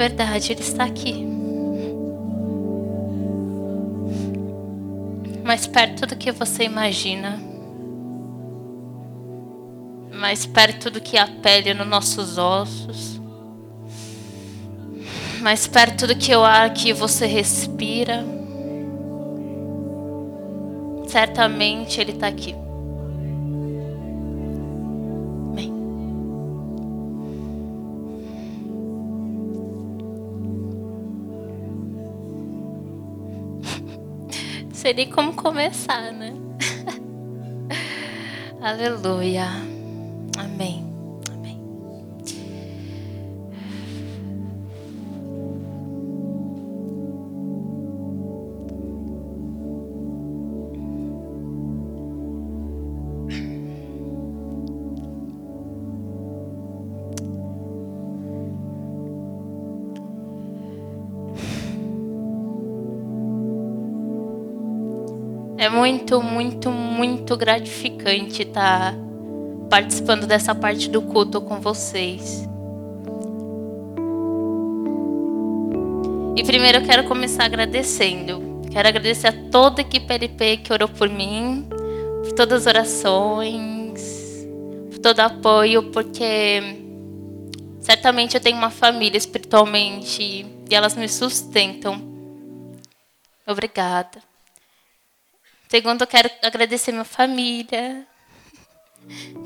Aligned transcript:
verdade, 0.00 0.52
Ele 0.52 0.62
está 0.62 0.84
aqui. 0.84 1.26
Mais 5.44 5.66
perto 5.66 6.06
do 6.06 6.16
que 6.16 6.32
você 6.32 6.64
imagina. 6.64 7.38
Mais 10.14 10.46
perto 10.46 10.90
do 10.90 11.02
que 11.02 11.18
a 11.18 11.26
pele 11.26 11.74
nos 11.74 11.86
nossos 11.86 12.38
ossos. 12.38 13.20
Mais 15.42 15.66
perto 15.66 16.06
do 16.06 16.16
que 16.16 16.34
o 16.34 16.42
ar 16.42 16.72
que 16.72 16.94
você 16.94 17.26
respira. 17.26 18.24
Certamente 21.08 22.00
Ele 22.00 22.12
está 22.12 22.28
aqui. 22.28 22.54
Sei 34.90 34.94
nem 34.94 35.10
como 35.10 35.32
começar, 35.34 36.12
né? 36.12 36.34
Aleluia. 38.60 39.46
Amém. 40.36 40.89
Muito, 65.80 66.22
muito, 66.22 66.70
muito 66.70 67.36
gratificante 67.38 68.42
estar 68.42 68.92
tá 68.92 68.98
participando 69.70 70.26
dessa 70.26 70.54
parte 70.54 70.90
do 70.90 71.00
culto 71.00 71.40
com 71.40 71.58
vocês. 71.58 72.46
E 76.36 76.44
primeiro 76.44 76.78
eu 76.78 76.84
quero 76.84 77.04
começar 77.04 77.44
agradecendo. 77.44 78.60
Quero 78.70 78.88
agradecer 78.88 79.28
a 79.28 79.50
toda 79.50 79.80
a 79.80 79.82
equipe 79.82 80.12
LP 80.12 80.58
que 80.58 80.70
orou 80.70 80.86
por 80.86 81.08
mim, 81.08 81.66
por 82.24 82.32
todas 82.32 82.66
as 82.66 82.74
orações, 82.74 84.46
por 84.90 84.98
todo 84.98 85.20
apoio, 85.20 85.84
porque 85.84 86.60
certamente 87.80 88.34
eu 88.34 88.40
tenho 88.40 88.58
uma 88.58 88.70
família 88.70 89.16
espiritualmente 89.16 90.22
e 90.70 90.74
elas 90.74 90.94
me 90.94 91.08
sustentam. 91.08 92.02
Obrigada. 93.46 94.29
Segundo, 95.70 96.00
eu 96.00 96.06
quero 96.08 96.28
agradecer 96.42 96.90
minha 96.90 97.04
família 97.04 98.04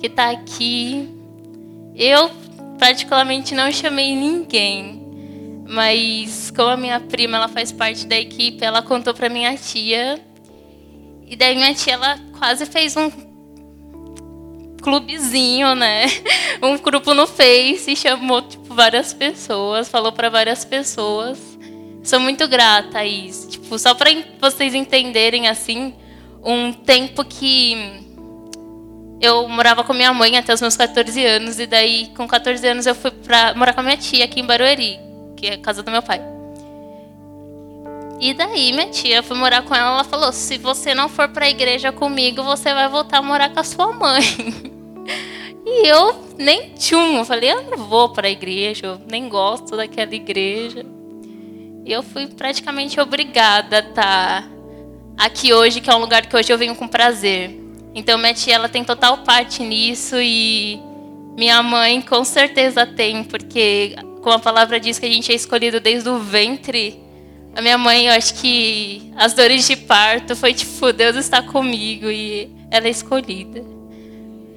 que 0.00 0.06
está 0.06 0.30
aqui. 0.30 1.06
Eu, 1.94 2.30
particularmente, 2.78 3.54
não 3.54 3.70
chamei 3.70 4.16
ninguém. 4.16 5.02
Mas, 5.68 6.50
como 6.50 6.70
a 6.70 6.78
minha 6.78 6.98
prima 6.98 7.36
ela 7.36 7.48
faz 7.48 7.70
parte 7.70 8.06
da 8.06 8.16
equipe, 8.16 8.64
ela 8.64 8.80
contou 8.80 9.12
para 9.12 9.28
minha 9.28 9.54
tia. 9.58 10.18
E 11.26 11.36
daí, 11.36 11.54
minha 11.56 11.74
tia 11.74 11.92
ela 11.92 12.18
quase 12.38 12.64
fez 12.64 12.96
um 12.96 13.10
clubezinho, 14.80 15.74
né? 15.74 16.06
Um 16.62 16.78
grupo 16.78 17.12
no 17.12 17.26
Face 17.26 17.90
e 17.90 17.96
chamou 17.96 18.40
tipo, 18.40 18.72
várias 18.72 19.12
pessoas, 19.12 19.90
falou 19.90 20.10
para 20.10 20.30
várias 20.30 20.64
pessoas. 20.64 21.38
Sou 22.02 22.18
muito 22.18 22.48
grata 22.48 23.00
a 23.00 23.06
isso. 23.06 23.50
Tipo, 23.50 23.78
só 23.78 23.92
para 23.92 24.10
vocês 24.40 24.74
entenderem 24.74 25.48
assim, 25.48 25.94
um 26.44 26.72
tempo 26.72 27.24
que 27.24 28.04
eu 29.20 29.48
morava 29.48 29.82
com 29.82 29.94
minha 29.94 30.12
mãe 30.12 30.36
até 30.36 30.52
os 30.52 30.60
meus 30.60 30.76
14 30.76 31.24
anos 31.24 31.58
e 31.58 31.66
daí 31.66 32.08
com 32.14 32.28
14 32.28 32.66
anos 32.66 32.86
eu 32.86 32.94
fui 32.94 33.10
para 33.10 33.54
morar 33.54 33.72
com 33.72 33.80
a 33.80 33.82
minha 33.82 33.96
tia 33.96 34.24
aqui 34.24 34.40
em 34.40 34.44
Barueri, 34.44 34.98
que 35.36 35.46
é 35.46 35.54
a 35.54 35.58
casa 35.58 35.82
do 35.82 35.90
meu 35.90 36.02
pai. 36.02 36.20
E 38.20 38.34
daí 38.34 38.72
minha 38.72 38.90
tia 38.90 39.22
foi 39.22 39.36
morar 39.36 39.62
com 39.62 39.74
ela, 39.74 39.94
ela 39.94 40.04
falou: 40.04 40.32
"Se 40.32 40.58
você 40.58 40.94
não 40.94 41.08
for 41.08 41.28
para 41.28 41.46
a 41.46 41.50
igreja 41.50 41.90
comigo, 41.90 42.42
você 42.42 42.74
vai 42.74 42.88
voltar 42.88 43.18
a 43.18 43.22
morar 43.22 43.50
com 43.50 43.60
a 43.60 43.64
sua 43.64 43.92
mãe". 43.92 44.22
E 45.66 45.86
eu 45.86 46.14
nem 46.36 46.74
tchum, 46.74 47.16
eu 47.16 47.24
falei: 47.24 47.50
"Eu 47.50 47.62
não 47.62 47.78
vou 47.78 48.10
para 48.10 48.28
a 48.28 48.30
igreja, 48.30 48.86
eu 48.86 49.00
nem 49.10 49.30
gosto 49.30 49.74
daquela 49.74 50.14
igreja". 50.14 50.84
E 51.86 51.90
eu 51.90 52.02
fui 52.02 52.26
praticamente 52.26 53.00
obrigada 53.00 53.76
a 53.76 53.80
estar 53.80 54.42
tá 54.42 54.53
aqui 55.16 55.52
hoje, 55.52 55.80
que 55.80 55.90
é 55.90 55.94
um 55.94 55.98
lugar 55.98 56.26
que 56.26 56.36
hoje 56.36 56.52
eu 56.52 56.58
venho 56.58 56.74
com 56.74 56.88
prazer. 56.88 57.58
Então 57.94 58.18
minha 58.18 58.34
tia 58.34 58.54
ela 58.54 58.68
tem 58.68 58.84
total 58.84 59.18
parte 59.18 59.62
nisso 59.62 60.16
e 60.20 60.80
minha 61.36 61.62
mãe 61.62 62.00
com 62.00 62.24
certeza 62.24 62.86
tem, 62.86 63.22
porque 63.24 63.94
como 64.22 64.36
a 64.36 64.38
palavra 64.38 64.80
diz 64.80 64.98
que 64.98 65.06
a 65.06 65.10
gente 65.10 65.30
é 65.30 65.34
escolhido 65.34 65.80
desde 65.80 66.08
o 66.08 66.18
ventre, 66.18 67.04
a 67.54 67.62
minha 67.62 67.78
mãe, 67.78 68.06
eu 68.06 68.12
acho 68.12 68.34
que 68.34 69.12
as 69.16 69.32
dores 69.32 69.66
de 69.66 69.76
parto 69.76 70.34
foi 70.34 70.52
tipo, 70.52 70.92
Deus 70.92 71.14
está 71.14 71.40
comigo 71.40 72.10
e 72.10 72.50
ela 72.68 72.88
é 72.88 72.90
escolhida. 72.90 73.64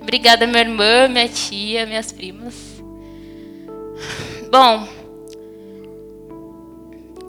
Obrigada 0.01 0.47
minha 0.47 0.61
irmã, 0.61 1.07
minha 1.07 1.27
tia, 1.27 1.85
minhas 1.85 2.11
primas. 2.11 2.55
Bom, 4.49 4.87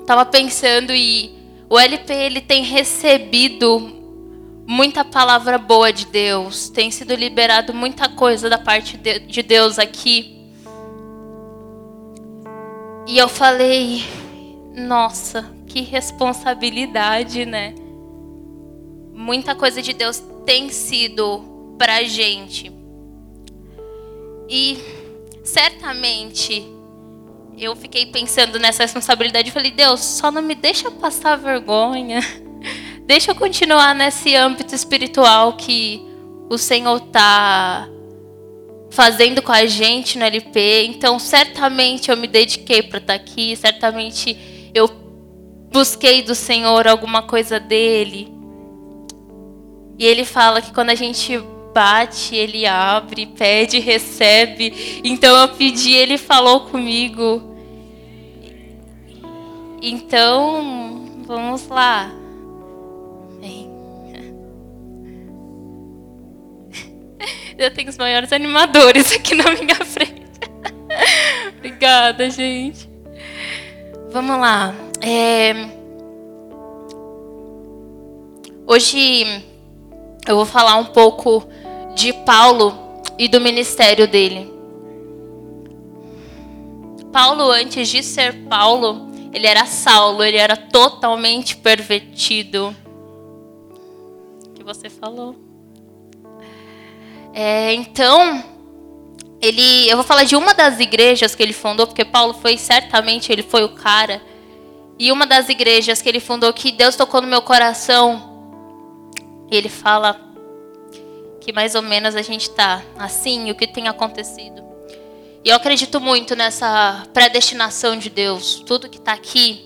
tava 0.06 0.24
pensando 0.24 0.94
e 0.94 1.37
o 1.70 1.78
LP 1.78 2.12
ele 2.12 2.40
tem 2.40 2.62
recebido 2.62 3.78
muita 4.66 5.04
palavra 5.04 5.58
boa 5.58 5.92
de 5.92 6.06
Deus, 6.06 6.68
tem 6.68 6.90
sido 6.90 7.14
liberado 7.14 7.74
muita 7.74 8.08
coisa 8.08 8.48
da 8.48 8.58
parte 8.58 8.96
de 8.96 9.42
Deus 9.42 9.78
aqui. 9.78 10.36
E 13.06 13.16
eu 13.16 13.28
falei, 13.28 14.02
nossa, 14.74 15.50
que 15.66 15.80
responsabilidade, 15.80 17.44
né? 17.46 17.74
Muita 19.12 19.54
coisa 19.54 19.82
de 19.82 19.92
Deus 19.92 20.22
tem 20.44 20.68
sido 20.70 21.74
pra 21.78 22.02
gente. 22.04 22.72
E 24.48 24.78
certamente 25.44 26.77
eu 27.64 27.74
fiquei 27.76 28.06
pensando 28.06 28.58
nessa 28.58 28.84
responsabilidade 28.84 29.48
e 29.48 29.52
falei, 29.52 29.70
Deus, 29.70 30.00
só 30.00 30.30
não 30.30 30.42
me 30.42 30.54
deixa 30.54 30.90
passar 30.90 31.36
vergonha. 31.36 32.20
Deixa 33.06 33.30
eu 33.30 33.34
continuar 33.34 33.94
nesse 33.94 34.34
âmbito 34.34 34.74
espiritual 34.74 35.54
que 35.54 36.02
o 36.50 36.58
Senhor 36.58 36.98
está 36.98 37.88
fazendo 38.90 39.40
com 39.40 39.52
a 39.52 39.64
gente 39.64 40.18
no 40.18 40.24
LP. 40.24 40.84
Então, 40.84 41.18
certamente 41.18 42.10
eu 42.10 42.16
me 42.16 42.26
dediquei 42.26 42.82
para 42.82 42.98
estar 42.98 43.14
tá 43.18 43.22
aqui, 43.22 43.56
certamente 43.56 44.70
eu 44.74 44.88
busquei 45.72 46.22
do 46.22 46.34
Senhor 46.34 46.86
alguma 46.86 47.22
coisa 47.22 47.58
dele. 47.58 48.30
E 49.98 50.04
ele 50.04 50.24
fala 50.24 50.62
que 50.62 50.72
quando 50.72 50.90
a 50.90 50.94
gente 50.94 51.38
bate, 51.74 52.34
ele 52.34 52.66
abre, 52.66 53.26
pede, 53.26 53.78
recebe. 53.78 55.00
Então 55.04 55.36
eu 55.36 55.48
pedi, 55.48 55.92
ele 55.92 56.18
falou 56.18 56.60
comigo. 56.62 57.47
Então, 59.80 61.22
vamos 61.26 61.68
lá. 61.68 62.10
Eu 67.58 67.72
tenho 67.72 67.88
os 67.88 67.98
maiores 67.98 68.32
animadores 68.32 69.12
aqui 69.12 69.34
na 69.34 69.52
minha 69.52 69.84
frente. 69.84 70.18
Obrigada, 71.58 72.30
gente. 72.30 72.88
Vamos 74.10 74.38
lá. 74.38 74.74
É... 75.00 75.54
Hoje 78.66 79.44
eu 80.26 80.36
vou 80.36 80.44
falar 80.44 80.76
um 80.76 80.84
pouco 80.84 81.42
de 81.94 82.12
Paulo 82.12 83.02
e 83.18 83.26
do 83.26 83.40
ministério 83.40 84.06
dele. 84.06 84.52
Paulo, 87.10 87.50
antes 87.50 87.88
de 87.88 88.02
ser 88.02 88.34
Paulo, 88.44 89.07
ele 89.38 89.46
era 89.46 89.64
Saulo, 89.66 90.24
ele 90.24 90.36
era 90.36 90.56
totalmente 90.56 91.56
pervertido. 91.56 92.74
O 94.44 94.50
que 94.50 94.64
você 94.64 94.90
falou? 94.90 95.36
É, 97.32 97.72
então, 97.72 98.42
ele, 99.40 99.88
eu 99.88 99.96
vou 99.96 100.04
falar 100.04 100.24
de 100.24 100.34
uma 100.34 100.52
das 100.52 100.80
igrejas 100.80 101.36
que 101.36 101.42
ele 101.42 101.52
fundou, 101.52 101.86
porque 101.86 102.04
Paulo 102.04 102.34
foi 102.34 102.58
certamente 102.58 103.30
ele 103.32 103.44
foi 103.44 103.62
o 103.62 103.68
cara. 103.68 104.20
E 104.98 105.12
uma 105.12 105.24
das 105.24 105.48
igrejas 105.48 106.02
que 106.02 106.08
ele 106.08 106.18
fundou 106.18 106.52
que 106.52 106.72
Deus 106.72 106.96
tocou 106.96 107.22
no 107.22 107.28
meu 107.28 107.40
coração, 107.40 108.42
ele 109.48 109.68
fala 109.68 110.20
que 111.40 111.52
mais 111.52 111.76
ou 111.76 111.82
menos 111.82 112.16
a 112.16 112.22
gente 112.22 112.50
está 112.50 112.82
assim, 112.98 113.52
o 113.52 113.54
que 113.54 113.68
tem 113.68 113.86
acontecido. 113.86 114.67
E 115.48 115.50
eu 115.50 115.56
acredito 115.56 115.98
muito 115.98 116.36
nessa 116.36 117.06
predestinação 117.14 117.96
de 117.96 118.10
Deus. 118.10 118.62
Tudo 118.66 118.86
que 118.86 118.98
está 118.98 119.14
aqui 119.14 119.64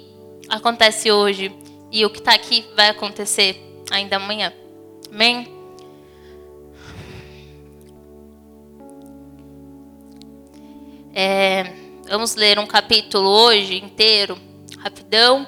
acontece 0.48 1.10
hoje. 1.10 1.52
E 1.90 2.06
o 2.06 2.10
que 2.10 2.20
está 2.20 2.32
aqui 2.34 2.64
vai 2.76 2.88
acontecer 2.88 3.60
ainda 3.90 4.14
amanhã. 4.14 4.52
Amém? 5.10 5.52
É, 11.12 11.72
vamos 12.08 12.36
ler 12.36 12.60
um 12.60 12.66
capítulo 12.66 13.28
hoje 13.28 13.82
inteiro, 13.84 14.38
rapidão. 14.78 15.44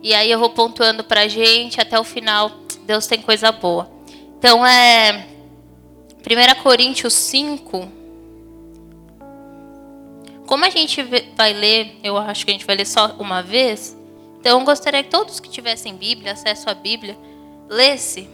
E 0.00 0.14
aí 0.14 0.30
eu 0.30 0.38
vou 0.38 0.50
pontuando 0.50 1.02
para 1.02 1.22
a 1.22 1.28
gente 1.28 1.80
até 1.80 1.98
o 1.98 2.04
final. 2.04 2.48
Deus 2.86 3.08
tem 3.08 3.20
coisa 3.20 3.50
boa. 3.50 3.90
Então 4.38 4.64
é 4.64 5.26
1 6.20 6.62
Coríntios 6.62 7.12
5, 7.14 8.03
como 10.46 10.64
a 10.64 10.70
gente 10.70 11.02
vai 11.36 11.52
ler, 11.52 11.98
eu 12.02 12.16
acho 12.16 12.44
que 12.44 12.50
a 12.50 12.54
gente 12.54 12.66
vai 12.66 12.76
ler 12.76 12.86
só 12.86 13.16
uma 13.18 13.42
vez, 13.42 13.96
então 14.38 14.60
eu 14.60 14.64
gostaria 14.64 15.02
que 15.02 15.10
todos 15.10 15.40
que 15.40 15.48
tivessem 15.48 15.96
Bíblia, 15.96 16.32
acesso 16.32 16.68
à 16.68 16.74
Bíblia, 16.74 17.16
lesse. 17.68 18.28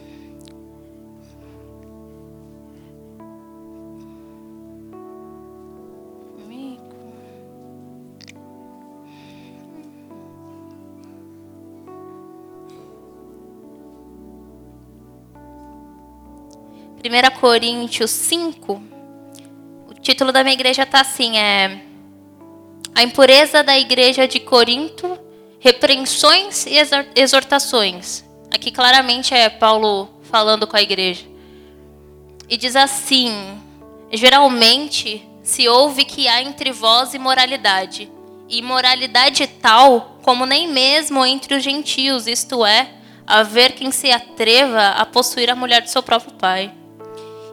Primeira 16.99 17.31
Coríntios 17.31 18.11
5, 18.11 18.83
o 19.89 19.95
título 19.95 20.33
da 20.33 20.45
minha 20.45 20.53
igreja 20.53 20.83
está 20.83 21.01
assim, 21.01 21.39
é 21.39 21.90
a 22.95 23.03
impureza 23.03 23.63
da 23.63 23.79
igreja 23.79 24.27
de 24.27 24.41
Corinto, 24.41 25.19
repreensões 25.59 26.67
e 26.67 26.75
exortações. 27.15 28.25
Aqui 28.53 28.71
claramente 28.71 29.35
é 29.35 29.49
Paulo 29.49 30.09
falando 30.23 30.67
com 30.67 30.77
a 30.77 30.83
igreja. 30.83 31.25
E 32.49 32.57
diz 32.57 32.75
assim: 32.75 33.61
geralmente 34.13 35.27
se 35.43 35.69
ouve 35.69 36.05
que 36.05 36.29
há 36.29 36.43
entre 36.43 36.73
vós 36.73 37.15
imoralidade, 37.15 38.11
e 38.49 38.59
imoralidade 38.59 39.47
tal 39.47 40.19
como 40.23 40.45
nem 40.45 40.69
mesmo 40.69 41.25
entre 41.25 41.55
os 41.55 41.63
gentios, 41.63 42.27
isto 42.27 42.65
é, 42.65 42.91
haver 43.27 43.73
quem 43.73 43.91
se 43.91 44.11
atreva 44.11 44.89
a 44.89 45.07
possuir 45.07 45.51
a 45.51 45.57
mulher 45.57 45.83
de 45.83 45.91
seu 45.91 46.03
próprio 46.03 46.33
pai. 46.35 46.73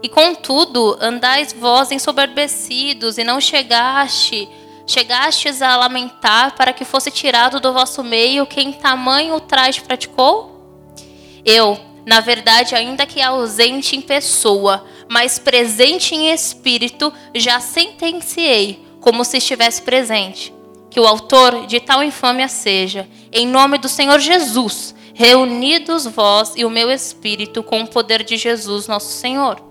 E 0.01 0.09
contudo, 0.09 0.97
andais 0.99 1.53
vós 1.53 1.91
ensoberbecidos, 1.91 3.17
e 3.17 3.23
não 3.23 3.39
chegaste 3.39 4.47
Chegastes 4.87 5.61
a 5.61 5.75
lamentar 5.75 6.55
para 6.55 6.71
que 6.71 6.85
fosse 6.85 7.11
tirado 7.11 7.59
do 7.59 7.73
vosso 7.73 8.01
meio 8.01 8.45
quem 8.45 8.71
tamanho 8.71 9.37
traje 9.41 9.81
praticou? 9.81 10.95
Eu, 11.43 11.77
na 12.05 12.21
verdade, 12.21 12.73
ainda 12.73 13.05
que 13.05 13.21
ausente 13.21 13.97
em 13.97 14.01
pessoa, 14.01 14.85
mas 15.09 15.37
presente 15.37 16.15
em 16.15 16.31
espírito, 16.31 17.11
já 17.35 17.59
sentenciei, 17.59 18.81
como 19.01 19.25
se 19.25 19.37
estivesse 19.37 19.81
presente, 19.81 20.53
que 20.89 21.01
o 21.01 21.05
autor 21.05 21.67
de 21.67 21.81
tal 21.81 22.01
infâmia 22.01 22.47
seja, 22.47 23.09
em 23.29 23.45
nome 23.45 23.77
do 23.77 23.89
Senhor 23.89 24.19
Jesus, 24.19 24.95
reunidos 25.13 26.05
vós 26.05 26.53
e 26.55 26.63
o 26.63 26.69
meu 26.69 26.89
espírito 26.89 27.61
com 27.61 27.81
o 27.81 27.87
poder 27.87 28.23
de 28.23 28.37
Jesus, 28.37 28.87
nosso 28.87 29.11
Senhor 29.11 29.66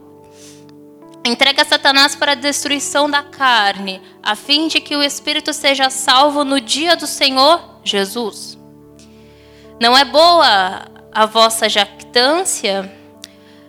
entrega 1.27 1.65
Satanás 1.65 2.15
para 2.15 2.33
a 2.33 2.37
destruição 2.37 3.11
da 3.11 3.23
carne, 3.23 4.01
a 4.23 4.37
fim 4.37 4.69
de 4.69 4.81
que 4.81 4.97
o 4.97 5.03
espírito 5.03 5.53
seja 5.53 5.91
salvo 5.91 6.45
no 6.45 6.61
dia 6.61 6.97
do 6.97 7.07
Senhor 7.07 7.81
Jesus. 7.83 8.59
Não 9.81 9.97
é 9.97 10.05
boa 10.05 10.87
a 11.13 11.27
vossa 11.27 11.69
jactância? 11.69 12.93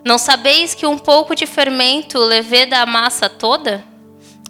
Não 0.05 0.17
sabeis 0.17 0.73
que 0.73 0.85
um 0.85 0.97
pouco 0.97 1.35
de 1.35 1.45
fermento 1.45 2.19
leveda 2.19 2.79
a 2.79 2.85
massa 2.85 3.29
toda? 3.29 3.83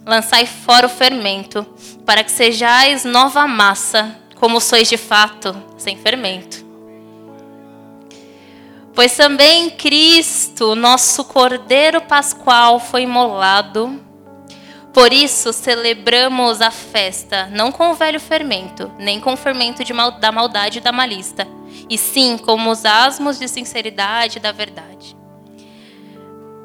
Lançai 0.05 0.45
fora 0.45 0.85
o 0.85 0.89
fermento, 0.89 1.65
para 2.05 2.23
que 2.23 2.31
sejais 2.31 3.03
nova 3.03 3.47
massa, 3.47 4.15
como 4.35 4.61
sois 4.61 4.87
de 4.87 4.97
fato, 4.97 5.55
sem 5.77 5.97
fermento. 5.97 6.66
Pois 8.97 9.15
também 9.15 9.69
Cristo, 9.69 10.73
nosso 10.73 11.23
Cordeiro 11.23 12.01
Pascual, 12.01 12.79
foi 12.79 13.03
imolado. 13.03 14.01
Por 14.91 15.13
isso 15.13 15.53
celebramos 15.53 16.61
a 16.61 16.71
festa, 16.71 17.45
não 17.53 17.71
com 17.71 17.91
o 17.91 17.93
velho 17.93 18.19
fermento, 18.19 18.91
nem 18.97 19.19
com 19.19 19.33
o 19.33 19.37
fermento 19.37 19.83
mal, 19.93 20.13
da 20.13 20.31
maldade 20.31 20.79
e 20.79 20.81
da 20.81 20.91
malista, 20.91 21.47
e 21.87 21.95
sim 21.95 22.39
como 22.39 22.71
os 22.71 22.85
asmos 22.85 23.37
de 23.37 23.47
sinceridade 23.47 24.39
e 24.39 24.41
da 24.41 24.51
verdade. 24.51 25.15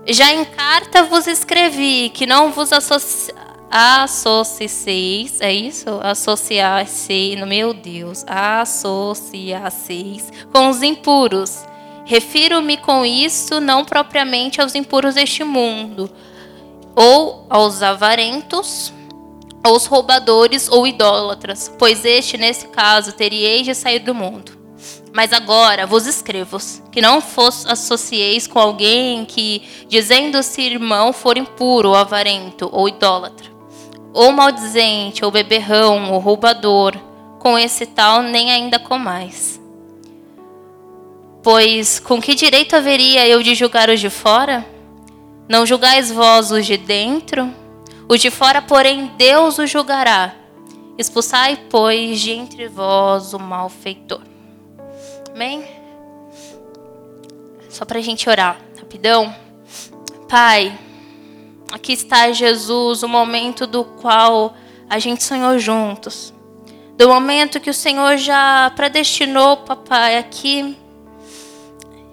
Já 0.07 0.33
em 0.33 0.47
carta 0.47 1.03
vos 1.03 1.27
escrevi 1.27 2.09
que 2.09 2.25
não 2.25 2.51
vos 2.51 2.73
associ... 2.73 3.31
associeis, 3.71 5.39
é 5.39 5.53
isso? 5.53 6.01
Associasse, 6.03 7.37
meu 7.47 7.75
Deus, 7.75 8.25
associaseis 8.27 9.53
com 10.51 10.71
os 10.71 10.83
impuros 10.83 11.71
Refiro-me 12.05 12.77
com 12.77 13.05
isso 13.05 13.61
não 13.61 13.85
propriamente 13.85 14.61
aos 14.61 14.75
impuros 14.75 15.15
deste 15.15 15.45
mundo, 15.45 16.11
ou 16.97 17.47
aos 17.49 17.83
avarentos, 17.83 18.93
aos 19.63 19.87
roubadores 19.87 20.69
ou 20.69 20.87
idólatras, 20.87 21.73
pois 21.79 22.05
este, 22.05 22.37
nesse 22.37 22.69
caso, 22.69 23.13
teríeis 23.13 23.65
de 23.65 23.75
sair 23.75 24.01
do 24.01 24.15
mundo. 24.15 24.61
Mas 25.15 25.33
agora 25.33 25.87
vos 25.87 26.07
escrevo 26.07 26.59
que 26.91 27.01
não 27.01 27.21
vos 27.21 27.67
associeis 27.67 28.47
com 28.47 28.59
alguém 28.59 29.25
que, 29.25 29.63
dizendo-se 29.87 30.63
irmão, 30.63 31.13
for 31.13 31.37
impuro, 31.37 31.91
ou 31.91 31.95
avarento, 31.95 32.69
ou 32.73 32.89
idólatra, 32.89 33.51
ou 34.13 34.33
maldizente, 34.33 35.25
ou 35.25 35.31
beberrão, 35.31 36.13
ou 36.13 36.19
roubador, 36.19 36.97
com 37.39 37.59
esse 37.59 37.87
tal 37.87 38.23
nem 38.23 38.51
ainda 38.51 38.79
comais. 38.79 39.62
Pois 41.43 41.99
com 41.99 42.23
que 42.23 42.37
direito 42.37 42.77
haveria 42.77 43.27
eu 43.27 43.43
de 43.43 43.55
julgar 43.55 43.91
os 43.91 43.99
de 43.99 44.09
fora? 44.09 44.65
Não 45.49 45.67
julgais 45.67 46.11
vós 46.11 46.53
os 46.53 46.65
de 46.65 46.77
dentro? 46.77 47.53
Os 48.09 48.21
de 48.21 48.31
fora, 48.31 48.63
porém, 48.63 49.11
Deus 49.19 49.59
os 49.59 49.69
julgará. 49.69 50.37
Expulsai, 50.97 51.59
pois, 51.69 52.21
de 52.21 52.31
entre 52.31 52.69
vós 52.69 53.35
o 53.35 53.41
malfeitor. 53.41 54.23
Amém? 55.35 55.65
Só 57.69 57.85
para 57.85 57.99
a 57.99 58.03
gente 58.03 58.29
orar, 58.31 58.61
rapidão. 58.79 59.35
Pai, 60.29 60.79
aqui 61.73 61.95
está 61.95 62.31
Jesus, 62.31 63.03
o 63.03 63.09
momento 63.09 63.67
do 63.67 63.83
qual 63.83 64.55
a 64.89 64.99
gente 65.01 65.25
sonhou 65.25 65.59
juntos. 65.59 66.33
Do 66.97 67.09
momento 67.09 67.59
que 67.59 67.71
o 67.71 67.75
Senhor 67.75 68.17
já 68.17 68.71
predestinou, 68.77 69.57
papai, 69.57 70.19
aqui 70.19 70.77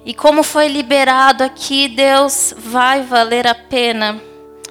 e 0.09 0.13
como 0.15 0.41
foi 0.41 0.67
liberado 0.67 1.43
aqui, 1.43 1.87
Deus 1.87 2.51
vai 2.57 3.03
valer 3.03 3.45
a 3.45 3.53
pena. 3.53 4.19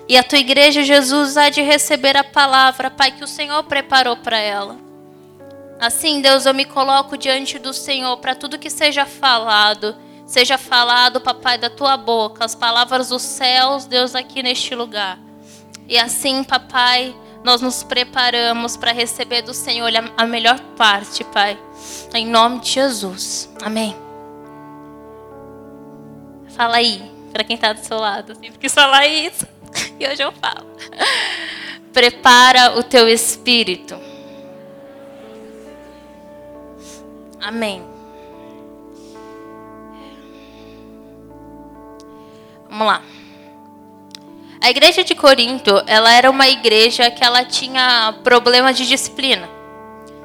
E 0.08 0.16
a 0.16 0.24
tua 0.24 0.40
igreja, 0.40 0.82
Jesus, 0.82 1.36
há 1.36 1.48
de 1.48 1.62
receber 1.62 2.16
a 2.16 2.24
palavra, 2.24 2.90
Pai, 2.90 3.12
que 3.12 3.22
o 3.22 3.28
Senhor 3.28 3.62
preparou 3.62 4.16
para 4.16 4.36
ela. 4.36 4.76
Assim, 5.78 6.20
Deus, 6.20 6.44
eu 6.44 6.52
me 6.52 6.64
coloco 6.64 7.16
diante 7.16 7.56
do 7.56 7.72
Senhor 7.72 8.16
para 8.16 8.34
tudo 8.34 8.58
que 8.58 8.68
seja 8.68 9.06
falado, 9.06 9.94
seja 10.26 10.58
falado, 10.58 11.20
papai, 11.20 11.56
da 11.56 11.70
tua 11.70 11.96
boca, 11.96 12.44
as 12.44 12.56
palavras 12.56 13.10
dos 13.10 13.22
céus, 13.22 13.84
Deus, 13.84 14.16
aqui 14.16 14.42
neste 14.42 14.74
lugar. 14.74 15.20
E 15.86 15.96
assim, 15.96 16.42
papai, 16.42 17.14
nós 17.44 17.60
nos 17.60 17.84
preparamos 17.84 18.76
para 18.76 18.90
receber 18.90 19.42
do 19.42 19.54
Senhor 19.54 19.88
a 20.16 20.26
melhor 20.26 20.58
parte, 20.76 21.22
Pai. 21.22 21.56
Em 22.12 22.26
nome 22.26 22.58
de 22.58 22.72
Jesus. 22.72 23.48
Amém. 23.62 24.07
Fala 26.58 26.78
aí, 26.78 27.08
para 27.32 27.44
quem 27.44 27.54
está 27.54 27.72
do 27.72 27.78
seu 27.78 27.98
lado. 27.98 28.32
Eu 28.32 28.34
sempre 28.34 28.58
quis 28.58 28.74
falar 28.74 29.06
isso. 29.06 29.46
E 30.00 30.06
hoje 30.08 30.22
eu 30.22 30.32
falo. 30.32 30.66
Prepara 31.92 32.78
o 32.78 32.82
teu 32.82 33.08
espírito. 33.08 33.96
Amém. 37.40 37.84
Vamos 42.68 42.86
lá. 42.86 43.02
A 44.60 44.70
igreja 44.70 45.04
de 45.04 45.14
Corinto, 45.14 45.82
ela 45.86 46.12
era 46.12 46.30
uma 46.30 46.48
igreja 46.48 47.10
que 47.10 47.22
ela 47.22 47.44
tinha 47.44 48.14
problemas 48.24 48.76
de 48.76 48.86
disciplina. 48.86 49.48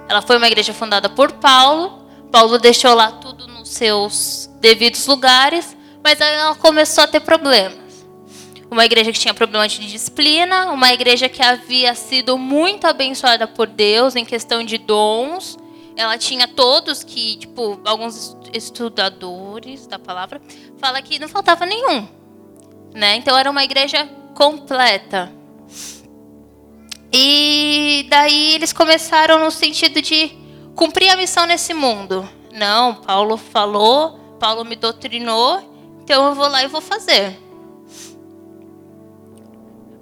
Ela 0.08 0.22
foi 0.22 0.38
uma 0.38 0.48
igreja 0.48 0.74
fundada 0.74 1.10
por 1.10 1.32
Paulo. 1.34 2.08
Paulo 2.32 2.58
deixou 2.58 2.96
lá 2.96 3.12
tudo 3.12 3.48
nos 3.48 3.70
seus 3.70 4.50
devidos 4.60 5.06
lugares 5.06 5.76
mas 6.04 6.20
ela 6.20 6.54
começou 6.56 7.04
a 7.04 7.08
ter 7.08 7.22
problemas. 7.22 7.82
uma 8.70 8.86
igreja 8.86 9.12
que 9.12 9.20
tinha 9.20 9.34
problema 9.34 9.68
de 9.68 9.80
disciplina, 9.88 10.72
uma 10.72 10.92
igreja 10.92 11.30
que 11.30 11.42
havia 11.44 11.94
sido 11.94 12.38
muito 12.38 12.88
abençoada 12.88 13.48
por 13.48 13.68
Deus 13.68 14.16
em 14.16 14.26
questão 14.26 14.64
de 14.64 14.80
dons. 14.80 15.58
Ela 15.96 16.18
tinha 16.18 16.48
todos 16.48 17.04
que, 17.04 17.38
tipo, 17.38 17.80
alguns 17.86 18.36
estudadores 18.52 19.86
da 19.86 20.00
palavra 20.00 20.42
fala 20.80 21.02
que 21.04 21.20
não 21.20 21.30
faltava 21.30 21.68
nenhum, 21.68 22.08
né? 22.96 23.16
Então 23.16 23.38
era 23.38 23.50
uma 23.50 23.64
igreja 23.64 24.10
completa. 24.34 25.32
E 27.12 28.08
daí 28.10 28.56
eles 28.56 28.74
começaram 28.74 29.38
no 29.40 29.52
sentido 29.52 30.02
de 30.02 30.32
cumprir 30.76 31.12
a 31.12 31.16
missão 31.16 31.46
nesse 31.46 31.76
mundo. 31.76 32.28
Não, 32.52 32.96
Paulo 32.96 33.38
falou, 33.38 34.18
Paulo 34.40 34.66
me 34.66 34.76
doutrinou, 34.76 35.73
então 36.04 36.28
eu 36.28 36.36
vou 36.36 36.48
lá 36.48 36.64
e 36.64 36.68
vou 36.68 36.82
fazer. 36.82 37.40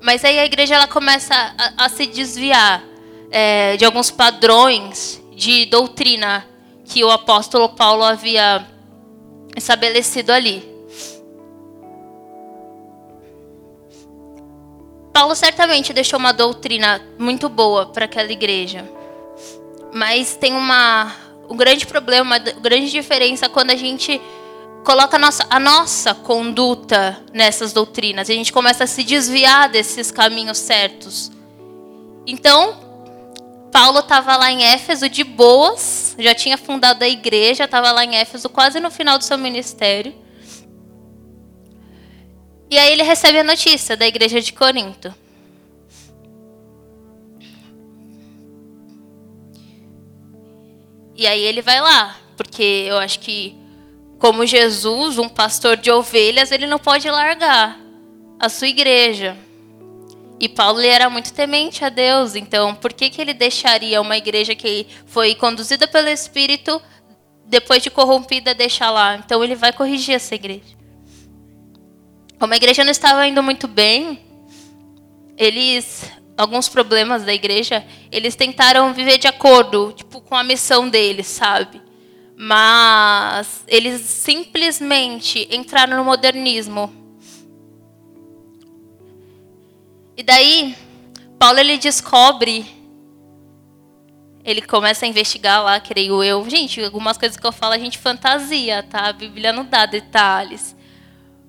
Mas 0.01 0.25
aí 0.25 0.39
a 0.39 0.45
igreja 0.45 0.75
ela 0.75 0.87
começa 0.87 1.35
a, 1.35 1.85
a 1.85 1.89
se 1.89 2.07
desviar 2.07 2.83
é, 3.29 3.77
de 3.77 3.85
alguns 3.85 4.09
padrões 4.09 5.21
de 5.35 5.67
doutrina 5.67 6.45
que 6.85 7.03
o 7.03 7.11
apóstolo 7.11 7.69
Paulo 7.69 8.03
havia 8.03 8.67
estabelecido 9.55 10.31
ali. 10.31 10.67
Paulo 15.13 15.35
certamente 15.35 15.93
deixou 15.93 16.17
uma 16.17 16.31
doutrina 16.31 16.99
muito 17.19 17.47
boa 17.47 17.85
para 17.85 18.05
aquela 18.05 18.31
igreja. 18.31 18.89
Mas 19.93 20.35
tem 20.35 20.53
uma 20.53 21.13
um 21.47 21.55
grande 21.55 21.85
problema, 21.85 22.23
uma 22.23 22.39
grande 22.39 22.89
diferença 22.89 23.49
quando 23.49 23.71
a 23.71 23.75
gente 23.75 24.21
coloca 24.83 25.15
a 25.15 25.19
nossa, 25.19 25.45
a 25.49 25.59
nossa 25.59 26.13
conduta 26.13 27.23
nessas 27.33 27.73
doutrinas. 27.73 28.29
A 28.29 28.33
gente 28.33 28.51
começa 28.51 28.83
a 28.83 28.87
se 28.87 29.03
desviar 29.03 29.69
desses 29.69 30.11
caminhos 30.11 30.57
certos. 30.57 31.31
Então, 32.25 33.69
Paulo 33.71 33.99
estava 33.99 34.35
lá 34.35 34.51
em 34.51 34.63
Éfeso 34.63 35.07
de 35.07 35.23
boas, 35.23 36.15
já 36.19 36.35
tinha 36.35 36.57
fundado 36.57 37.03
a 37.03 37.07
igreja, 37.07 37.63
estava 37.63 37.91
lá 37.91 38.03
em 38.03 38.15
Éfeso 38.15 38.49
quase 38.49 38.79
no 38.79 38.91
final 38.91 39.17
do 39.17 39.23
seu 39.23 39.37
ministério. 39.37 40.13
E 42.69 42.77
aí 42.77 42.93
ele 42.93 43.03
recebe 43.03 43.39
a 43.39 43.43
notícia 43.43 43.97
da 43.97 44.07
igreja 44.07 44.41
de 44.41 44.53
Corinto. 44.53 45.13
E 51.15 51.27
aí 51.27 51.41
ele 51.41 51.61
vai 51.61 51.79
lá, 51.79 52.17
porque 52.35 52.85
eu 52.87 52.97
acho 52.97 53.19
que 53.19 53.60
como 54.21 54.45
Jesus, 54.45 55.17
um 55.17 55.27
pastor 55.27 55.75
de 55.75 55.89
ovelhas, 55.89 56.51
ele 56.51 56.67
não 56.67 56.77
pode 56.77 57.09
largar 57.09 57.75
a 58.39 58.47
sua 58.49 58.67
igreja. 58.67 59.35
E 60.39 60.47
Paulo 60.47 60.79
era 60.79 61.09
muito 61.09 61.33
temente 61.33 61.83
a 61.83 61.89
Deus, 61.89 62.35
então 62.35 62.75
por 62.75 62.93
que, 62.93 63.09
que 63.09 63.19
ele 63.19 63.33
deixaria 63.33 63.99
uma 63.99 64.15
igreja 64.15 64.53
que 64.53 64.85
foi 65.07 65.33
conduzida 65.33 65.87
pelo 65.87 66.07
Espírito, 66.07 66.79
depois 67.47 67.81
de 67.81 67.89
corrompida, 67.89 68.53
deixar 68.53 68.91
lá? 68.91 69.15
Então 69.15 69.43
ele 69.43 69.55
vai 69.55 69.73
corrigir 69.73 70.13
essa 70.13 70.35
igreja. 70.35 70.77
Como 72.39 72.53
a 72.53 72.57
igreja 72.57 72.83
não 72.83 72.91
estava 72.91 73.25
indo 73.25 73.41
muito 73.41 73.67
bem, 73.67 74.19
eles 75.35 76.11
alguns 76.37 76.69
problemas 76.69 77.23
da 77.23 77.33
igreja, 77.33 77.83
eles 78.11 78.35
tentaram 78.35 78.93
viver 78.93 79.17
de 79.17 79.27
acordo, 79.27 79.93
tipo, 79.93 80.21
com 80.21 80.35
a 80.35 80.43
missão 80.43 80.87
deles, 80.89 81.25
sabe? 81.25 81.81
Mas 82.43 83.63
eles 83.67 84.01
simplesmente 84.01 85.47
entraram 85.51 85.95
no 85.95 86.03
modernismo. 86.03 86.91
E 90.17 90.23
daí, 90.23 90.75
Paulo 91.37 91.59
ele 91.59 91.77
descobre 91.77 92.65
ele 94.43 94.61
começa 94.61 95.05
a 95.05 95.07
investigar 95.07 95.63
lá, 95.63 95.79
creio 95.79 96.23
eu. 96.23 96.49
Gente, 96.49 96.83
algumas 96.83 97.17
coisas 97.17 97.37
que 97.37 97.45
eu 97.45 97.51
falo 97.51 97.73
a 97.73 97.77
gente 97.77 97.97
fantasia, 97.97 98.83
tá? 98.83 99.09
A 99.09 99.13
Bíblia 99.13 99.53
não 99.53 99.63
dá 99.63 99.85
detalhes. 99.85 100.75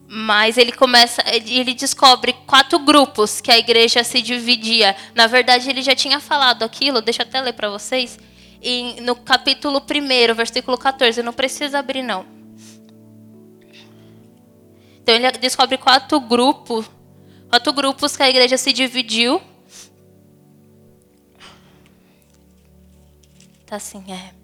Mas 0.07 0.59
ele 0.59 0.73
começa, 0.73 1.23
ele 1.27 1.73
descobre 1.73 2.35
quatro 2.47 2.79
grupos 2.79 3.41
que 3.41 3.51
a 3.51 3.57
igreja 3.57 4.05
se 4.05 4.21
dividia. 4.21 4.95
Na 5.15 5.27
verdade, 5.27 5.71
ele 5.71 5.81
já 5.81 5.95
tinha 5.95 6.21
falado 6.21 6.63
aquilo, 6.65 7.01
deixa 7.01 7.23
eu 7.23 7.27
até 7.27 7.41
ler 7.41 7.55
para 7.55 7.71
vocês, 7.71 8.19
em, 8.63 9.01
no 9.01 9.17
capítulo 9.17 9.81
1, 9.81 10.35
versículo 10.35 10.79
14. 10.79 11.23
Não 11.23 11.33
precisa 11.33 11.81
abrir, 11.81 12.03
não. 12.03 12.25
Então, 15.03 15.15
ele 15.15 15.33
descobre 15.33 15.77
quatro 15.77 16.21
grupos, 16.21 16.89
quatro 17.51 17.73
grupos 17.73 18.17
que 18.17 18.23
a 18.23 18.31
igreja 18.31 18.57
se 18.57 18.73
dividiu. 18.73 19.43
Tá 23.67 23.77
assim, 23.77 24.05
é. 24.13 24.43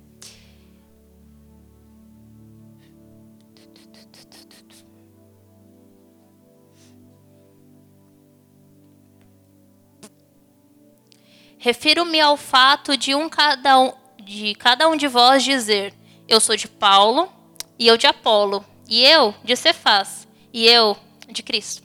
Refiro-me 11.61 12.21
ao 12.21 12.37
fato 12.37 12.97
de 12.97 13.15
um 13.15 13.29
cada 13.29 13.79
um 13.79 13.93
de 14.29 14.55
cada 14.55 14.87
um 14.87 14.97
de 14.97 15.09
vós 15.09 15.43
dizer: 15.43 15.95
Eu 16.29 16.39
sou 16.39 16.55
de 16.55 16.69
Paulo, 16.69 17.33
e 17.79 17.87
eu 17.87 17.97
de 17.97 18.07
Apolo, 18.07 18.65
e 18.87 19.03
eu 19.03 19.35
de 19.43 19.57
Cefás, 19.57 20.29
e 20.53 20.67
eu 20.67 20.97
de 21.29 21.43
Cristo. 21.43 21.83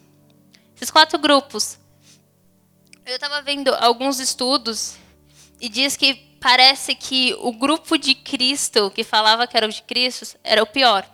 Esses 0.76 0.92
quatro 0.92 1.18
grupos. 1.18 1.80
Eu 3.06 3.16
estava 3.16 3.42
vendo 3.42 3.74
alguns 3.76 4.20
estudos 4.20 4.96
e 5.60 5.70
diz 5.70 5.96
que 5.96 6.14
parece 6.40 6.96
que 6.96 7.36
o 7.40 7.54
grupo 7.54 7.98
de 7.98 8.14
Cristo, 8.14 8.92
que 8.92 9.04
falava 9.04 9.48
que 9.48 9.56
era 9.56 9.66
o 9.66 9.72
de 9.72 9.82
Cristo, 9.82 10.38
era 10.44 10.62
o 10.62 10.68
pior. 10.68 11.10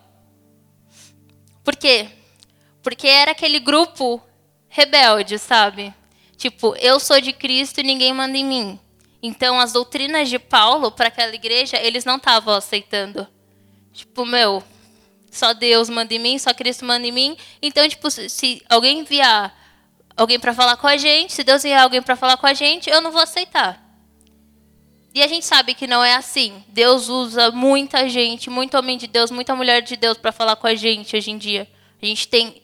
Por 1.63 1.75
quê? 1.75 2.09
Porque 2.81 3.07
era 3.07 3.31
aquele 3.31 3.59
grupo 3.59 4.21
rebelde, 4.67 5.38
sabe? 5.38 5.93
Tipo, 6.38 6.75
eu 6.77 7.00
sou 7.00 7.19
de 7.21 7.33
Cristo 7.33 7.79
e 7.79 7.83
ninguém 7.83 8.13
manda 8.13 8.38
em 8.38 8.45
mim. 8.45 8.79
Então, 9.21 9.59
as 9.59 9.73
doutrinas 9.73 10.29
de 10.29 10.39
Paulo 10.39 10.91
para 10.91 11.07
aquela 11.07 11.33
igreja, 11.35 11.77
eles 11.77 12.05
não 12.05 12.15
estavam 12.15 12.53
aceitando. 12.53 13.27
Tipo, 13.91 14.25
meu, 14.25 14.63
só 15.31 15.53
Deus 15.53 15.89
manda 15.89 16.13
em 16.13 16.19
mim, 16.19 16.39
só 16.39 16.53
Cristo 16.53 16.85
manda 16.85 17.05
em 17.05 17.11
mim. 17.11 17.38
Então, 17.61 17.88
tipo, 17.88 18.09
se 18.09 18.61
alguém 18.69 18.99
enviar 18.99 19.55
alguém 20.15 20.39
para 20.39 20.53
falar 20.53 20.77
com 20.77 20.88
a 20.88 20.97
gente, 20.97 21.33
se 21.33 21.43
Deus 21.43 21.63
enviar 21.63 21.83
alguém 21.83 22.01
para 22.01 22.15
falar 22.15 22.38
com 22.38 22.47
a 22.47 22.53
gente, 22.53 22.89
eu 22.89 23.01
não 23.01 23.11
vou 23.11 23.21
aceitar. 23.21 23.85
E 25.13 25.23
a 25.23 25.27
gente 25.27 25.45
sabe 25.45 25.73
que 25.73 25.88
não 25.88 26.03
é 26.03 26.15
assim. 26.15 26.63
Deus 26.67 27.09
usa 27.09 27.51
muita 27.51 28.07
gente, 28.07 28.49
muito 28.49 28.77
homem 28.77 28.97
de 28.97 29.07
Deus, 29.07 29.31
muita 29.31 29.55
mulher 29.55 29.81
de 29.81 29.95
Deus 29.95 30.17
para 30.17 30.31
falar 30.31 30.55
com 30.55 30.67
a 30.67 30.75
gente 30.75 31.15
hoje 31.15 31.31
em 31.31 31.38
dia. 31.38 31.67
A 32.01 32.05
gente 32.05 32.27
tem 32.27 32.61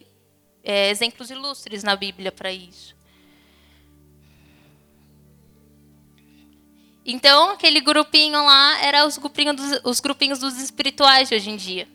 é, 0.63 0.89
exemplos 0.89 1.29
ilustres 1.29 1.83
na 1.83 1.95
Bíblia 1.95 2.31
para 2.31 2.51
isso. 2.51 2.95
Então, 7.05 7.51
aquele 7.51 7.81
grupinho 7.81 8.43
lá 8.43 8.83
era 8.83 9.05
os 9.05 9.17
grupinhos, 9.17 9.55
dos, 9.55 9.81
os 9.83 9.99
grupinhos 9.99 10.39
dos 10.39 10.59
espirituais 10.59 11.29
de 11.29 11.35
hoje 11.35 11.51
em 11.51 11.55
dia. 11.55 11.87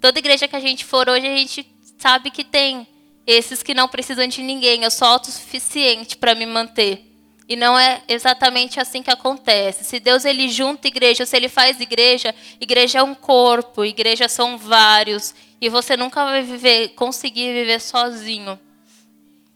Toda 0.00 0.18
igreja 0.18 0.48
que 0.48 0.56
a 0.56 0.60
gente 0.60 0.84
for 0.84 1.08
hoje, 1.08 1.26
a 1.26 1.36
gente 1.36 1.66
sabe 1.98 2.30
que 2.30 2.42
tem 2.42 2.86
esses 3.26 3.62
que 3.62 3.74
não 3.74 3.88
precisam 3.88 4.26
de 4.26 4.42
ninguém. 4.42 4.82
Eu 4.82 4.90
sou 4.90 5.06
autossuficiente 5.06 6.16
para 6.16 6.34
me 6.34 6.46
manter. 6.46 7.10
E 7.46 7.56
não 7.56 7.78
é 7.78 8.02
exatamente 8.08 8.80
assim 8.80 9.02
que 9.02 9.10
acontece. 9.10 9.84
Se 9.84 10.00
Deus 10.00 10.24
ele 10.24 10.48
junta 10.48 10.88
igreja, 10.88 11.26
se 11.26 11.36
ele 11.36 11.50
faz 11.50 11.78
igreja, 11.78 12.34
igreja 12.58 13.00
é 13.00 13.02
um 13.02 13.14
corpo, 13.14 13.84
igreja 13.84 14.28
são 14.28 14.56
vários, 14.56 15.34
e 15.60 15.68
você 15.68 15.94
nunca 15.94 16.24
vai 16.24 16.42
viver, 16.42 16.88
conseguir 16.90 17.52
viver 17.52 17.80
sozinho. 17.82 18.58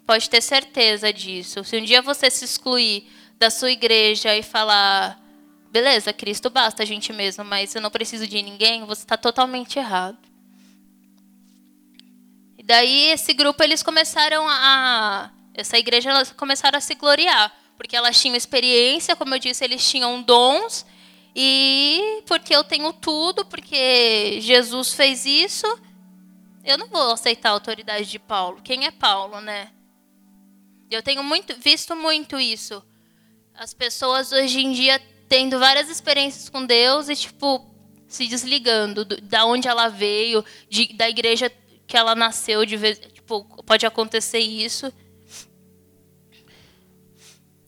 Pode 0.07 0.29
ter 0.29 0.43
certeza 0.43 1.11
disso. 1.11 1.65
Se 1.65 1.79
um 1.79 1.85
dia 1.85 2.03
você 2.03 2.31
se 2.31 2.45
excluir 2.45 3.07
da 3.39 3.51
sua 3.51 3.71
igreja 3.71 4.37
e 4.37 4.43
falar, 4.43 5.19
beleza, 5.71 6.13
Cristo 6.13 6.51
basta 6.51 6.83
a 6.83 6.87
gente 6.87 7.13
mesmo, 7.13 7.45
mas 7.45 7.75
eu 7.75 7.81
não 7.81 7.91
preciso 7.91 8.27
de 8.27 8.43
ninguém, 8.43 8.85
você 8.85 9.03
está 9.03 9.17
totalmente 9.17 9.79
errado. 9.79 10.19
E 12.59 12.63
daí 12.63 13.11
esse 13.11 13.33
grupo 13.33 13.63
eles 13.63 13.83
começaram 13.83 14.45
a, 14.49 15.31
essa 15.55 15.79
igreja 15.79 16.11
elas 16.11 16.33
começaram 16.33 16.77
a 16.77 16.81
se 16.81 16.95
gloriar, 16.97 17.55
porque 17.77 17.97
elas 17.97 18.21
tinham 18.21 18.35
experiência, 18.35 19.15
como 19.15 19.35
eu 19.35 19.39
disse, 19.39 19.65
eles 19.65 19.89
tinham 19.89 20.21
dons 20.21 20.85
e 21.35 22.25
porque 22.27 22.55
eu 22.55 22.65
tenho 22.65 22.93
tudo, 22.93 23.45
porque 23.45 24.41
Jesus 24.41 24.93
fez 24.95 25.25
isso, 25.25 25.67
eu 26.65 26.77
não 26.77 26.89
vou 26.89 27.13
aceitar 27.13 27.51
a 27.51 27.53
autoridade 27.53 28.11
de 28.11 28.19
Paulo. 28.19 28.61
Quem 28.65 28.85
é 28.85 28.91
Paulo, 28.91 29.41
né? 29.41 29.71
Eu 30.91 31.03
tenho 31.03 31.23
muito, 31.23 31.55
visto 31.55 31.95
muito 31.95 32.41
isso. 32.41 32.83
As 33.59 33.75
pessoas 33.75 34.31
hoje 34.31 34.61
em 34.61 34.71
dia 34.71 35.03
tendo 35.29 35.59
várias 35.59 35.91
experiências 35.91 36.49
com 36.49 36.65
Deus 36.65 37.09
e, 37.09 37.17
tipo, 37.17 37.69
se 38.07 38.29
desligando 38.29 39.05
do, 39.05 39.21
da 39.21 39.45
onde 39.45 39.67
ela 39.67 39.89
veio, 39.89 40.45
de, 40.71 40.93
da 40.93 41.09
igreja 41.09 41.51
que 41.85 41.97
ela 41.97 42.15
nasceu, 42.15 42.65
de 42.65 42.77
vez, 42.77 43.01
tipo, 43.13 43.45
pode 43.65 43.85
acontecer 43.85 44.39
isso. 44.39 44.93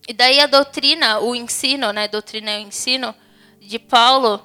E 0.06 0.12
daí 0.12 0.38
a 0.38 0.46
doutrina, 0.46 1.18
o 1.18 1.34
ensino, 1.34 1.92
né? 1.92 2.06
Doutrina 2.06 2.52
é 2.52 2.58
o 2.58 2.68
ensino 2.68 3.12
de 3.60 3.80
Paulo 3.80 4.40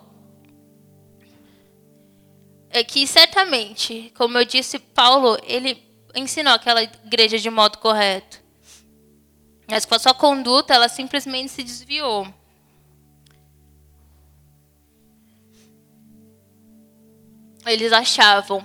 é 2.71 2.83
que 2.83 3.05
certamente, 3.05 4.11
como 4.17 4.37
eu 4.39 4.45
disse, 4.45 4.79
Paulo, 4.79 5.37
ele 5.43 5.77
ensinou 6.15 6.53
aquela 6.53 6.81
igreja 6.81 7.37
de 7.37 7.51
modo 7.51 7.77
correto. 7.77 8.44
Mas 9.67 9.85
com 9.85 9.95
a 9.95 9.99
sua 9.99 10.13
conduta, 10.13 10.73
ela 10.73 10.87
simplesmente 10.87 11.51
se 11.51 11.63
desviou. 11.63 12.27
Eles 17.65 17.91
achavam 17.91 18.63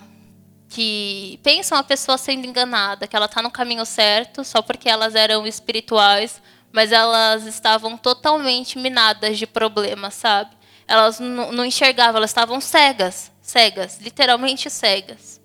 que 0.69 1.40
pensam 1.42 1.76
a 1.76 1.83
pessoa 1.83 2.19
sendo 2.19 2.47
enganada, 2.47 3.07
que 3.07 3.16
ela 3.16 3.26
está 3.26 3.42
no 3.42 3.50
caminho 3.50 3.85
certo 3.85 4.45
só 4.45 4.62
porque 4.62 4.88
elas 4.88 5.14
eram 5.14 5.47
espirituais, 5.47 6.40
mas 6.71 6.92
elas 6.92 7.45
estavam 7.45 7.97
totalmente 7.97 8.78
minadas 8.78 9.38
de 9.38 9.47
problemas, 9.47 10.14
sabe? 10.14 10.50
Elas 10.87 11.19
não 11.19 11.64
enxergavam, 11.64 12.19
elas 12.19 12.30
estavam 12.30 12.61
cegas, 12.61 13.33
cegas, 13.40 13.99
literalmente 14.00 14.69
cegas. 14.69 15.39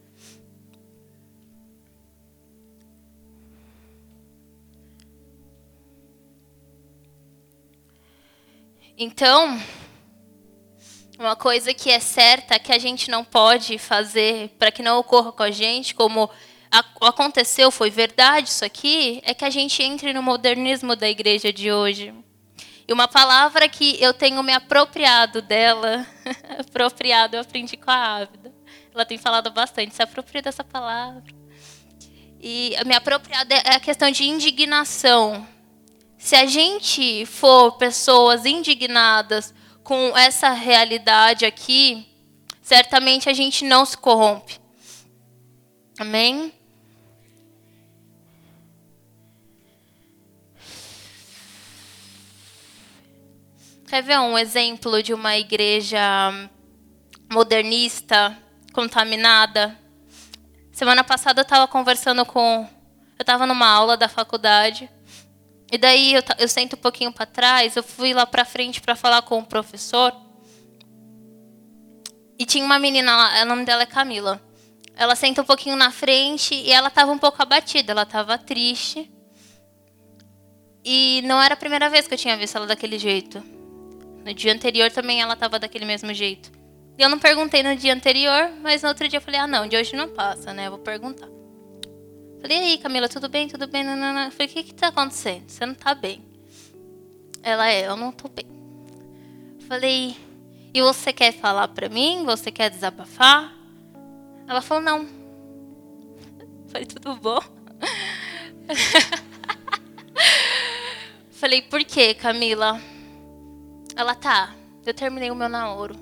Então, 8.98 9.62
uma 11.20 11.36
coisa 11.36 11.74
que 11.74 11.92
é 11.92 12.00
certa 12.00 12.58
que 12.58 12.72
a 12.72 12.78
gente 12.78 13.10
não 13.10 13.26
pode 13.26 13.78
fazer 13.78 14.50
para 14.58 14.72
que 14.72 14.82
não 14.82 15.00
ocorra 15.00 15.34
com 15.34 15.44
a 15.44 15.52
gente, 15.52 15.94
como 15.94 16.30
aconteceu, 17.02 17.72
foi 17.72 17.90
verdade 17.90 18.50
isso 18.50 18.64
aqui, 18.64 19.22
é 19.26 19.34
que 19.34 19.44
a 19.44 19.50
gente 19.50 19.84
entre 19.84 20.14
no 20.14 20.24
modernismo 20.24 20.96
da 20.96 21.10
igreja 21.10 21.52
de 21.52 21.72
hoje. 21.72 22.14
E 22.88 22.94
uma 22.94 23.08
palavra 23.08 23.68
que 23.68 24.02
eu 24.02 24.14
tenho 24.14 24.42
me 24.44 24.54
apropriado 24.54 25.42
dela, 25.42 26.06
apropriado, 26.60 27.36
eu 27.36 27.42
aprendi 27.42 27.76
com 27.76 27.92
a 27.92 28.18
Ávida. 28.18 28.54
Ela 28.94 29.06
tem 29.06 29.18
falado 29.18 29.52
bastante, 29.52 29.94
se 29.94 30.02
apropria 30.02 30.42
dessa 30.42 30.64
palavra. 30.64 31.24
E 32.40 32.76
me 32.86 32.96
apropriado 32.96 33.54
é 33.54 33.76
a 33.76 33.80
questão 33.80 34.10
de 34.10 34.24
indignação. 34.24 35.46
Se 36.26 36.36
a 36.36 36.48
gente 36.48 37.24
for 37.28 37.74
pessoas 37.74 38.48
indignadas 38.48 39.54
com 39.84 40.18
essa 40.18 40.50
realidade 40.54 41.46
aqui, 41.46 42.04
certamente 42.64 43.30
a 43.30 43.34
gente 43.34 43.64
não 43.64 43.86
se 43.86 43.96
corrompe. 43.96 44.60
Amém? 46.00 46.52
Quer 53.88 54.02
ver 54.02 54.18
um 54.18 54.36
exemplo 54.36 55.04
de 55.04 55.14
uma 55.14 55.38
igreja 55.38 56.02
modernista, 57.32 58.36
contaminada? 58.74 59.80
Semana 60.72 61.04
passada 61.04 61.42
eu 61.42 61.44
estava 61.44 61.68
conversando 61.68 62.26
com. 62.26 62.68
Eu 63.16 63.22
estava 63.22 63.46
numa 63.46 63.68
aula 63.68 63.96
da 63.96 64.10
faculdade 64.10 64.90
e 65.76 65.78
daí 65.78 66.14
eu, 66.14 66.24
eu 66.40 66.48
sento 66.48 66.78
um 66.78 66.80
pouquinho 66.80 67.12
para 67.12 67.26
trás, 67.26 67.76
eu 67.76 67.84
fui 67.84 68.14
lá 68.14 68.26
para 68.26 68.46
frente 68.46 68.80
para 68.80 68.96
falar 68.96 69.22
com 69.24 69.40
o 69.40 69.46
professor. 69.46 70.16
E 72.40 72.46
tinha 72.46 72.64
uma 72.64 72.80
menina 72.80 73.14
lá, 73.16 73.44
o 73.44 73.46
nome 73.46 73.66
dela 73.66 73.84
é 73.84 73.86
Camila. 73.86 74.42
Ela 74.96 75.18
senta 75.18 75.42
um 75.42 75.46
pouquinho 75.46 75.76
na 75.76 75.92
frente 75.92 76.56
e 76.56 76.72
ela 76.72 76.88
estava 76.88 77.12
um 77.12 77.18
pouco 77.18 77.42
abatida, 77.42 77.92
ela 77.92 78.04
estava 78.04 78.38
triste. 78.38 79.12
E 80.82 81.22
não 81.26 81.42
era 81.42 81.56
a 81.56 81.58
primeira 81.58 81.90
vez 81.90 82.08
que 82.08 82.14
eu 82.14 82.18
tinha 82.18 82.38
visto 82.38 82.56
ela 82.56 82.68
daquele 82.68 82.98
jeito. 82.98 83.44
No 84.24 84.34
dia 84.34 84.54
anterior 84.54 84.90
também 84.92 85.22
ela 85.22 85.34
estava 85.34 85.60
daquele 85.60 85.84
mesmo 85.84 86.14
jeito. 86.14 86.50
E 86.98 87.02
eu 87.02 87.10
não 87.10 87.20
perguntei 87.20 87.62
no 87.64 87.76
dia 87.76 87.94
anterior, 87.94 88.50
mas 88.62 88.82
no 88.82 88.88
outro 88.88 89.10
dia 89.10 89.18
eu 89.18 89.22
falei: 89.22 89.42
ah, 89.42 89.48
não, 89.48 89.68
de 89.68 89.76
hoje 89.76 89.94
não 89.94 90.08
passa, 90.08 90.54
né? 90.54 90.68
Eu 90.68 90.72
vou 90.72 90.80
perguntar. 90.80 91.28
Falei, 92.46 92.60
e 92.60 92.62
aí, 92.62 92.78
Camila, 92.78 93.10
tudo 93.10 93.28
bem? 93.28 93.48
Tudo 93.48 93.66
bem? 93.66 93.84
Nanana. 93.84 94.30
Falei, 94.30 94.46
o 94.46 94.50
que 94.52 94.64
que 94.66 94.74
tá 94.76 94.90
acontecendo? 94.90 95.50
Você 95.50 95.66
não 95.66 95.74
tá 95.74 95.96
bem. 95.96 96.24
Ela 97.42 97.72
é, 97.72 97.88
eu 97.88 97.98
não 97.98 98.12
tô 98.12 98.30
bem. 98.30 98.46
Falei, 99.68 100.16
e 100.72 100.80
você 100.80 101.12
quer 101.12 101.32
falar 101.32 101.70
pra 101.70 101.90
mim? 101.90 102.24
Você 102.24 102.52
quer 102.52 102.70
desabafar? 102.70 103.52
Ela 104.48 104.62
falou, 104.62 104.84
não. 104.84 105.08
Falei, 106.70 106.86
tudo 106.86 107.16
bom? 107.16 107.40
Falei, 111.32 111.64
por 111.64 111.84
quê, 111.84 112.14
Camila? 112.14 112.80
Ela 113.96 114.14
tá, 114.14 114.54
eu 114.86 114.94
terminei 114.94 115.32
o 115.32 115.36
meu 115.36 115.50
namoro. 115.50 115.96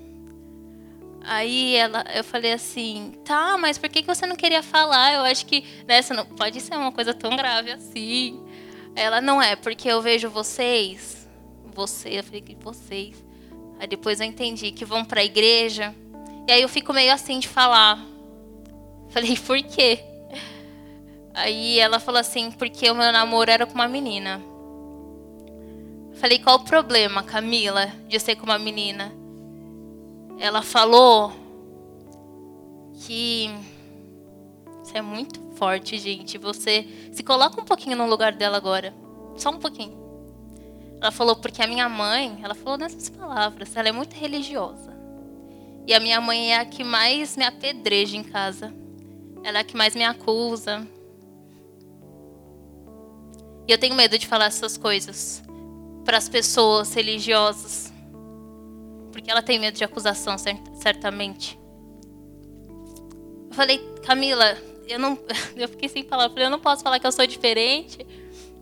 Aí 1.23 1.75
ela, 1.75 2.05
eu 2.13 2.23
falei 2.23 2.51
assim, 2.51 3.13
tá, 3.23 3.57
mas 3.57 3.77
por 3.77 3.89
que, 3.89 4.01
que 4.01 4.07
você 4.07 4.25
não 4.25 4.36
queria 4.36 4.62
falar? 4.62 5.13
Eu 5.13 5.21
acho 5.21 5.45
que 5.45 5.63
nessa 5.88 6.13
né, 6.13 6.21
não 6.21 6.36
pode 6.36 6.59
ser 6.59 6.75
uma 6.75 6.91
coisa 6.91 7.13
tão 7.13 7.36
grave 7.36 7.71
assim. 7.71 8.43
Ela 8.95 9.21
não 9.21 9.41
é, 9.41 9.55
porque 9.55 9.88
eu 9.88 10.01
vejo 10.01 10.29
vocês, 10.29 11.27
você, 11.73 12.19
eu 12.19 12.23
falei 12.23 12.41
que 12.41 12.55
vocês. 12.55 13.23
Aí 13.79 13.88
depois 13.88 14.19
eu 14.19 14.25
entendi 14.25 14.71
que 14.71 14.83
vão 14.83 15.05
para 15.05 15.21
a 15.21 15.23
igreja. 15.23 15.95
E 16.47 16.51
aí 16.51 16.62
eu 16.62 16.69
fico 16.69 16.93
meio 16.93 17.13
assim 17.13 17.39
de 17.39 17.47
falar. 17.47 17.99
Falei, 19.09 19.38
por 19.38 19.62
quê? 19.63 19.99
Aí 21.33 21.79
ela 21.79 21.99
falou 21.99 22.19
assim, 22.19 22.51
porque 22.51 22.89
o 22.91 22.95
meu 22.95 23.12
namoro 23.12 23.49
era 23.49 23.65
com 23.65 23.73
uma 23.73 23.88
menina. 23.88 24.41
Falei, 26.15 26.38
qual 26.38 26.57
o 26.57 26.65
problema, 26.65 27.23
Camila, 27.23 27.88
de 28.07 28.19
ser 28.19 28.36
com 28.36 28.45
uma 28.45 28.59
menina? 28.59 29.22
Ela 30.43 30.62
falou 30.62 31.32
que 32.95 33.49
isso 34.84 34.91
é 34.93 35.01
muito 35.01 35.39
forte, 35.56 35.97
gente. 35.97 36.38
Você 36.38 36.86
se 37.13 37.23
coloca 37.23 37.62
um 37.62 37.63
pouquinho 37.63 37.95
no 37.95 38.06
lugar 38.06 38.34
dela 38.34 38.58
agora, 38.58 38.93
só 39.38 39.51
um 39.51 39.58
pouquinho. 39.58 39.97
Ela 40.99 41.12
falou 41.12 41.38
porque 41.38 41.62
a 41.62 41.67
minha 41.67 41.88
mãe, 41.88 42.39
ela 42.43 42.53
falou 42.53 42.77
nessas 42.77 43.08
palavras, 43.08 43.73
ela 43.77 43.88
é 43.88 43.93
muito 43.93 44.15
religiosa. 44.15 44.93
E 45.88 45.93
a 45.93 45.99
minha 46.01 46.19
mãe 46.19 46.51
é 46.51 46.60
a 46.60 46.65
que 46.65 46.84
mais 46.84 47.38
me 47.38 47.45
apedreja 47.45 48.17
em 48.17 48.23
casa. 48.23 48.73
Ela 49.45 49.60
é 49.60 49.62
a 49.62 49.63
que 49.63 49.77
mais 49.77 49.95
me 49.95 50.03
acusa. 50.03 50.86
E 53.65 53.71
eu 53.71 53.77
tenho 53.77 53.95
medo 53.95 54.17
de 54.17 54.27
falar 54.27 54.47
essas 54.47 54.75
coisas 54.75 55.41
para 56.03 56.17
as 56.17 56.27
pessoas 56.27 56.93
religiosas 56.93 57.92
porque 59.23 59.31
ela 59.31 59.41
tem 59.41 59.57
medo 59.57 59.77
de 59.77 59.86
acusação, 59.86 60.36
certamente. 60.38 61.57
Eu 63.49 63.55
falei, 63.55 63.77
Camila, 64.05 64.57
eu 64.86 64.99
não. 64.99 65.17
Eu 65.55 65.69
fiquei 65.69 65.88
sem 65.88 66.03
palavras. 66.03 66.31
Eu 66.31 66.33
falei, 66.33 66.47
eu 66.47 66.51
não 66.51 66.59
posso 66.59 66.83
falar 66.83 66.99
que 66.99 67.07
eu 67.07 67.12
sou 67.12 67.25
diferente. 67.25 68.05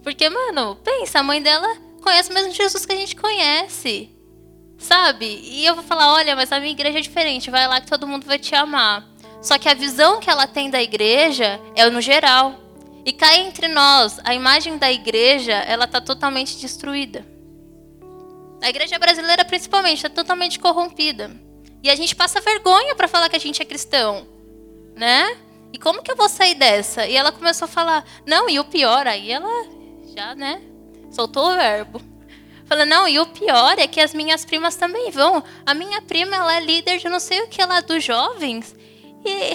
Porque, 0.04 0.30
mano, 0.30 0.76
pensa, 0.84 1.18
a 1.18 1.24
mãe 1.24 1.42
dela 1.42 1.68
conhece 2.04 2.30
o 2.30 2.34
mesmo 2.36 2.54
Jesus 2.54 2.86
que 2.86 2.94
a 2.94 2.96
gente 2.96 3.16
conhece. 3.16 4.12
Sabe? 4.78 5.26
E 5.26 5.66
eu 5.66 5.74
vou 5.74 5.84
falar, 5.84 6.14
olha, 6.14 6.36
mas 6.36 6.52
a 6.52 6.60
minha 6.60 6.72
igreja 6.72 7.00
é 7.00 7.02
diferente. 7.02 7.50
Vai 7.50 7.68
lá 7.68 7.82
que 7.82 7.88
todo 7.88 8.06
mundo 8.06 8.28
vai 8.28 8.38
te 8.38 8.54
amar. 8.54 9.10
Só 9.42 9.58
que 9.58 9.68
a 9.68 9.74
visão 9.74 10.20
que 10.20 10.30
ela 10.30 10.46
tem 10.46 10.70
da 10.70 10.82
igreja 10.82 11.60
é 11.76 11.90
no 11.90 12.02
geral. 12.02 12.54
E 13.04 13.12
cai 13.12 13.40
entre 13.40 13.68
nós, 13.68 14.20
a 14.24 14.36
imagem 14.36 14.78
da 14.78 14.92
igreja, 14.92 15.54
ela 15.54 15.88
tá 15.88 16.00
totalmente 16.00 16.60
destruída. 16.60 17.26
A 18.62 18.70
igreja 18.70 19.00
brasileira, 19.00 19.44
principalmente, 19.44 19.98
está 19.98 20.10
totalmente 20.10 20.60
corrompida. 20.60 21.32
E 21.84 21.90
a 21.90 21.96
gente 21.96 22.16
passa 22.16 22.40
vergonha 22.40 22.96
para 22.96 23.08
falar 23.08 23.28
que 23.28 23.36
a 23.36 23.40
gente 23.40 23.62
é 23.62 23.66
cristão, 23.66 24.28
né? 24.96 25.36
E 25.74 25.80
como 25.80 26.04
que 26.04 26.12
eu 26.12 26.16
vou 26.16 26.30
sair 26.30 26.56
dessa? 26.56 27.08
E 27.08 27.16
ela 27.16 27.32
começou 27.32 27.66
a 27.66 27.70
falar, 27.70 28.06
não, 28.26 28.50
e 28.50 28.60
o 28.60 28.66
pior, 28.66 29.08
aí 29.08 29.32
ela 29.32 29.50
já, 30.16 30.36
né, 30.36 30.62
soltou 31.10 31.52
o 31.52 31.56
verbo. 31.56 32.02
Falou, 32.66 32.86
não, 32.86 33.08
e 33.08 33.20
o 33.20 33.26
pior 33.26 33.78
é 33.80 33.88
que 33.88 34.00
as 34.00 34.14
minhas 34.14 34.46
primas 34.46 34.76
também 34.76 35.12
vão. 35.12 35.44
A 35.66 35.74
minha 35.74 36.02
prima, 36.02 36.36
ela 36.36 36.56
é 36.56 36.60
líder 36.60 37.00
de 37.00 37.10
não 37.10 37.20
sei 37.20 37.42
o 37.42 37.48
que 37.48 37.64
lá 37.66 37.82
dos 37.82 38.04
jovens. 38.04 38.76
E, 39.26 39.54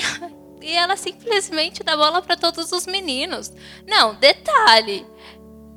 e 0.67 0.73
ela 0.73 0.97
simplesmente 0.97 1.83
dá 1.83 1.97
bola 1.97 2.21
para 2.21 2.37
todos 2.37 2.73
os 2.73 2.87
meninos. 2.87 3.53
Não, 3.87 4.15
detalhe. 4.17 5.07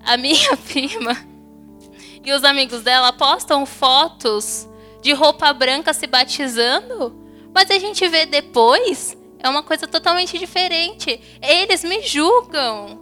A 0.03 0.17
minha 0.17 0.57
prima, 0.67 1.15
e 2.29 2.33
os 2.33 2.43
amigos 2.43 2.83
dela 2.83 3.11
postam 3.11 3.65
fotos 3.65 4.69
de 5.01 5.13
roupa 5.13 5.51
branca 5.51 5.93
se 5.93 6.05
batizando, 6.05 7.15
mas 7.53 7.71
a 7.71 7.79
gente 7.79 8.07
vê 8.07 8.27
depois 8.27 9.17
é 9.39 9.49
uma 9.49 9.63
coisa 9.63 9.87
totalmente 9.87 10.37
diferente. 10.37 11.19
Eles 11.41 11.83
me 11.83 12.01
julgam. 12.01 12.99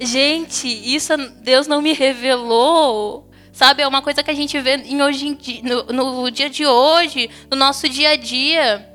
Gente, 0.00 0.68
isso 0.68 1.16
Deus 1.42 1.66
não 1.66 1.82
me 1.82 1.92
revelou. 1.92 3.28
Sabe, 3.52 3.82
é 3.82 3.88
uma 3.88 4.02
coisa 4.02 4.22
que 4.22 4.30
a 4.30 4.34
gente 4.34 4.58
vê 4.60 4.76
em 4.76 5.02
hoje 5.02 5.26
em 5.26 5.62
no, 5.62 5.84
no 5.84 6.30
dia 6.30 6.48
de 6.48 6.66
hoje, 6.66 7.28
no 7.50 7.56
nosso 7.56 7.88
dia 7.88 8.10
a 8.10 8.16
dia. 8.16 8.88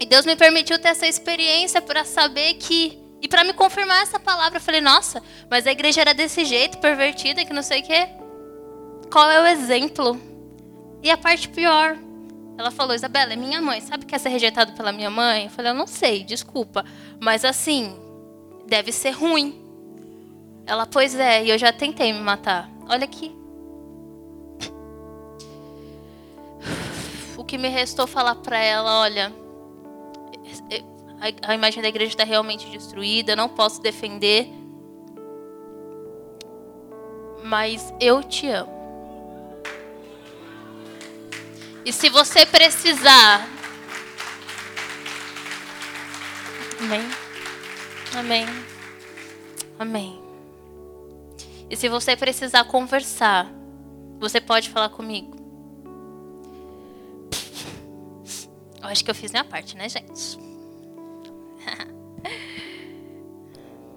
E 0.00 0.06
Deus 0.06 0.24
me 0.24 0.36
permitiu 0.36 0.78
ter 0.78 0.88
essa 0.88 1.06
experiência 1.06 1.82
para 1.82 2.04
saber 2.04 2.54
que 2.54 3.03
E 3.24 3.28
para 3.28 3.42
me 3.42 3.54
confirmar 3.54 4.02
essa 4.02 4.20
palavra, 4.20 4.58
eu 4.58 4.60
falei, 4.60 4.82
nossa, 4.82 5.22
mas 5.48 5.66
a 5.66 5.72
igreja 5.72 6.02
era 6.02 6.12
desse 6.12 6.44
jeito, 6.44 6.76
pervertida, 6.76 7.42
que 7.42 7.54
não 7.54 7.62
sei 7.62 7.80
o 7.80 7.82
quê. 7.82 8.06
Qual 9.10 9.30
é 9.30 9.40
o 9.40 9.46
exemplo? 9.46 10.20
E 11.02 11.10
a 11.10 11.16
parte 11.16 11.48
pior, 11.48 11.96
ela 12.58 12.70
falou, 12.70 12.94
Isabela, 12.94 13.32
é 13.32 13.36
minha 13.36 13.62
mãe. 13.62 13.80
Sabe 13.80 14.04
que 14.04 14.14
é 14.14 14.18
ser 14.18 14.28
rejeitado 14.28 14.74
pela 14.74 14.92
minha 14.92 15.08
mãe? 15.08 15.44
Eu 15.44 15.50
falei, 15.50 15.70
eu 15.70 15.74
não 15.74 15.86
sei, 15.86 16.22
desculpa. 16.22 16.84
Mas 17.18 17.46
assim, 17.46 17.98
deve 18.66 18.92
ser 18.92 19.12
ruim. 19.12 19.58
Ela, 20.66 20.84
pois 20.84 21.14
é, 21.14 21.44
e 21.44 21.48
eu 21.48 21.56
já 21.56 21.72
tentei 21.72 22.12
me 22.12 22.20
matar. 22.20 22.68
Olha 22.90 23.04
aqui. 23.04 23.34
O 27.38 27.42
que 27.42 27.56
me 27.56 27.70
restou 27.70 28.06
falar 28.06 28.34
para 28.34 28.58
ela, 28.58 29.00
olha, 29.00 29.32
a 31.42 31.54
imagem 31.54 31.82
da 31.82 31.88
igreja 31.88 32.12
está 32.12 32.24
realmente 32.24 32.68
destruída, 32.68 33.34
não 33.34 33.48
posso 33.48 33.80
defender. 33.80 34.48
Mas 37.42 37.92
eu 38.00 38.22
te 38.22 38.48
amo. 38.48 38.72
E 41.84 41.92
se 41.92 42.08
você 42.08 42.44
precisar. 42.44 43.48
Amém. 46.80 47.02
Amém. 48.16 48.46
Amém. 49.78 50.22
E 51.70 51.76
se 51.76 51.88
você 51.88 52.16
precisar 52.16 52.64
conversar, 52.64 53.50
você 54.18 54.40
pode 54.40 54.70
falar 54.70 54.90
comigo. 54.90 55.34
Eu 58.80 58.88
acho 58.88 59.04
que 59.04 59.10
eu 59.10 59.14
fiz 59.14 59.30
minha 59.30 59.44
parte, 59.44 59.76
né, 59.76 59.88
gente? 59.88 60.38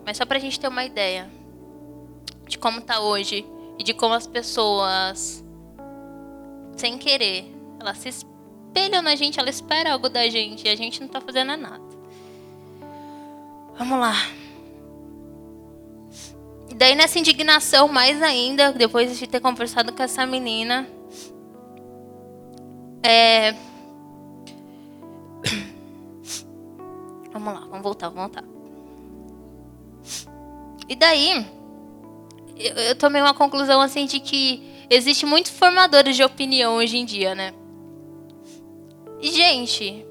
Mas 0.08 0.15
só 0.15 0.26
pra 0.26 0.39
gente 0.39 0.58
ter 0.58 0.70
uma 0.70 0.86
ideia 0.86 1.30
de 2.48 2.58
como 2.58 2.80
tá 2.80 3.02
hoje 3.02 3.46
e 3.78 3.84
de 3.84 3.93
como 3.93 4.13
as 4.13 4.26
pessoas, 4.26 5.43
sem 6.78 6.98
querer, 6.98 7.54
elas 7.78 7.98
se 7.98 8.08
espelham 8.08 9.02
na 9.02 9.17
gente, 9.17 9.38
ela 9.38 9.50
espera 9.50 9.91
algo 9.91 10.08
da 10.08 10.30
gente 10.30 10.65
e 10.65 10.70
a 10.70 10.78
gente 10.78 11.02
não 11.02 11.10
tá 11.10 11.20
fazendo 11.20 11.58
nada. 11.58 11.84
Vamos 13.78 14.00
lá. 14.00 14.13
Daí 16.74 16.96
nessa 16.96 17.20
indignação, 17.20 17.89
mais 17.89 18.22
ainda, 18.22 18.72
depois 18.72 19.20
de 19.20 19.28
ter 19.28 19.41
conversado 19.41 19.91
com 19.91 20.02
essa 20.02 20.26
menina, 20.26 20.88
é... 23.04 23.52
Vamos 27.34 27.54
lá, 27.54 27.60
vamos 27.60 27.84
voltar, 27.84 28.08
vamos 28.10 28.32
voltar. 28.32 28.57
E 30.89 30.95
daí, 30.95 31.45
eu, 32.58 32.73
eu 32.76 32.95
tomei 32.95 33.21
uma 33.21 33.34
conclusão 33.34 33.82
assim 33.82 34.06
de 34.06 34.19
que 34.19 34.63
existe 34.89 35.26
muitos 35.26 35.52
formadores 35.52 36.15
de 36.15 36.23
opinião 36.23 36.76
hoje 36.76 36.97
em 36.97 37.06
dia, 37.06 37.36
né? 37.36 37.54
E, 39.21 39.32
gente, 39.32 40.06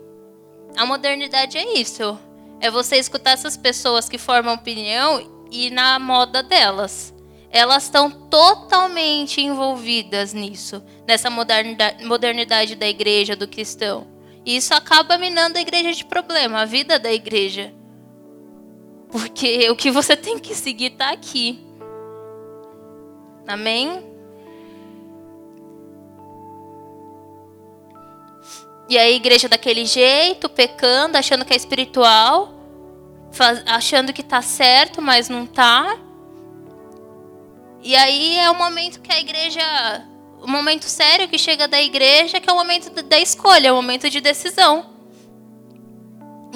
a 0.76 0.84
modernidade 0.84 1.56
é 1.56 1.78
isso. 1.78 2.18
É 2.60 2.70
você 2.70 2.96
escutar 2.96 3.32
essas 3.32 3.56
pessoas 3.56 4.08
que 4.08 4.18
formam 4.18 4.54
opinião 4.54 5.46
e 5.50 5.70
na 5.70 5.98
moda 5.98 6.42
delas. 6.42 7.14
Elas 7.50 7.84
estão 7.84 8.10
totalmente 8.10 9.40
envolvidas 9.40 10.34
nisso, 10.34 10.82
nessa 11.06 11.30
modernidade, 11.30 12.04
modernidade 12.04 12.74
da 12.74 12.88
igreja, 12.88 13.36
do 13.36 13.48
cristão. 13.48 14.06
E 14.44 14.56
isso 14.56 14.74
acaba 14.74 15.16
minando 15.16 15.58
a 15.58 15.60
igreja 15.60 15.92
de 15.92 16.04
problema, 16.04 16.60
a 16.60 16.64
vida 16.64 16.98
da 16.98 17.12
igreja. 17.12 17.72
Porque 19.16 19.70
o 19.70 19.74
que 19.74 19.90
você 19.90 20.14
tem 20.14 20.38
que 20.38 20.54
seguir 20.54 20.92
está 20.92 21.10
aqui. 21.10 21.58
Amém? 23.48 24.04
E 28.90 28.98
a 28.98 29.08
igreja 29.08 29.48
daquele 29.48 29.86
jeito, 29.86 30.50
pecando, 30.50 31.16
achando 31.16 31.46
que 31.46 31.54
é 31.54 31.56
espiritual, 31.56 32.52
achando 33.64 34.12
que 34.12 34.20
está 34.20 34.42
certo, 34.42 35.00
mas 35.00 35.30
não 35.30 35.44
está. 35.44 35.98
E 37.82 37.96
aí 37.96 38.36
é 38.36 38.50
o 38.50 38.54
momento 38.54 39.00
que 39.00 39.10
a 39.10 39.18
igreja, 39.18 40.06
o 40.42 40.46
momento 40.46 40.84
sério 40.84 41.26
que 41.26 41.38
chega 41.38 41.66
da 41.66 41.80
igreja, 41.80 42.38
que 42.38 42.50
é 42.50 42.52
o 42.52 42.56
momento 42.56 42.90
da 43.02 43.18
escolha, 43.18 43.68
é 43.68 43.72
o 43.72 43.76
momento 43.76 44.10
de 44.10 44.20
decisão. 44.20 44.94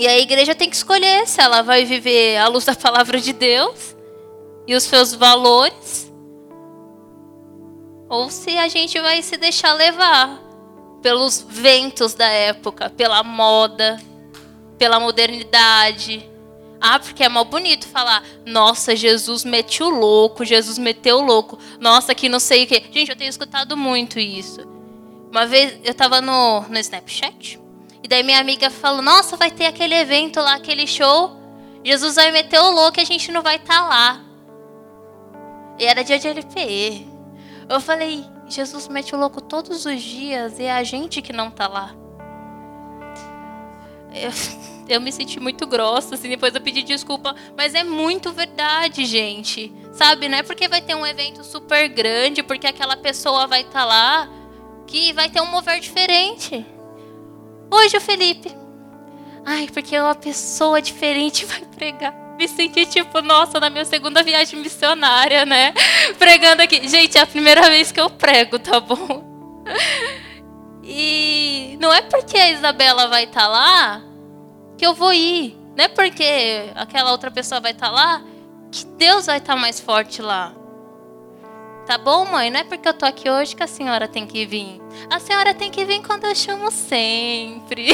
E 0.01 0.09
a 0.09 0.19
igreja 0.19 0.55
tem 0.55 0.71
que 0.71 0.77
escolher 0.77 1.27
se 1.27 1.43
ela 1.43 1.61
vai 1.61 1.85
viver 1.85 2.39
à 2.39 2.49
luz 2.49 2.65
da 2.65 2.75
palavra 2.75 3.21
de 3.21 3.35
Deus 3.35 3.95
e 4.67 4.75
os 4.75 4.85
seus 4.85 5.13
valores, 5.13 6.11
ou 8.09 8.31
se 8.31 8.57
a 8.57 8.67
gente 8.67 8.99
vai 8.99 9.21
se 9.21 9.37
deixar 9.37 9.75
levar 9.75 10.41
pelos 11.03 11.45
ventos 11.47 12.15
da 12.15 12.27
época, 12.27 12.89
pela 12.89 13.23
moda, 13.23 14.01
pela 14.79 14.99
modernidade. 14.99 16.27
Ah, 16.81 16.99
porque 16.99 17.23
é 17.23 17.29
mal 17.29 17.45
bonito 17.45 17.87
falar, 17.87 18.25
nossa, 18.47 18.97
Jesus 18.97 19.45
meteu 19.45 19.91
louco, 19.91 20.47
Jesus 20.47 20.79
meteu 20.79 21.21
louco, 21.21 21.59
nossa, 21.79 22.15
que 22.15 22.27
não 22.27 22.41
sei 22.41 22.65
o 22.65 22.67
quê. 22.67 22.83
Gente, 22.91 23.11
eu 23.11 23.17
tenho 23.17 23.29
escutado 23.29 23.77
muito 23.77 24.19
isso. 24.19 24.63
Uma 25.31 25.45
vez 25.45 25.79
eu 25.85 25.93
estava 25.93 26.23
no, 26.23 26.63
no 26.63 26.79
Snapchat, 26.79 27.61
e 28.03 28.09
daí 28.09 28.23
minha 28.23 28.41
amiga 28.41 28.71
falou: 28.71 29.03
Nossa, 29.03 29.37
vai 29.37 29.51
ter 29.51 29.67
aquele 29.67 29.95
evento 29.95 30.41
lá, 30.41 30.55
aquele 30.55 30.87
show. 30.87 31.39
Jesus 31.85 32.17
vai 32.17 32.31
meter 32.31 32.61
o 32.61 32.71
louco 32.71 32.99
e 32.99 33.03
a 33.03 33.07
gente 33.07 33.33
não 33.33 33.43
vai 33.43 33.57
estar 33.57 33.83
tá 33.83 33.87
lá. 33.87 34.21
E 35.79 35.85
era 35.85 36.05
dia 36.05 36.19
de 36.19 36.29
LPE. 36.29 37.09
Eu 37.69 37.81
falei: 37.81 38.25
Jesus 38.49 38.89
mete 38.89 39.15
o 39.15 39.19
louco 39.19 39.41
todos 39.41 39.87
os 39.87 40.03
dias 40.03 40.59
e 40.59 40.65
é 40.65 40.73
a 40.73 40.83
gente 40.83 41.23
que 41.23 41.33
não 41.33 41.49
está 41.49 41.69
lá. 41.69 41.95
Eu, 44.13 44.31
eu 44.89 45.01
me 45.01 45.13
senti 45.13 45.39
muito 45.39 45.67
grossa, 45.67 46.17
assim, 46.17 46.29
depois 46.29 46.55
eu 46.55 46.61
pedi 46.61 46.83
desculpa. 46.83 47.35
Mas 47.57 47.75
é 47.75 47.85
muito 47.85 48.33
verdade, 48.33 49.05
gente. 49.05 49.73
Sabe, 49.93 50.29
não 50.29 50.39
é 50.39 50.43
porque 50.43 50.69
vai 50.69 50.81
ter 50.81 50.95
um 50.95 51.07
evento 51.07 51.45
super 51.45 51.89
grande, 51.89 52.43
porque 52.43 52.67
aquela 52.67 52.97
pessoa 52.97 53.47
vai 53.47 53.61
estar 53.61 53.81
tá 53.81 53.85
lá, 53.85 54.29
que 54.87 55.13
vai 55.13 55.29
ter 55.29 55.41
um 55.41 55.47
mover 55.47 55.81
diferente. 55.81 56.67
Hoje 57.71 57.97
o 57.97 58.01
Felipe. 58.01 58.55
Ai, 59.45 59.69
porque 59.73 59.99
uma 59.99 60.15
pessoa 60.15 60.83
diferente 60.83 61.45
vai 61.47 61.61
pregar. 61.61 62.13
Me 62.37 62.49
senti 62.49 62.87
tipo, 62.87 63.21
nossa, 63.21 63.61
na 63.61 63.69
minha 63.69 63.85
segunda 63.85 64.23
viagem 64.23 64.59
missionária, 64.61 65.45
né? 65.45 65.75
Pregando 66.19 66.63
aqui. 66.63 66.89
Gente, 66.89 67.19
é 67.19 67.21
a 67.21 67.27
primeira 67.27 67.69
vez 67.69 67.93
que 67.93 68.01
eu 68.01 68.09
prego, 68.11 68.59
tá 68.59 68.81
bom? 68.81 69.25
E 70.93 71.77
não 71.81 71.93
é 71.93 72.03
porque 72.03 72.37
a 72.37 72.51
Isabela 72.51 73.07
vai 73.07 73.23
estar 73.23 73.43
tá 73.43 73.49
lá 73.49 74.03
que 74.77 74.85
eu 74.85 74.93
vou 74.93 75.13
ir. 75.13 75.57
Não 75.77 75.85
é 75.85 75.89
porque 75.89 76.73
aquela 76.75 77.13
outra 77.13 77.31
pessoa 77.31 77.61
vai 77.61 77.71
estar 77.71 77.87
tá 77.87 77.93
lá 77.93 78.23
que 78.73 78.85
Deus 78.85 79.27
vai 79.27 79.39
estar 79.39 79.55
tá 79.55 79.61
mais 79.61 79.79
forte 79.79 80.21
lá. 80.21 80.53
Tá 81.91 81.99
bom, 81.99 82.25
mãe? 82.25 82.51
Não 82.53 82.61
é 82.61 82.63
porque 82.63 82.89
eu 82.89 82.95
tô 82.95 83.05
aqui 83.05 83.29
hoje 83.29 83.57
que 83.57 83.65
a 83.65 83.67
senhora 83.67 84.07
tem 84.07 84.25
que 84.25 84.47
vir. 84.47 84.81
A 85.11 85.19
senhora 85.19 85.53
tem 85.53 85.73
que 85.73 85.85
vir 85.85 86.01
quando 86.01 86.25
eu 86.25 86.33
chamo 86.37 86.71
sempre. 86.71 87.89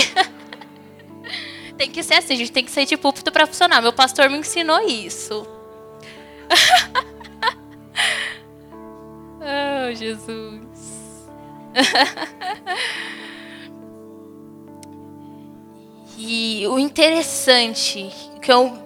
tem 1.79 1.91
que 1.91 2.03
ser 2.03 2.17
assim, 2.17 2.35
a 2.35 2.37
gente 2.37 2.53
tem 2.53 2.63
que 2.63 2.71
sair 2.71 2.85
de 2.85 2.99
púlpito 2.99 3.33
para 3.33 3.47
funcionar. 3.47 3.81
Meu 3.81 3.95
pastor 3.95 4.29
me 4.29 4.37
ensinou 4.37 4.87
isso. 4.87 5.49
oh, 9.41 9.95
Jesus. 9.95 11.31
e 16.19 16.67
o 16.69 16.79
interessante, 16.79 18.11
que 18.43 18.53
eu 18.53 18.77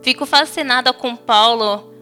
fico 0.00 0.24
fascinada 0.24 0.90
com 0.94 1.14
Paulo, 1.14 1.97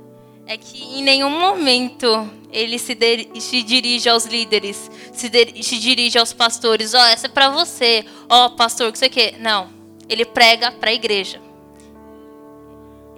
é 0.47 0.57
que 0.57 0.81
em 0.81 1.03
nenhum 1.03 1.31
momento 1.31 2.31
ele 2.53 2.79
se, 2.79 2.97
se 3.41 3.63
dirige 3.63 4.09
aos 4.09 4.25
líderes, 4.25 4.91
se, 5.13 5.29
se 5.63 5.79
dirige 5.79 6.19
aos 6.19 6.33
pastores. 6.33 6.95
Ó, 6.95 6.99
oh, 6.99 7.05
essa 7.05 7.27
é 7.27 7.29
para 7.29 7.51
você. 7.51 8.05
Ó, 8.29 8.47
oh, 8.47 8.51
pastor, 8.51 8.89
o 8.89 8.93
que 8.93 8.99
você 8.99 9.09
quer? 9.09 9.39
Não. 9.39 9.69
Ele 10.09 10.25
prega 10.25 10.71
para 10.71 10.91
a 10.91 10.95
igreja. 10.95 11.43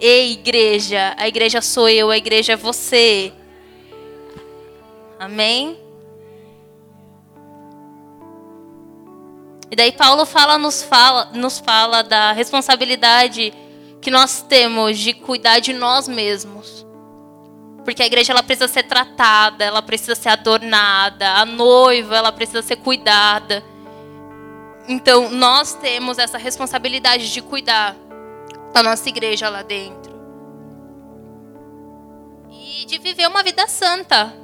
Ei, 0.00 0.32
igreja, 0.32 1.14
a 1.18 1.28
igreja 1.28 1.60
sou 1.60 1.88
eu, 1.88 2.10
a 2.10 2.16
igreja 2.16 2.54
é 2.54 2.56
você. 2.56 3.32
Amém? 5.18 5.78
E 9.70 9.76
daí 9.76 9.92
Paulo 9.92 10.24
fala, 10.24 10.56
nos 10.56 10.82
fala, 10.82 11.26
nos 11.34 11.58
fala 11.58 12.02
da 12.02 12.32
responsabilidade 12.32 13.52
que 14.00 14.10
nós 14.10 14.40
temos 14.40 14.98
de 14.98 15.12
cuidar 15.12 15.58
de 15.58 15.74
nós 15.74 16.08
mesmos. 16.08 16.87
Porque 17.88 18.02
a 18.02 18.06
igreja 18.06 18.34
ela 18.34 18.42
precisa 18.42 18.68
ser 18.68 18.82
tratada, 18.82 19.64
ela 19.64 19.80
precisa 19.80 20.14
ser 20.14 20.28
adornada, 20.28 21.26
a 21.36 21.46
noiva 21.46 22.18
ela 22.18 22.30
precisa 22.30 22.60
ser 22.60 22.76
cuidada. 22.76 23.64
Então, 24.86 25.30
nós 25.30 25.72
temos 25.72 26.18
essa 26.18 26.36
responsabilidade 26.36 27.32
de 27.32 27.40
cuidar. 27.40 27.96
da 28.74 28.82
nossa 28.82 29.08
igreja 29.08 29.48
lá 29.48 29.62
dentro. 29.62 30.12
E 32.50 32.84
de 32.84 32.98
viver 32.98 33.26
uma 33.26 33.42
vida 33.42 33.66
santa. 33.66 34.34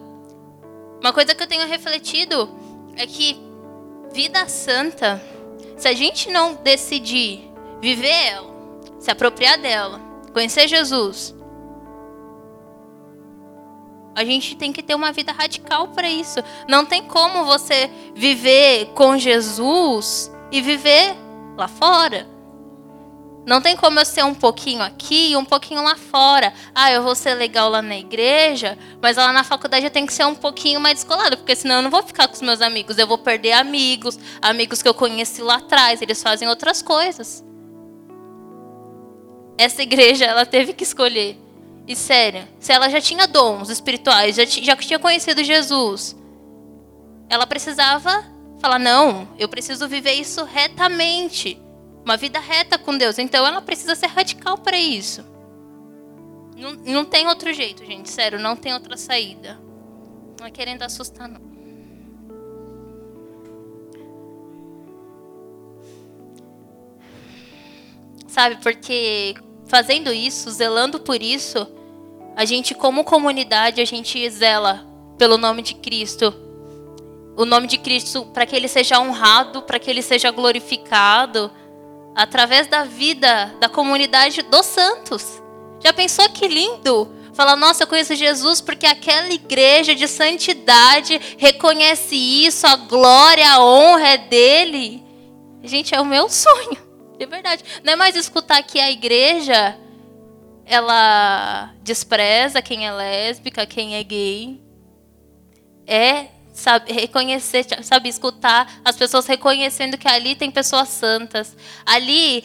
Uma 0.99 1.13
coisa 1.13 1.35
que 1.35 1.43
eu 1.43 1.47
tenho 1.47 1.69
refletido 1.69 2.49
é 2.97 3.07
que 3.07 3.39
vida 4.11 4.49
santa, 4.49 5.23
se 5.77 5.87
a 5.87 5.93
gente 5.93 6.31
não 6.31 6.55
decidir 6.55 7.53
viver 7.79 8.09
ela, 8.09 8.55
se 8.99 9.11
apropriar 9.11 9.59
dela, 9.59 10.01
conhecer 10.33 10.67
Jesus, 10.67 11.35
a 14.15 14.25
gente 14.25 14.55
tem 14.55 14.73
que 14.73 14.83
ter 14.83 14.95
uma 14.95 15.13
vida 15.13 15.33
radical 15.33 15.89
para 15.89 16.09
isso. 16.09 16.41
Não 16.69 16.87
tem 16.87 17.03
como 17.03 17.45
você 17.45 17.91
viver 18.15 18.87
com 18.95 19.19
Jesus 19.19 20.31
e 20.53 20.61
viver 20.61 21.15
lá 21.57 21.69
fora. 21.69 22.35
Não 23.47 23.61
tem 23.61 23.77
como 23.77 24.01
eu 24.01 24.07
ser 24.07 24.25
um 24.25 24.35
pouquinho 24.35 24.83
aqui 24.83 25.33
e 25.33 25.37
um 25.37 25.45
pouquinho 25.45 25.83
lá 25.83 25.97
fora. 25.97 26.53
Ah, 26.75 26.91
eu 26.91 27.03
vou 27.03 27.15
ser 27.15 27.35
legal 27.35 27.69
lá 27.69 27.83
na 27.83 27.97
igreja, 27.97 28.79
mas 29.03 29.19
lá 29.19 29.33
na 29.33 29.45
faculdade 29.45 29.85
eu 29.85 29.91
tenho 29.91 30.07
que 30.07 30.15
ser 30.15 30.25
um 30.25 30.35
pouquinho 30.35 30.81
mais 30.81 30.95
descolado, 30.95 31.37
porque 31.37 31.55
senão 31.55 31.77
eu 31.77 31.83
não 31.83 31.91
vou 31.91 32.03
ficar 32.03 32.27
com 32.27 32.35
os 32.35 32.41
meus 32.41 32.63
amigos. 32.63 32.97
Eu 32.97 33.07
vou 33.07 33.19
perder 33.19 33.53
amigos, 33.53 34.19
amigos 34.41 34.81
que 34.81 34.89
eu 34.89 34.95
conheci 34.95 35.43
lá 35.43 35.57
atrás, 35.57 36.01
eles 36.01 36.23
fazem 36.23 36.49
outras 36.49 36.81
coisas. 36.81 37.45
Essa 39.59 39.83
igreja, 39.83 40.25
ela 40.25 40.47
teve 40.47 40.73
que 40.73 40.83
escolher. 40.83 41.44
E 41.87 41.95
sério, 41.95 42.49
se 42.59 42.73
ela 42.73 42.89
já 42.89 43.01
tinha 43.01 43.27
dons 43.27 43.69
espirituais, 43.69 44.37
já, 44.37 44.45
já 44.47 44.77
tinha 44.77 44.99
conhecido 44.99 45.45
Jesus, 45.45 46.17
ela 47.29 47.47
precisava 47.47 48.25
falar: 48.59 48.79
não, 48.79 49.29
eu 49.39 49.49
preciso 49.49 49.87
viver 49.87 50.13
isso 50.15 50.45
retamente 50.45 51.61
uma 52.05 52.17
vida 52.17 52.39
reta 52.39 52.79
com 52.79 52.97
Deus. 52.97 53.19
Então 53.19 53.47
ela 53.47 53.61
precisa 53.61 53.95
ser 53.95 54.07
radical 54.07 54.59
para 54.59 54.79
isso. 54.79 55.25
Não, 56.57 56.73
não 56.73 57.05
tem 57.05 57.27
outro 57.27 57.53
jeito, 57.53 57.85
gente. 57.85 58.11
Sério, 58.11 58.39
não 58.39 58.55
tem 58.55 58.73
outra 58.73 58.97
saída. 58.97 59.59
Não 60.39 60.47
é 60.47 60.51
querendo 60.51 60.83
assustar, 60.83 61.29
não. 61.29 61.43
Sabe, 68.29 68.57
porque 68.57 69.35
fazendo 69.67 70.13
isso, 70.13 70.51
zelando 70.51 71.01
por 71.01 71.23
isso, 71.23 71.67
a 72.37 72.45
gente, 72.45 72.75
como 72.75 73.05
comunidade, 73.05 73.81
a 73.81 73.85
gente 73.85 74.29
zela 74.31 74.87
pelo 75.17 75.39
nome 75.39 75.63
de 75.63 75.75
Cristo. 75.75 76.35
O 77.37 77.45
nome 77.45 77.67
de 77.67 77.79
Cristo 77.79 78.27
para 78.27 78.47
que 78.47 78.55
ele 78.55 78.69
seja 78.69 79.01
honrado, 79.01 79.63
para 79.63 79.79
que 79.79 79.91
ele 79.91 80.03
seja 80.03 80.31
glorificado 80.31 81.51
através 82.15 82.67
da 82.67 82.85
vida 82.85 83.55
da 83.61 83.69
comunidade 83.69 84.43
dos 84.43 84.67
santos. 84.67 85.43
Já 85.83 85.93
pensou 85.93 86.29
que 86.29 86.47
lindo? 86.47 87.11
Falar, 87.35 87.57
nossa, 87.57 87.83
eu 87.83 87.87
conheço 87.89 88.15
Jesus 88.15 88.61
porque 88.61 88.87
aquela 88.87 89.33
igreja 89.33 89.95
de 89.95 90.07
santidade 90.07 91.21
reconhece 91.37 92.15
isso, 92.15 92.65
a 92.67 92.77
glória, 92.77 93.49
a 93.51 93.65
honra 93.65 94.11
é 94.11 94.19
dele. 94.19 95.03
Gente, 95.63 95.95
é 95.95 96.01
o 96.01 96.05
meu 96.05 96.29
sonho, 96.29 96.79
de 97.19 97.27
verdade. 97.27 97.65
Não 97.83 97.93
é 97.93 97.97
mais 97.97 98.17
escutar 98.17 98.63
que 98.63 98.79
a 98.79 98.91
igreja 98.91 99.79
ela 100.67 101.73
despreza 101.83 102.63
quem 102.63 102.87
é 102.87 102.93
lésbica, 102.93 103.67
quem 103.67 103.97
é 103.97 104.03
gay. 104.03 104.61
É 105.87 106.27
sabe, 106.55 106.93
reconhecer, 106.93 107.67
sabe, 107.83 108.09
escutar 108.09 108.81
as 108.85 108.97
pessoas 108.97 109.27
reconhecendo 109.27 109.99
que 109.99 110.09
ali 110.09 110.35
tem 110.35 110.51
pessoas 110.51 110.89
santas. 110.89 111.57
Ali 111.85 112.45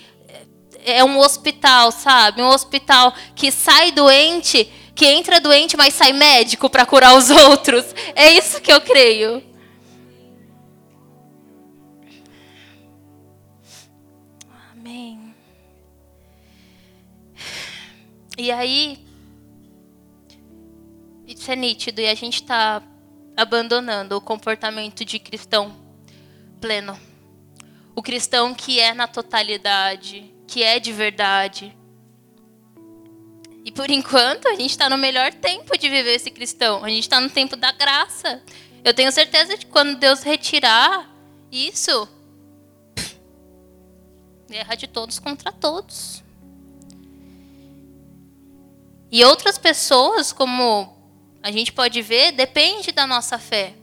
é 0.86 1.04
um 1.04 1.20
hospital, 1.20 1.92
sabe? 1.92 2.42
Um 2.42 2.48
hospital 2.48 3.14
que 3.36 3.52
sai 3.52 3.92
doente, 3.92 4.70
que 4.96 5.06
entra 5.06 5.40
doente, 5.40 5.78
mas 5.78 5.94
sai 5.94 6.12
médico 6.12 6.70
para 6.70 6.86
curar 6.86 7.16
os 7.16 7.30
outros. 7.32 7.86
É 8.16 8.32
isso 8.32 8.60
que 8.60 8.72
eu 8.72 8.82
creio. 8.82 9.44
E 18.40 18.54
aí, 18.54 18.98
isso 21.28 21.52
é 21.52 21.58
nítido 21.58 22.00
e 22.00 22.08
a 22.08 22.16
gente 22.16 22.36
está 22.36 22.82
abandonando 23.36 24.16
o 24.16 24.22
comportamento 24.22 25.04
de 25.04 25.20
cristão 25.20 25.76
pleno. 26.62 26.98
O 27.94 28.02
cristão 28.02 28.56
que 28.56 28.80
é 28.80 28.94
na 28.94 29.08
totalidade, 29.08 30.34
que 30.48 30.64
é 30.64 30.80
de 30.80 30.94
verdade. 30.94 31.78
E 33.66 33.74
por 33.74 33.92
enquanto 33.92 34.48
a 34.48 34.52
gente 34.52 34.70
está 34.70 34.90
no 34.90 34.98
melhor 34.98 35.34
tempo 35.34 35.78
de 35.78 35.90
viver 35.90 36.16
esse 36.16 36.32
cristão. 36.32 36.86
A 36.86 36.88
gente 36.88 37.02
está 37.02 37.20
no 37.20 37.30
tempo 37.30 37.58
da 37.58 37.74
graça. 37.74 38.42
Eu 38.86 38.94
tenho 38.94 39.12
certeza 39.12 39.58
de 39.58 39.66
que 39.66 39.72
quando 39.72 40.00
Deus 40.00 40.24
retirar 40.24 41.14
isso, 41.52 42.08
guerra 44.50 44.76
de 44.76 44.88
todos 44.88 45.20
contra 45.20 45.52
todos. 45.52 46.24
E 49.12 49.24
outras 49.26 49.58
pessoas, 49.58 50.32
como 50.32 50.96
a 51.42 51.52
gente 51.52 51.72
pode 51.72 52.02
ver, 52.02 52.32
depende 52.32 52.92
da 52.92 53.08
nossa 53.08 53.40
fé. 53.40 53.74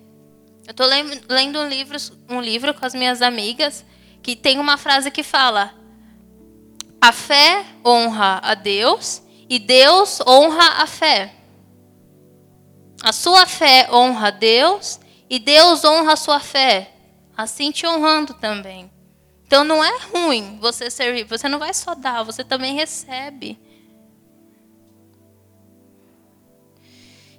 Eu 0.66 0.72
estou 0.72 0.86
lendo 1.28 1.60
um 1.60 1.68
livro, 1.68 1.96
um 2.28 2.40
livro 2.40 2.74
com 2.74 2.84
as 2.84 2.94
minhas 2.94 3.22
amigas 3.22 3.84
que 4.22 4.34
tem 4.34 4.58
uma 4.58 4.76
frase 4.76 5.10
que 5.10 5.22
fala: 5.22 5.72
A 7.00 7.12
fé 7.12 7.64
honra 7.84 8.40
a 8.42 8.54
Deus 8.54 9.22
e 9.48 9.58
Deus 9.58 10.20
honra 10.26 10.82
a 10.82 10.86
fé. 10.86 11.32
A 13.02 13.12
sua 13.12 13.46
fé 13.46 13.88
honra 13.92 14.28
a 14.28 14.30
Deus 14.30 14.98
e 15.30 15.38
Deus 15.38 15.84
honra 15.84 16.14
a 16.14 16.16
sua 16.16 16.40
fé, 16.40 16.92
assim 17.36 17.70
te 17.70 17.86
honrando 17.86 18.34
também. 18.34 18.90
Então 19.46 19.62
não 19.62 19.84
é 19.84 19.96
ruim 20.12 20.58
você 20.60 20.90
servir, 20.90 21.24
você 21.24 21.48
não 21.48 21.58
vai 21.58 21.72
só 21.72 21.94
dar, 21.94 22.24
você 22.24 22.42
também 22.42 22.74
recebe. 22.74 23.56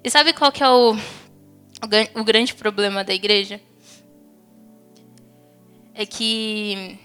E 0.07 0.09
sabe 0.09 0.31
qual 0.31 0.53
que 0.53 0.63
é 0.63 0.69
o, 0.69 0.95
o, 2.15 2.23
grande 2.23 2.55
problema 2.55 3.03
da 3.03 3.13
igreja? 3.13 3.59
É 5.93 6.05
que 6.05 6.97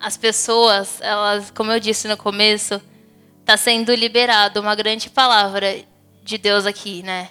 as 0.00 0.16
pessoas, 0.16 1.00
elas, 1.00 1.52
como 1.52 1.70
eu 1.70 1.78
disse 1.78 2.08
no 2.08 2.16
começo, 2.16 2.82
está 3.42 3.56
sendo 3.56 3.94
liberado 3.94 4.60
uma 4.60 4.74
grande 4.74 5.08
palavra 5.08 5.84
de 6.24 6.36
Deus 6.36 6.66
aqui, 6.66 7.00
né? 7.04 7.30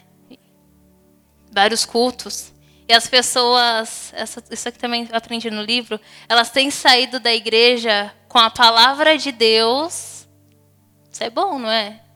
Vários 1.52 1.84
cultos. 1.84 2.54
E 2.88 2.94
as 2.94 3.06
pessoas, 3.06 4.14
essa, 4.14 4.42
isso 4.50 4.70
aqui 4.70 4.80
também 4.80 5.10
aprendi 5.12 5.52
no 5.52 5.62
livro, 5.62 6.00
elas 6.30 6.52
têm 6.52 6.72
saído 6.72 7.20
da 7.20 7.34
igreja 7.34 8.14
com 8.30 8.40
a 8.40 8.50
palavra 8.50 9.18
de 9.18 9.34
Deus. 9.34 10.26
Isso 11.12 11.22
é 11.22 11.30
bom, 11.30 11.60
não 11.60 11.70
é? 11.70 12.07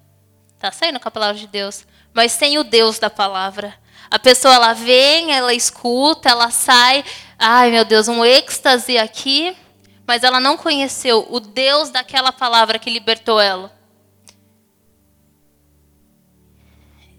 Tá 0.62 0.71
saindo 0.71 1.00
com 1.00 1.08
a 1.08 1.12
palavra 1.12 1.34
de 1.36 1.47
Deus, 1.47 1.88
mas 2.13 2.32
sem 2.34 2.60
o 2.60 2.63
Deus 2.63 3.00
da 3.00 3.10
palavra. 3.10 3.76
A 4.12 4.19
pessoa 4.19 4.54
ela 4.54 4.74
vem, 4.74 5.34
ela 5.34 5.56
escuta, 5.56 6.30
ela 6.30 6.52
sai, 6.52 7.04
ai 7.39 7.71
meu 7.71 7.84
Deus, 7.84 8.08
um 8.08 8.24
êxtase 8.24 8.95
aqui, 8.95 9.58
mas 10.06 10.24
ela 10.24 10.39
não 10.39 10.56
conheceu 10.56 11.26
o 11.32 11.39
Deus 11.39 11.89
daquela 11.89 12.32
palavra 12.32 12.78
que 12.78 12.91
libertou 12.91 13.41
ela. 13.41 13.76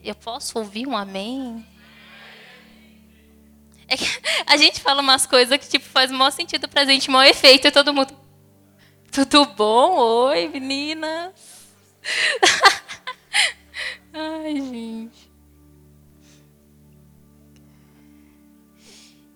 Eu 0.04 0.14
posso 0.14 0.60
ouvir 0.60 0.86
um 0.86 0.96
amém? 0.96 1.66
É 3.88 3.96
que 3.96 4.06
a 4.46 4.56
gente 4.56 4.80
fala 4.80 5.02
umas 5.02 5.26
coisas 5.26 5.58
que 5.58 5.68
tipo 5.68 5.84
faz 5.86 6.12
o 6.12 6.14
maior 6.14 6.30
sentido 6.30 6.68
pra 6.68 6.84
gente, 6.84 7.10
maior 7.10 7.28
efeito, 7.28 7.66
e 7.66 7.72
todo 7.72 7.92
mundo. 7.92 8.16
Tudo 9.10 9.46
bom? 9.46 9.96
Oi, 9.98 10.46
meninas. 10.46 11.32
Ai, 14.12 14.56
gente. 14.56 15.32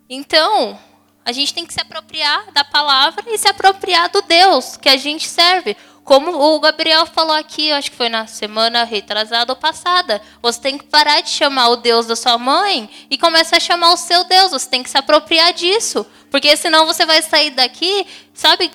Então, 0.08 0.78
a 1.24 1.32
gente 1.32 1.52
tem 1.52 1.66
que 1.66 1.72
se 1.72 1.80
apropriar 1.80 2.52
da 2.52 2.62
palavra 2.62 3.24
e 3.26 3.38
se 3.38 3.48
apropriar 3.48 4.08
do 4.10 4.22
Deus 4.22 4.76
que 4.76 4.88
a 4.88 4.96
gente 4.96 5.26
serve. 5.26 5.76
Como 6.04 6.30
o 6.30 6.60
Gabriel 6.60 7.04
falou 7.04 7.34
aqui, 7.34 7.72
acho 7.72 7.90
que 7.90 7.96
foi 7.96 8.08
na 8.08 8.28
semana 8.28 8.84
retrasada 8.84 9.52
ou 9.52 9.56
passada. 9.56 10.22
Você 10.40 10.60
tem 10.60 10.78
que 10.78 10.84
parar 10.84 11.20
de 11.20 11.30
chamar 11.30 11.70
o 11.70 11.76
Deus 11.76 12.06
da 12.06 12.14
sua 12.14 12.38
mãe 12.38 12.88
e 13.10 13.18
começar 13.18 13.56
a 13.56 13.60
chamar 13.60 13.92
o 13.92 13.96
seu 13.96 14.22
Deus. 14.22 14.52
Você 14.52 14.68
tem 14.68 14.84
que 14.84 14.90
se 14.90 14.96
apropriar 14.96 15.52
disso. 15.52 16.06
Porque 16.30 16.56
senão 16.56 16.86
você 16.86 17.04
vai 17.04 17.20
sair 17.22 17.50
daqui, 17.50 18.06
sabe, 18.32 18.70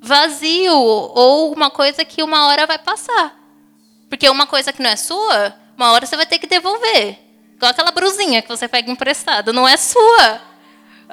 vazio 0.00 0.74
ou 0.74 1.52
uma 1.52 1.70
coisa 1.70 2.06
que 2.06 2.22
uma 2.22 2.46
hora 2.46 2.66
vai 2.66 2.78
passar. 2.78 3.43
Porque 4.14 4.28
uma 4.28 4.46
coisa 4.46 4.72
que 4.72 4.80
não 4.80 4.90
é 4.90 4.94
sua, 4.94 5.58
uma 5.76 5.90
hora 5.90 6.06
você 6.06 6.14
vai 6.14 6.24
ter 6.24 6.38
que 6.38 6.46
devolver. 6.46 7.18
Igual 7.56 7.72
aquela 7.72 7.90
brusinha 7.90 8.40
que 8.40 8.46
você 8.46 8.68
pega 8.68 8.88
emprestado, 8.88 9.52
não 9.52 9.66
é 9.66 9.76
sua. 9.76 10.40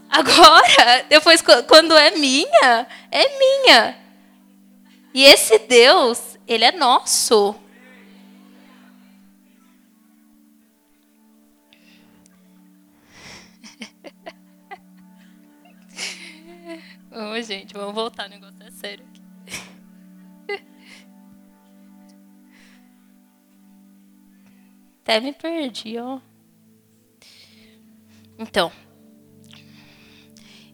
Agora, 0.08 1.04
depois, 1.10 1.42
quando 1.68 1.98
é 1.98 2.12
minha, 2.12 2.88
é 3.10 3.40
minha. 3.40 3.98
E 5.16 5.24
esse 5.24 5.58
Deus, 5.58 6.38
ele 6.48 6.64
é 6.64 6.72
nosso. 6.72 7.56
Oh, 17.14 17.42
gente, 17.42 17.74
vamos 17.74 17.94
voltar, 17.94 18.28
o 18.28 18.30
negócio 18.30 18.64
é 18.64 18.72
sério 18.72 19.11
Até 25.04 25.20
me 25.20 25.34
perdi, 25.34 25.98
ó. 25.98 26.20
Então. 28.38 28.72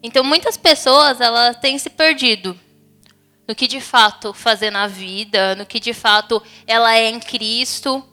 Então, 0.02 0.22
muitas 0.22 0.56
pessoas, 0.56 1.20
elas 1.20 1.56
têm 1.56 1.78
se 1.78 1.90
perdido 1.90 2.58
no 3.48 3.54
que 3.54 3.66
de 3.66 3.80
fato 3.80 4.34
fazer 4.34 4.70
na 4.70 4.86
vida, 4.86 5.54
no 5.54 5.64
que 5.64 5.80
de 5.80 5.94
fato 5.94 6.42
ela 6.66 6.94
é 6.94 7.08
em 7.08 7.18
Cristo 7.18 8.06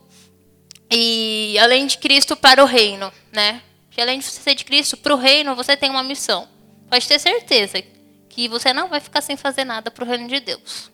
e 0.90 1.58
além 1.60 1.86
de 1.86 1.98
Cristo 1.98 2.34
para 2.34 2.62
o 2.62 2.66
reino, 2.66 3.12
né? 3.30 3.62
Que 3.90 4.00
além 4.00 4.18
de 4.18 4.24
você 4.24 4.40
ser 4.40 4.54
de 4.54 4.64
Cristo 4.64 4.96
para 4.96 5.14
o 5.14 5.18
reino, 5.18 5.54
você 5.54 5.76
tem 5.76 5.90
uma 5.90 6.02
missão. 6.02 6.48
Pode 6.88 7.06
ter 7.06 7.18
certeza 7.18 7.82
que 8.30 8.48
você 8.48 8.72
não 8.72 8.88
vai 8.88 9.00
ficar 9.00 9.20
sem 9.20 9.36
fazer 9.36 9.64
nada 9.64 9.90
para 9.90 10.04
o 10.04 10.06
reino 10.06 10.26
de 10.26 10.40
Deus. 10.40 10.90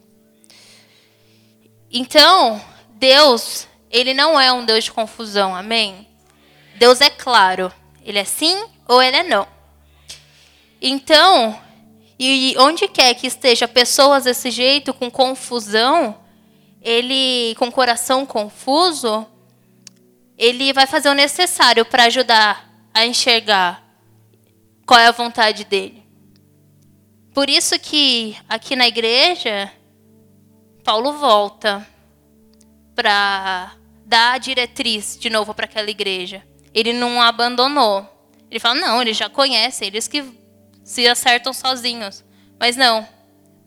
Então, 1.90 2.60
Deus, 2.94 3.68
ele 3.92 4.14
não 4.14 4.40
é 4.40 4.50
um 4.50 4.64
Deus 4.64 4.84
de 4.84 4.92
confusão, 4.92 5.54
amém? 5.54 6.08
Deus 6.76 7.02
é 7.02 7.10
claro, 7.10 7.70
ele 8.02 8.18
é 8.18 8.24
sim 8.24 8.64
ou 8.88 9.02
ele 9.02 9.18
é 9.18 9.22
não. 9.22 9.46
Então, 10.80 11.60
e 12.18 12.56
onde 12.58 12.88
quer 12.88 13.14
que 13.14 13.26
esteja 13.26 13.68
pessoas 13.68 14.24
desse 14.24 14.50
jeito, 14.50 14.94
com 14.94 15.10
confusão, 15.10 16.18
ele 16.80 17.54
com 17.56 17.70
coração 17.70 18.24
confuso, 18.24 19.26
ele 20.38 20.72
vai 20.72 20.86
fazer 20.86 21.10
o 21.10 21.14
necessário 21.14 21.84
para 21.84 22.04
ajudar 22.04 22.68
a 22.94 23.06
enxergar 23.06 23.84
qual 24.86 24.98
é 24.98 25.06
a 25.06 25.12
vontade 25.12 25.64
dele. 25.64 26.02
Por 27.34 27.48
isso 27.48 27.78
que 27.78 28.36
aqui 28.48 28.74
na 28.74 28.88
igreja, 28.88 29.70
Paulo 30.82 31.12
volta 31.12 31.86
para 32.94 33.72
dar 34.12 34.34
a 34.34 34.38
diretriz 34.38 35.16
de 35.18 35.30
novo 35.30 35.54
para 35.54 35.64
aquela 35.64 35.90
igreja. 35.90 36.42
Ele 36.74 36.92
não 36.92 37.22
abandonou. 37.22 38.06
Ele 38.50 38.60
fala: 38.60 38.78
não, 38.78 39.00
ele 39.00 39.14
já 39.14 39.30
conhece, 39.30 39.86
eles 39.86 40.06
que 40.06 40.22
se 40.84 41.08
acertam 41.08 41.54
sozinhos. 41.54 42.22
Mas 42.60 42.76
não. 42.76 43.08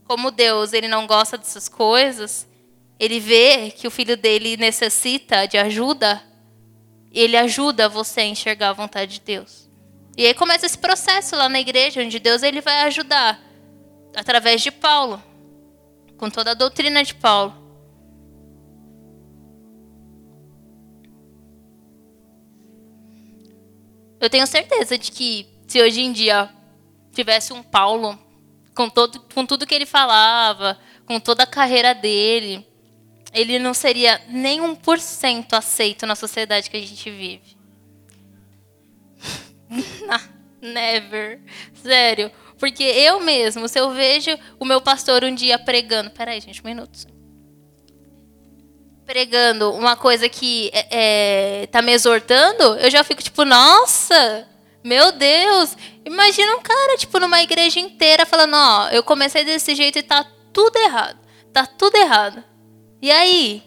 Como 0.03 0.29
Deus 0.29 0.71
ele 0.71 0.87
não 0.87 1.07
gosta 1.07 1.35
dessas 1.35 1.67
coisas, 1.67 2.47
ele 2.99 3.19
vê 3.19 3.71
que 3.71 3.87
o 3.87 3.91
filho 3.91 4.15
dele 4.15 4.55
necessita 4.55 5.47
de 5.47 5.57
ajuda, 5.57 6.21
ele 7.11 7.35
ajuda 7.35 7.89
você 7.89 8.21
a 8.21 8.25
enxergar 8.25 8.69
a 8.69 8.73
vontade 8.73 9.13
de 9.13 9.21
Deus. 9.21 9.67
E 10.15 10.27
aí 10.27 10.33
começa 10.35 10.67
esse 10.67 10.77
processo 10.77 11.35
lá 11.35 11.49
na 11.49 11.59
igreja, 11.59 12.03
onde 12.03 12.19
Deus 12.19 12.43
ele 12.43 12.61
vai 12.61 12.83
ajudar 12.83 13.41
através 14.15 14.61
de 14.61 14.69
Paulo, 14.69 15.21
com 16.17 16.29
toda 16.29 16.51
a 16.51 16.53
doutrina 16.53 17.03
de 17.03 17.15
Paulo. 17.15 17.64
Eu 24.25 24.29
tenho 24.29 24.47
certeza 24.47 24.97
de 24.97 25.11
que 25.11 25.47
se 25.67 25.79
hoje 25.79 26.01
em 26.01 26.11
dia 26.11 26.49
tivesse 27.13 27.53
um 27.53 27.61
Paulo 27.61 28.17
com, 28.73 28.89
todo, 28.89 29.19
com 29.35 29.45
tudo 29.45 29.67
que 29.67 29.75
ele 29.75 29.85
falava, 29.85 30.79
com 31.05 31.19
toda 31.19 31.43
a 31.43 31.47
carreira 31.47 31.93
dele, 31.93 32.67
ele 33.31 33.59
não 33.59 33.71
seria 33.71 34.19
nem 34.27 34.61
um 34.61 34.73
por 34.73 34.99
cento 34.99 35.53
aceito 35.53 36.07
na 36.07 36.15
sociedade 36.15 36.71
que 36.71 36.77
a 36.77 36.81
gente 36.81 37.07
vive. 37.11 37.55
Never. 40.59 41.39
Sério. 41.83 42.31
Porque 42.57 42.83
eu 42.83 43.19
mesmo, 43.19 43.67
se 43.67 43.79
eu 43.79 43.91
vejo 43.91 44.31
o 44.59 44.65
meu 44.65 44.81
pastor 44.81 45.23
um 45.23 45.35
dia 45.35 45.59
pregando. 45.59 46.09
Peraí, 46.09 46.41
gente, 46.41 46.63
um 46.63 46.65
minuto. 46.65 47.14
Pregando 49.05 49.71
uma 49.71 49.95
coisa 49.95 50.27
que 50.27 50.71
é, 50.73 50.87
é, 51.63 51.67
tá 51.67 51.81
me 51.81 51.91
exortando, 51.91 52.63
eu 52.77 52.89
já 52.89 53.03
fico 53.03 53.21
tipo, 53.21 53.45
nossa, 53.45 54.47
meu 54.83 55.11
Deus. 55.11 55.77
Imagina 56.03 56.55
um 56.55 56.61
cara, 56.61 56.97
tipo, 56.97 57.19
numa 57.19 57.41
igreja 57.41 57.79
inteira 57.79 58.25
falando, 58.25 58.55
ó, 58.55 58.89
eu 58.89 59.03
comecei 59.03 59.43
desse 59.43 59.75
jeito 59.75 59.99
e 59.99 60.03
tá 60.03 60.25
tudo 60.51 60.77
errado. 60.77 61.19
Tá 61.53 61.65
tudo 61.65 61.95
errado. 61.95 62.43
E 63.01 63.11
aí? 63.11 63.63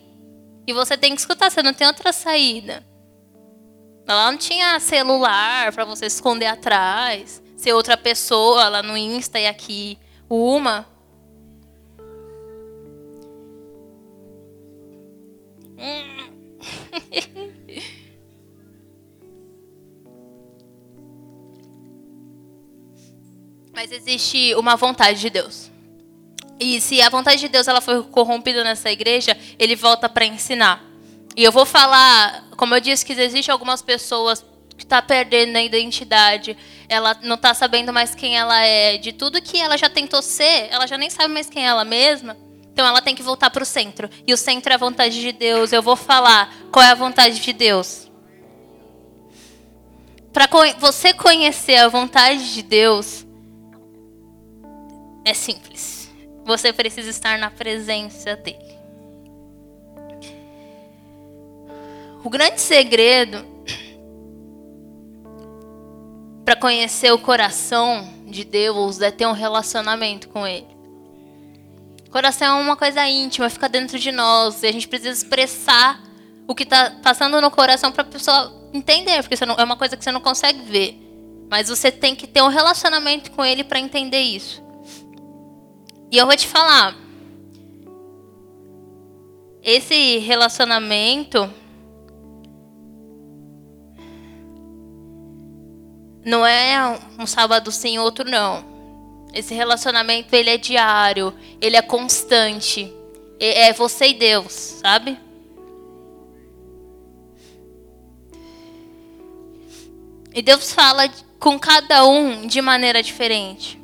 E 0.66 0.72
você 0.72 0.96
tem 0.96 1.14
que 1.14 1.20
escutar, 1.20 1.50
você 1.50 1.62
não 1.62 1.72
tem 1.72 1.86
outra 1.86 2.12
saída. 2.12 2.84
Lá 4.06 4.30
não 4.30 4.38
tinha 4.38 4.80
celular 4.80 5.72
para 5.72 5.84
você 5.84 6.06
esconder 6.06 6.46
atrás 6.46 7.42
ser 7.58 7.72
outra 7.72 7.96
pessoa 7.96 8.68
lá 8.68 8.82
no 8.82 8.96
Insta 8.96 9.38
e 9.38 9.46
aqui 9.46 9.98
uma. 10.30 10.86
Mas 23.72 23.92
existe 23.92 24.54
uma 24.56 24.76
vontade 24.76 25.20
de 25.20 25.30
Deus. 25.30 25.70
E 26.58 26.80
se 26.80 27.00
a 27.00 27.08
vontade 27.08 27.40
de 27.40 27.46
Deus 27.48 27.68
ela 27.68 27.80
foi 27.80 28.02
corrompida 28.02 28.64
nessa 28.64 28.90
igreja, 28.90 29.38
ele 29.56 29.76
volta 29.76 30.08
para 30.08 30.26
ensinar. 30.26 30.84
E 31.36 31.44
eu 31.44 31.52
vou 31.52 31.64
falar, 31.64 32.48
como 32.56 32.74
eu 32.74 32.80
disse, 32.80 33.06
que 33.06 33.12
existem 33.12 33.52
algumas 33.52 33.80
pessoas 33.80 34.44
que 34.76 34.82
está 34.82 35.00
perdendo 35.00 35.54
a 35.56 35.62
identidade, 35.62 36.56
ela 36.88 37.16
não 37.22 37.36
está 37.36 37.54
sabendo 37.54 37.92
mais 37.92 38.12
quem 38.14 38.36
ela 38.36 38.60
é, 38.60 38.98
de 38.98 39.12
tudo 39.12 39.40
que 39.40 39.60
ela 39.60 39.76
já 39.76 39.88
tentou 39.88 40.20
ser, 40.22 40.68
ela 40.70 40.86
já 40.86 40.98
nem 40.98 41.10
sabe 41.10 41.32
mais 41.32 41.48
quem 41.48 41.64
é 41.64 41.68
ela 41.68 41.84
mesma. 41.84 42.36
Então 42.78 42.86
ela 42.86 43.02
tem 43.02 43.16
que 43.16 43.24
voltar 43.24 43.50
para 43.50 43.64
o 43.64 43.66
centro. 43.66 44.08
E 44.24 44.32
o 44.32 44.36
centro 44.36 44.70
é 44.70 44.76
a 44.76 44.78
vontade 44.78 45.20
de 45.20 45.32
Deus. 45.32 45.72
Eu 45.72 45.82
vou 45.82 45.96
falar 45.96 46.54
qual 46.70 46.84
é 46.84 46.90
a 46.90 46.94
vontade 46.94 47.40
de 47.40 47.52
Deus. 47.52 48.08
Para 50.32 50.48
você 50.78 51.12
conhecer 51.12 51.74
a 51.74 51.88
vontade 51.88 52.54
de 52.54 52.62
Deus, 52.62 53.26
é 55.24 55.34
simples. 55.34 56.08
Você 56.44 56.72
precisa 56.72 57.10
estar 57.10 57.36
na 57.36 57.50
presença 57.50 58.36
dele. 58.36 58.78
O 62.22 62.30
grande 62.30 62.60
segredo 62.60 63.44
para 66.44 66.54
conhecer 66.54 67.12
o 67.12 67.18
coração 67.18 68.08
de 68.24 68.44
Deus 68.44 69.00
é 69.00 69.10
ter 69.10 69.26
um 69.26 69.32
relacionamento 69.32 70.28
com 70.28 70.46
Ele. 70.46 70.77
Coração 72.18 72.58
é 72.58 72.60
uma 72.60 72.76
coisa 72.76 73.06
íntima, 73.06 73.48
fica 73.48 73.68
dentro 73.68 73.96
de 73.96 74.10
nós. 74.10 74.64
E 74.64 74.66
a 74.66 74.72
gente 74.72 74.88
precisa 74.88 75.12
expressar 75.12 76.02
o 76.48 76.54
que 76.54 76.64
está 76.64 76.90
passando 77.00 77.40
no 77.40 77.48
coração 77.48 77.92
para 77.92 78.02
a 78.02 78.06
pessoa 78.06 78.52
entender, 78.74 79.22
porque 79.22 79.46
não, 79.46 79.54
é 79.54 79.62
uma 79.62 79.76
coisa 79.76 79.96
que 79.96 80.02
você 80.02 80.10
não 80.10 80.20
consegue 80.20 80.60
ver. 80.62 80.98
Mas 81.48 81.68
você 81.68 81.92
tem 81.92 82.16
que 82.16 82.26
ter 82.26 82.42
um 82.42 82.48
relacionamento 82.48 83.30
com 83.30 83.44
Ele 83.44 83.62
para 83.62 83.78
entender 83.78 84.18
isso. 84.18 84.60
E 86.10 86.18
eu 86.18 86.26
vou 86.26 86.36
te 86.36 86.48
falar. 86.48 86.96
Esse 89.62 90.18
relacionamento 90.18 91.48
Não 96.26 96.44
é 96.44 96.98
um 97.16 97.26
sábado 97.26 97.70
sim, 97.70 97.96
outro 97.98 98.28
não. 98.28 98.77
Esse 99.38 99.54
relacionamento 99.54 100.34
ele 100.34 100.50
é 100.50 100.58
diário, 100.58 101.32
ele 101.60 101.76
é 101.76 101.80
constante. 101.80 102.92
É 103.38 103.72
você 103.72 104.08
e 104.08 104.14
Deus, 104.14 104.52
sabe? 104.52 105.16
E 110.34 110.42
Deus 110.42 110.72
fala 110.72 111.08
com 111.38 111.56
cada 111.56 112.04
um 112.04 112.48
de 112.48 112.60
maneira 112.60 113.00
diferente. 113.00 113.80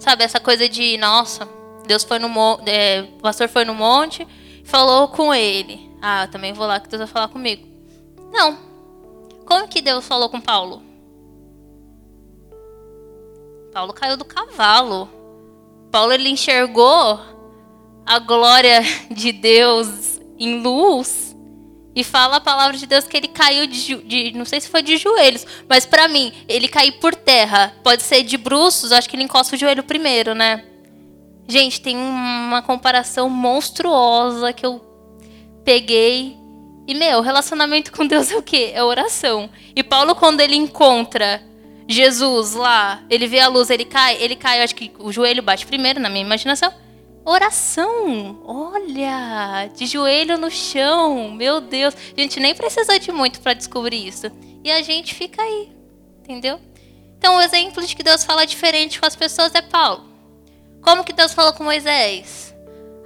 Sabe, 0.00 0.24
essa 0.24 0.40
coisa 0.40 0.68
de, 0.68 0.96
nossa, 0.98 1.48
Deus 1.86 2.02
foi 2.02 2.18
no 2.18 2.28
monte, 2.28 2.68
é, 2.68 3.02
o 3.02 3.22
pastor 3.22 3.48
foi 3.48 3.64
no 3.64 3.72
monte, 3.72 4.26
falou 4.64 5.06
com 5.06 5.32
ele. 5.32 5.92
Ah, 6.02 6.26
também 6.26 6.52
vou 6.52 6.66
lá 6.66 6.80
que 6.80 6.88
Deus 6.88 7.02
vai 7.02 7.08
falar 7.08 7.28
comigo. 7.28 7.64
Não. 8.32 8.58
Como 9.46 9.68
que 9.68 9.80
Deus 9.80 10.04
falou 10.04 10.28
com 10.28 10.40
Paulo? 10.40 10.90
Paulo 13.72 13.94
caiu 13.94 14.18
do 14.18 14.24
cavalo. 14.24 15.08
Paulo 15.90 16.12
ele 16.12 16.28
enxergou 16.28 17.18
a 18.04 18.18
glória 18.18 18.82
de 19.10 19.32
Deus 19.32 20.20
em 20.38 20.60
luz 20.60 21.36
E 21.94 22.02
fala 22.02 22.36
a 22.36 22.40
palavra 22.40 22.76
de 22.76 22.86
Deus 22.86 23.04
que 23.04 23.16
ele 23.16 23.28
caiu 23.28 23.66
de, 23.66 23.96
de 24.02 24.32
não 24.32 24.44
sei 24.44 24.60
se 24.60 24.68
foi 24.68 24.82
de 24.82 24.96
joelhos, 24.96 25.46
mas 25.68 25.84
para 25.84 26.08
mim, 26.08 26.32
ele 26.48 26.66
caiu 26.66 26.94
por 26.94 27.14
terra. 27.14 27.74
Pode 27.82 28.02
ser 28.02 28.22
de 28.22 28.38
bruços, 28.38 28.92
acho 28.92 29.08
que 29.08 29.14
ele 29.14 29.24
encosta 29.24 29.54
o 29.54 29.58
joelho 29.58 29.82
primeiro, 29.82 30.34
né? 30.34 30.64
Gente, 31.46 31.82
tem 31.82 31.96
uma 31.96 32.62
comparação 32.62 33.28
monstruosa 33.28 34.52
que 34.54 34.64
eu 34.64 34.80
peguei. 35.64 36.36
E, 36.86 36.94
meu, 36.94 37.20
relacionamento 37.20 37.92
com 37.92 38.06
Deus 38.06 38.30
é 38.32 38.36
o 38.36 38.42
quê? 38.42 38.70
É 38.74 38.82
oração. 38.82 39.50
E 39.76 39.82
Paulo, 39.82 40.14
quando 40.14 40.40
ele 40.40 40.56
encontra 40.56 41.42
Jesus 41.88 42.54
lá, 42.54 43.02
ele 43.10 43.26
vê 43.26 43.40
a 43.40 43.48
luz, 43.48 43.70
ele 43.70 43.84
cai, 43.84 44.16
ele 44.20 44.36
cai, 44.36 44.62
acho 44.62 44.74
que 44.74 44.92
o 44.98 45.12
joelho 45.12 45.42
bate 45.42 45.66
primeiro, 45.66 46.00
na 46.00 46.08
minha 46.08 46.24
imaginação. 46.24 46.72
Oração! 47.24 48.42
Olha! 48.44 49.70
De 49.76 49.86
joelho 49.86 50.38
no 50.38 50.50
chão! 50.50 51.30
Meu 51.30 51.60
Deus! 51.60 51.94
A 51.94 52.20
gente 52.20 52.40
nem 52.40 52.54
precisa 52.54 52.98
de 52.98 53.12
muito 53.12 53.40
para 53.40 53.54
descobrir 53.54 54.06
isso. 54.06 54.30
E 54.64 54.70
a 54.70 54.82
gente 54.82 55.14
fica 55.14 55.40
aí. 55.40 55.72
Entendeu? 56.20 56.60
Então, 57.18 57.36
o 57.36 57.40
exemplo 57.40 57.84
de 57.86 57.94
que 57.94 58.02
Deus 58.02 58.24
fala 58.24 58.44
diferente 58.44 58.98
com 58.98 59.06
as 59.06 59.14
pessoas 59.14 59.54
é 59.54 59.62
Paulo. 59.62 60.04
Como 60.82 61.04
que 61.04 61.12
Deus 61.12 61.32
falou 61.32 61.52
com 61.52 61.62
Moisés? 61.62 62.52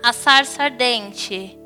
A 0.02 0.12
sarça 0.14 0.62
ardente. 0.62 1.58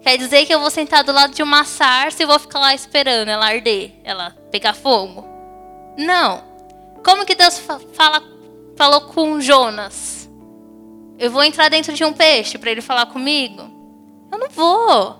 Quer 0.00 0.16
dizer 0.16 0.46
que 0.46 0.54
eu 0.54 0.60
vou 0.60 0.70
sentar 0.70 1.02
do 1.02 1.10
lado 1.10 1.34
de 1.34 1.42
uma 1.42 1.64
sarça 1.64 2.22
e 2.22 2.26
vou 2.26 2.38
ficar 2.38 2.60
lá 2.60 2.72
esperando 2.72 3.28
ela 3.28 3.46
arder, 3.46 3.90
ela 4.04 4.30
pegar 4.52 4.72
fogo? 4.72 5.26
Não. 5.98 6.44
Como 7.06 7.24
que 7.24 7.36
Deus 7.36 7.56
fala, 7.92 8.20
falou 8.74 9.02
com 9.02 9.40
Jonas? 9.40 10.28
Eu 11.16 11.30
vou 11.30 11.44
entrar 11.44 11.68
dentro 11.68 11.92
de 11.92 12.04
um 12.04 12.12
peixe 12.12 12.58
para 12.58 12.72
ele 12.72 12.80
falar 12.80 13.06
comigo? 13.06 13.62
Eu 14.32 14.36
não 14.36 14.48
vou. 14.50 15.16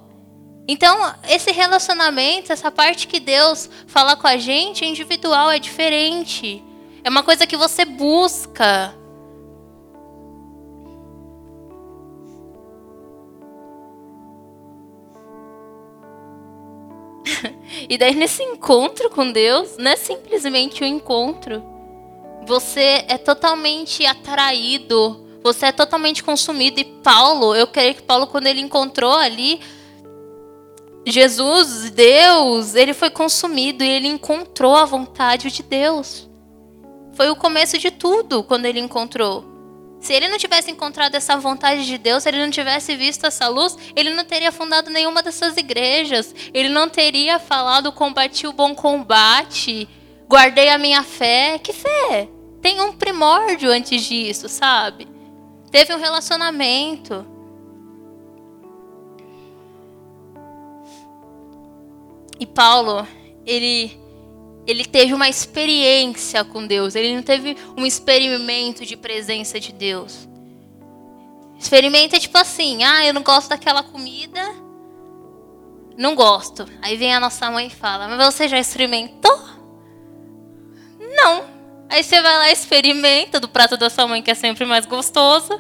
Então, 0.67 0.99
esse 1.29 1.53
relacionamento, 1.53 2.53
essa 2.53 2.73
parte 2.73 3.07
que 3.07 3.21
Deus 3.21 3.71
fala 3.87 4.17
com 4.17 4.27
a 4.27 4.37
gente, 4.37 4.85
é 4.85 4.89
individual, 4.89 5.49
é 5.49 5.61
diferente. 5.61 6.61
É 7.05 7.09
uma 7.09 7.23
coisa 7.23 7.47
que 7.47 7.57
você 7.57 7.85
busca. 7.85 8.93
e 17.89 17.97
daí, 17.97 18.17
nesse 18.17 18.43
encontro 18.43 19.09
com 19.09 19.31
Deus, 19.31 19.77
não 19.79 19.93
é 19.93 19.97
simplesmente 19.97 20.83
um 20.83 20.87
encontro. 20.89 21.76
Você 22.47 23.05
é 23.09 23.19
totalmente 23.19 24.07
atraído 24.07 25.27
você 25.47 25.67
é 25.67 25.73
totalmente 25.73 26.25
consumido. 26.25 26.81
E 26.81 26.85
Paulo, 26.85 27.55
eu 27.55 27.69
creio 27.69 27.95
que 27.95 28.03
Paulo, 28.03 28.27
quando 28.27 28.49
ele 28.49 28.61
encontrou 28.61 29.15
ali 29.15 29.61
Jesus, 31.07 31.89
Deus, 31.91 32.75
ele 32.75 32.93
foi 32.93 33.11
consumido 33.11 33.85
e 33.85 33.89
ele 33.89 34.09
encontrou 34.09 34.75
a 34.75 34.85
vontade 34.85 35.49
de 35.53 35.63
Deus. 35.63 36.29
Foi 37.13 37.31
o 37.31 37.37
começo 37.37 37.79
de 37.79 37.93
tudo 37.93 38.43
quando 38.43 38.65
ele 38.65 38.81
encontrou. 38.81 39.45
Se 40.01 40.13
ele 40.13 40.27
não 40.27 40.37
tivesse 40.37 40.69
encontrado 40.71 41.15
essa 41.15 41.37
vontade 41.37 41.87
de 41.87 41.97
Deus, 41.97 42.25
se 42.25 42.29
ele 42.29 42.45
não 42.45 42.51
tivesse 42.51 42.97
visto 42.97 43.25
essa 43.25 43.47
luz, 43.47 43.77
ele 43.95 44.11
não 44.11 44.25
teria 44.25 44.51
fundado 44.51 44.91
nenhuma 44.91 45.23
dessas 45.23 45.57
igrejas. 45.57 46.35
Ele 46.53 46.69
não 46.69 46.89
teria 46.89 47.39
falado 47.39 47.93
combati 47.93 48.49
o 48.49 48.53
bom 48.53 48.75
combate, 48.75 49.89
guardei 50.29 50.71
a 50.71 50.77
minha 50.77 51.05
fé. 51.05 51.61
Que 51.61 51.73
fé? 51.73 52.36
Tem 52.67 52.81
um 52.81 52.93
primórdio 52.93 53.71
antes 53.71 54.03
disso, 54.03 54.49
sabe? 54.49 55.07
teve 55.71 55.95
um 55.95 55.99
relacionamento. 55.99 57.25
E 62.41 62.45
Paulo, 62.45 63.07
ele 63.47 63.97
ele 64.67 64.85
teve 64.85 65.15
uma 65.15 65.29
experiência 65.29 66.43
com 66.43 66.67
Deus, 66.67 66.97
ele 66.97 67.15
não 67.15 67.23
teve 67.23 67.57
um 67.77 67.87
experimento 67.87 68.85
de 68.85 68.97
presença 68.97 69.61
de 69.61 69.73
Deus. 69.73 70.29
Experimenta 71.57 72.19
tipo 72.19 72.37
assim, 72.37 72.83
ah, 72.83 73.07
eu 73.07 73.15
não 73.15 73.23
gosto 73.23 73.49
daquela 73.49 73.85
comida, 73.85 74.43
não 75.97 76.17
gosto. 76.17 76.67
Aí 76.83 76.97
vem 76.97 77.15
a 77.15 77.21
nossa 77.21 77.49
mãe 77.49 77.69
e 77.69 77.71
fala, 77.71 78.09
mas 78.09 78.35
você 78.35 78.49
já 78.49 78.59
experimentou? 78.59 79.56
Aí 81.97 82.05
você 82.05 82.21
vai 82.21 82.37
lá 82.37 82.53
experimenta 82.53 83.41
do 83.41 83.49
prato 83.49 83.75
da 83.75 83.89
sua 83.89 84.07
mãe, 84.07 84.23
que 84.23 84.31
é 84.31 84.35
sempre 84.35 84.67
mais 84.67 84.85
gostoso. 84.85 85.59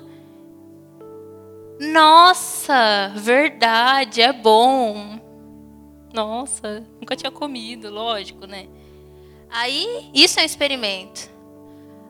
Nossa, 1.81 3.11
verdade, 3.15 4.21
é 4.21 4.35
bom. 4.35 5.19
Nossa, 6.13 6.87
nunca 7.01 7.17
tinha 7.17 7.31
comido, 7.31 7.89
lógico, 7.89 8.47
né? 8.47 8.69
Aí, 9.49 10.11
isso 10.13 10.39
é 10.39 10.43
um 10.43 10.45
experimento. 10.45 11.31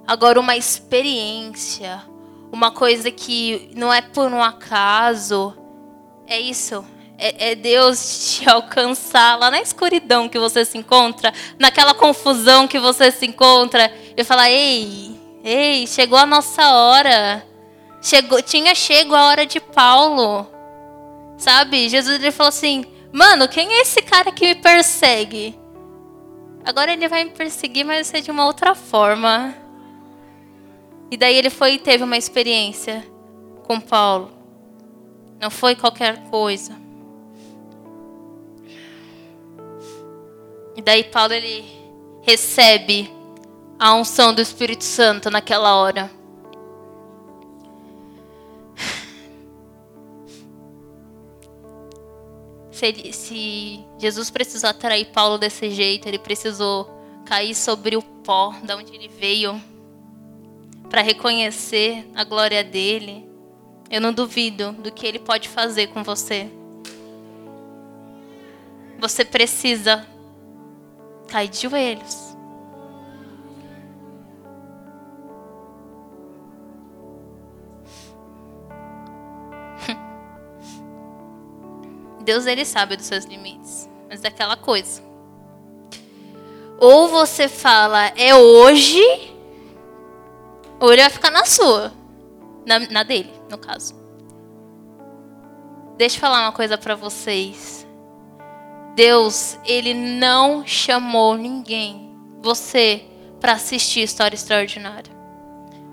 Agora, 0.05 0.41
uma 0.41 0.57
experiência, 0.57 2.03
uma 2.51 2.73
coisa 2.73 3.13
que 3.13 3.71
não 3.77 3.93
é 3.93 4.03
por 4.03 4.33
um 4.33 4.43
acaso, 4.43 5.57
é 6.27 6.41
isso. 6.41 6.85
É, 7.19 7.53
é 7.53 7.55
Deus 7.55 8.39
te 8.39 8.49
alcançar 8.51 9.39
lá 9.39 9.51
na 9.51 9.61
escuridão 9.61 10.29
que 10.29 10.39
você 10.39 10.65
se 10.65 10.77
encontra, 10.77 11.33
naquela 11.59 11.95
confusão 11.95 12.69
que 12.69 12.79
você 12.79 13.11
se 13.11 13.27
encontra, 13.27 13.93
e 14.17 14.23
falar: 14.25 14.51
ei, 14.51 15.19
ei, 15.43 15.87
chegou 15.87 16.19
a 16.19 16.27
nossa 16.27 16.71
hora 16.73 17.45
Chegou, 18.07 18.41
tinha 18.41 18.73
chego 18.73 19.17
a 19.17 19.27
hora 19.27 19.45
de 19.45 19.59
Paulo. 19.59 20.47
Sabe? 21.37 21.89
Jesus 21.89 22.21
ele 22.21 22.31
falou 22.31 22.51
assim: 22.51 22.85
Mano, 23.13 23.49
quem 23.49 23.69
é 23.69 23.81
esse 23.83 24.01
cara 24.01 24.31
que 24.31 24.47
me 24.47 24.55
persegue? 24.55 25.59
Agora 26.65 26.93
ele 26.93 27.09
vai 27.09 27.25
me 27.25 27.31
perseguir, 27.31 27.85
mas 27.85 28.07
ser 28.07 28.21
de 28.21 28.31
uma 28.31 28.47
outra 28.47 28.77
forma. 28.77 29.55
E 31.11 31.17
daí 31.17 31.35
ele 31.35 31.51
foi 31.51 31.75
e 31.75 31.79
teve 31.79 32.05
uma 32.05 32.17
experiência 32.17 33.05
com 33.65 33.81
Paulo. 33.81 34.31
Não 35.41 35.51
foi 35.51 35.75
qualquer 35.75 36.29
coisa. 36.31 36.77
E 40.77 40.83
daí 40.83 41.05
Paulo 41.05 41.33
ele 41.33 41.65
recebe 42.21 43.11
a 43.79 43.95
unção 43.95 44.35
do 44.35 44.43
Espírito 44.43 44.85
Santo 44.85 45.31
naquela 45.31 45.75
hora. 45.77 46.11
se, 52.71 53.13
se 53.15 53.83
Jesus 53.99 54.29
precisou 54.29 54.69
atrair 54.69 55.07
Paulo 55.07 55.39
desse 55.39 55.71
jeito, 55.71 56.07
ele 56.07 56.19
precisou 56.19 56.91
cair 57.25 57.55
sobre 57.55 57.97
o 57.97 58.03
pó 58.03 58.55
da 58.63 58.77
onde 58.77 58.95
ele 58.95 59.09
veio 59.09 59.59
para 60.91 61.01
reconhecer 61.01 62.07
a 62.15 62.23
glória 62.23 62.63
dele. 62.63 63.25
Eu 63.91 64.03
não 64.03 64.13
duvido 64.13 64.73
do 64.73 64.93
que 64.93 65.07
ele 65.07 65.19
pode 65.19 65.49
fazer 65.49 65.87
com 65.87 66.03
você. 66.03 66.51
Você 68.99 69.25
precisa 69.25 70.07
cair 71.29 71.49
de 71.49 71.63
joelhos. 71.63 72.37
Deus 82.27 82.45
ele 82.47 82.65
sabe 82.65 82.97
dos 82.97 83.07
seus 83.07 83.25
limites, 83.25 83.89
mas 84.09 84.25
é 84.25 84.29
aquela 84.29 84.57
coisa. 84.57 85.01
Ou 86.79 87.09
você 87.09 87.49
fala 87.49 88.09
é 88.17 88.35
hoje, 88.35 89.01
ou 90.81 90.93
ele 90.93 91.03
vai 91.03 91.11
ficar 91.11 91.31
na 91.31 91.45
sua, 91.45 91.93
na, 92.67 92.81
na 92.81 93.03
dele, 93.05 93.33
no 93.49 93.57
caso. 93.57 93.95
Deixa 95.97 96.17
eu 96.17 96.21
falar 96.21 96.43
uma 96.43 96.53
coisa 96.53 96.77
para 96.77 96.95
vocês. 96.95 97.86
Deus, 98.97 99.59
ele 99.67 99.93
não 99.93 100.67
chamou 100.67 101.37
ninguém, 101.37 102.17
você, 102.41 103.05
para 103.39 103.53
assistir 103.53 104.01
história 104.01 104.35
extraordinária. 104.35 105.15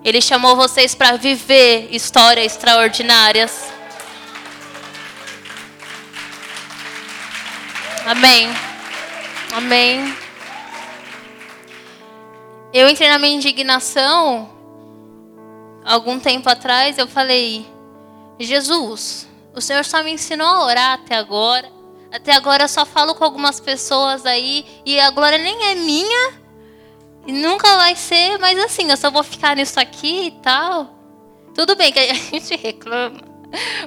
Ele 0.05 0.21
chamou 0.21 0.55
vocês 0.55 0.95
para 0.95 1.17
viver 1.17 1.89
histórias 1.91 2.53
extraordinárias. 2.53 3.73
Amém. 8.05 8.47
Amém. 9.53 10.15
Eu 12.73 12.87
entrei 12.87 13.09
na 13.09 13.19
minha 13.19 13.35
indignação 13.35 14.49
algum 15.83 16.21
tempo 16.21 16.47
atrás, 16.49 16.97
eu 16.97 17.07
falei: 17.07 17.65
Jesus, 18.39 19.27
o 19.53 19.59
Senhor 19.59 19.83
só 19.83 20.01
me 20.01 20.11
ensinou 20.13 20.47
a 20.47 20.65
orar 20.65 20.93
até 20.93 21.17
agora. 21.17 21.82
Até 22.13 22.31
agora 22.33 22.65
eu 22.65 22.69
só 22.69 22.85
falo 22.85 23.15
com 23.15 23.23
algumas 23.23 23.59
pessoas 23.59 24.25
aí 24.25 24.65
e 24.85 24.99
a 24.99 25.09
glória 25.09 25.37
nem 25.37 25.71
é 25.71 25.75
minha. 25.75 26.43
E 27.25 27.31
nunca 27.31 27.75
vai 27.77 27.95
ser, 27.95 28.37
mas 28.37 28.59
assim, 28.59 28.89
eu 28.91 28.97
só 28.97 29.09
vou 29.09 29.23
ficar 29.23 29.55
nisso 29.55 29.79
aqui 29.79 30.27
e 30.27 30.31
tal. 30.31 30.93
Tudo 31.55 31.75
bem 31.75 31.91
que 31.91 31.99
a 31.99 32.13
gente 32.13 32.55
reclama. 32.55 33.19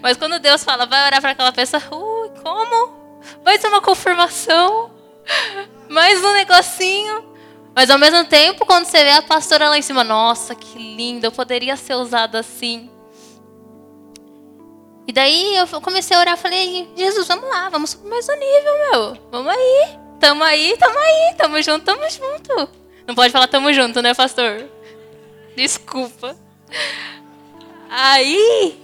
Mas 0.02 0.16
quando 0.16 0.38
Deus 0.38 0.64
fala, 0.64 0.86
vai 0.86 1.06
orar 1.06 1.20
para 1.20 1.30
aquela 1.30 1.52
pessoa, 1.52 1.82
ui, 1.90 2.30
como? 2.42 3.06
mais 3.44 3.62
uma 3.64 3.80
confirmação, 3.80 4.90
mais 5.88 6.22
um 6.22 6.32
negocinho. 6.32 7.36
Mas 7.74 7.90
ao 7.90 7.98
mesmo 7.98 8.24
tempo, 8.24 8.64
quando 8.64 8.86
você 8.86 9.04
vê 9.04 9.10
a 9.10 9.22
pastora 9.22 9.68
lá 9.68 9.76
em 9.76 9.82
cima, 9.82 10.02
nossa, 10.02 10.54
que 10.54 10.78
linda, 10.78 11.26
eu 11.26 11.32
poderia 11.32 11.76
ser 11.76 11.94
usada 11.94 12.40
assim. 12.40 12.90
E 15.06 15.12
daí 15.12 15.56
eu 15.56 15.80
comecei 15.80 16.16
a 16.16 16.20
orar, 16.20 16.36
falei, 16.36 16.88
Jesus, 16.96 17.28
vamos 17.28 17.48
lá, 17.48 17.68
vamos 17.68 17.90
subir 17.90 18.08
mais 18.08 18.28
um 18.28 18.32
nível, 18.32 18.90
meu. 18.90 19.28
Vamos 19.30 19.52
aí. 19.52 19.98
Tamo 20.18 20.42
aí, 20.42 20.76
tamo 20.78 20.98
aí, 20.98 21.34
tamo 21.36 21.62
junto, 21.62 21.84
tamo 21.84 22.02
junto. 22.10 22.70
Não 23.06 23.14
pode 23.14 23.32
falar 23.32 23.46
tamo 23.46 23.72
junto, 23.72 24.02
né, 24.02 24.14
pastor? 24.14 24.68
Desculpa. 25.54 26.36
Aí, 27.88 28.80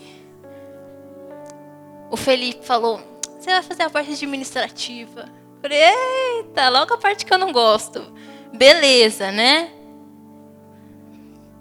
o 2.10 2.16
Felipe 2.16 2.64
falou, 2.64 3.00
você 3.38 3.50
vai 3.50 3.62
fazer 3.62 3.82
a 3.82 3.90
parte 3.90 4.12
administrativa. 4.12 5.28
Falei, 5.60 5.80
eita, 5.80 6.68
logo 6.68 6.94
a 6.94 6.98
parte 6.98 7.26
que 7.26 7.34
eu 7.34 7.38
não 7.38 7.50
gosto. 7.50 8.12
Beleza, 8.52 9.32
né? 9.32 9.70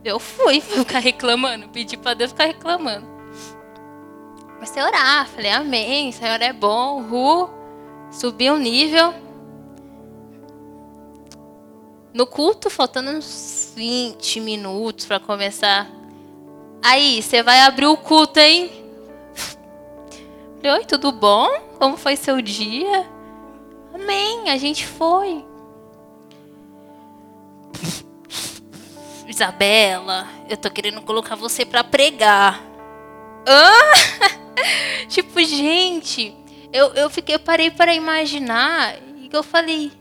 Eu 0.03 0.19
fui 0.19 0.59
ficar 0.61 0.99
reclamando, 0.99 1.69
pedi 1.69 1.97
para 1.97 2.13
Deus 2.13 2.31
ficar 2.31 2.45
reclamando. 2.45 3.20
Comecei 4.61 4.79
a 4.79 4.85
orar, 4.85 5.27
falei, 5.27 5.49
amém, 5.49 6.11
Senhor 6.11 6.39
é 6.39 6.53
bom, 6.53 7.01
ru, 7.01 7.49
subi 8.11 8.51
um 8.51 8.57
nível. 8.57 9.11
No 12.13 12.27
culto, 12.27 12.69
faltando 12.69 13.09
uns 13.09 13.73
20 13.75 14.39
minutos 14.39 15.07
para 15.07 15.19
começar. 15.19 15.89
Aí, 16.79 17.23
você 17.23 17.41
vai 17.41 17.61
abrir 17.61 17.87
o 17.87 17.97
culto, 17.97 18.39
hein? 18.39 18.69
Falei, 20.61 20.77
oi, 20.77 20.85
tudo 20.85 21.11
bom? 21.11 21.49
Como 21.79 21.97
foi 21.97 22.15
seu 22.15 22.39
dia? 22.39 23.09
Amém, 23.91 24.51
a 24.51 24.57
gente 24.57 24.85
foi. 24.85 25.43
Isabela, 29.27 30.27
eu 30.47 30.55
tô 30.55 30.69
querendo 30.69 31.01
colocar 31.01 31.33
você 31.33 31.65
para 31.65 31.83
pregar. 31.83 32.61
Ah! 33.47 34.37
tipo, 35.07 35.43
gente, 35.43 36.33
eu, 36.73 36.93
eu 36.93 37.09
fiquei, 37.09 37.35
eu 37.35 37.39
parei 37.39 37.69
para 37.69 37.93
imaginar 37.93 38.95
e 39.17 39.29
eu 39.31 39.43
falei, 39.43 39.91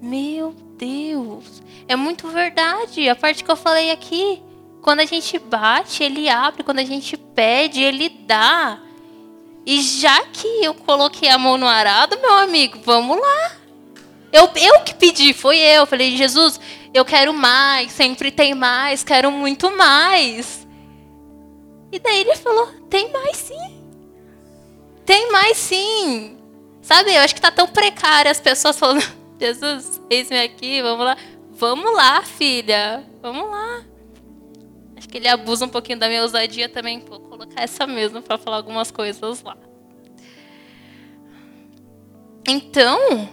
meu 0.00 0.54
Deus, 0.76 1.62
é 1.88 1.96
muito 1.96 2.28
verdade. 2.28 3.08
A 3.08 3.16
parte 3.16 3.44
que 3.44 3.50
eu 3.50 3.56
falei 3.56 3.90
aqui, 3.90 4.42
quando 4.82 5.00
a 5.00 5.04
gente 5.04 5.38
bate, 5.38 6.02
ele 6.02 6.28
abre, 6.28 6.62
quando 6.62 6.78
a 6.78 6.84
gente 6.84 7.16
pede, 7.16 7.82
ele 7.82 8.08
dá. 8.08 8.78
E 9.66 9.80
já 9.80 10.20
que 10.26 10.46
eu 10.62 10.74
coloquei 10.74 11.28
a 11.30 11.38
mão 11.38 11.56
no 11.56 11.66
arado, 11.66 12.18
meu 12.20 12.34
amigo, 12.34 12.78
vamos 12.84 13.18
lá. 13.18 13.52
Eu, 14.30 14.50
eu 14.56 14.80
que 14.80 14.94
pedi, 14.94 15.32
foi 15.32 15.58
eu. 15.58 15.86
Falei, 15.86 16.16
Jesus, 16.16 16.60
eu 16.92 17.04
quero 17.04 17.32
mais, 17.32 17.92
sempre 17.92 18.30
tem 18.30 18.54
mais, 18.54 19.02
quero 19.02 19.30
muito 19.30 19.74
mais. 19.76 20.66
E 21.90 21.98
daí 21.98 22.20
ele 22.20 22.36
falou, 22.36 22.66
tem 22.90 23.10
mais 23.12 23.36
sim. 23.36 23.83
Tem 25.04 25.30
mais 25.30 25.56
sim. 25.56 26.38
Sabe, 26.80 27.14
eu 27.14 27.20
acho 27.20 27.34
que 27.34 27.40
tá 27.40 27.50
tão 27.50 27.66
precário 27.66 28.30
as 28.30 28.40
pessoas 28.40 28.78
falando, 28.78 29.02
Jesus, 29.40 30.00
eis-me 30.10 30.38
aqui, 30.40 30.82
vamos 30.82 31.04
lá. 31.04 31.16
Vamos 31.50 31.94
lá, 31.94 32.22
filha. 32.22 33.04
Vamos 33.22 33.48
lá. 33.48 33.84
Acho 34.96 35.08
que 35.08 35.18
ele 35.18 35.28
abusa 35.28 35.64
um 35.64 35.68
pouquinho 35.68 35.98
da 35.98 36.08
minha 36.08 36.22
ousadia 36.22 36.68
também. 36.68 37.00
Vou 37.00 37.20
colocar 37.20 37.62
essa 37.62 37.86
mesmo 37.86 38.20
para 38.20 38.36
falar 38.36 38.56
algumas 38.56 38.90
coisas 38.90 39.42
lá. 39.42 39.56
Então, 42.46 43.28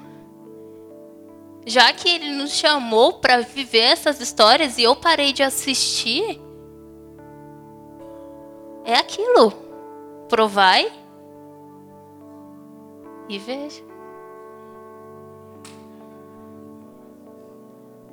já 1.66 1.92
que 1.92 2.08
ele 2.08 2.32
nos 2.32 2.54
chamou 2.54 3.14
para 3.14 3.42
viver 3.42 3.80
essas 3.80 4.22
histórias 4.22 4.78
e 4.78 4.84
eu 4.84 4.96
parei 4.96 5.34
de 5.34 5.44
assistir, 5.44 6.40
é 8.86 8.96
aquilo. 8.96 9.52
Provai 10.30 11.01
e 13.32 13.40
veja. 13.40 13.82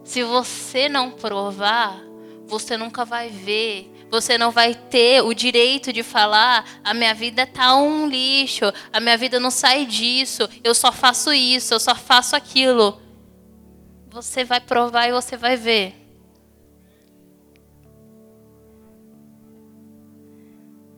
Se 0.05 0.23
você 0.23 0.89
não 0.89 1.11
provar, 1.11 2.01
você 2.47 2.77
nunca 2.77 3.05
vai 3.05 3.29
ver. 3.29 3.93
Você 4.11 4.39
não 4.39 4.51
vai 4.51 4.75
ter 4.75 5.23
o 5.23 5.35
direito 5.35 5.93
de 5.93 6.03
falar: 6.03 6.65
a 6.83 6.95
minha 6.95 7.13
vida 7.13 7.47
tá 7.47 7.77
um 7.77 8.07
lixo, 8.07 8.65
a 8.91 9.01
minha 9.01 9.19
vida 9.19 9.39
não 9.39 9.51
sai 9.51 9.85
disso, 9.85 10.49
eu 10.65 10.75
só 10.75 10.91
faço 10.91 11.31
isso, 11.33 11.75
eu 11.75 11.81
só 11.81 11.95
faço 11.95 12.35
aquilo. 12.35 13.01
Você 14.11 14.45
vai 14.45 14.61
provar 14.61 15.09
e 15.09 15.13
você 15.13 15.37
vai 15.37 15.57
ver. 15.57 15.95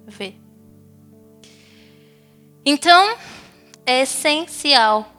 Ver. 0.06 0.36
Então, 2.64 3.16
é 3.91 4.03
essencial 4.03 5.12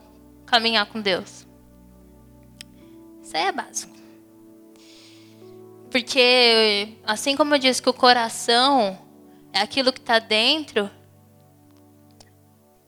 caminhar 0.46 0.86
com 0.86 1.00
Deus. 1.00 1.46
Isso 3.22 3.36
aí 3.36 3.44
é 3.44 3.52
básico. 3.52 3.92
Porque, 5.90 6.96
assim 7.04 7.36
como 7.36 7.54
eu 7.54 7.58
disse 7.58 7.82
que 7.82 7.90
o 7.90 7.94
coração 7.94 8.98
é 9.52 9.60
aquilo 9.60 9.92
que 9.92 10.00
está 10.00 10.18
dentro, 10.18 10.90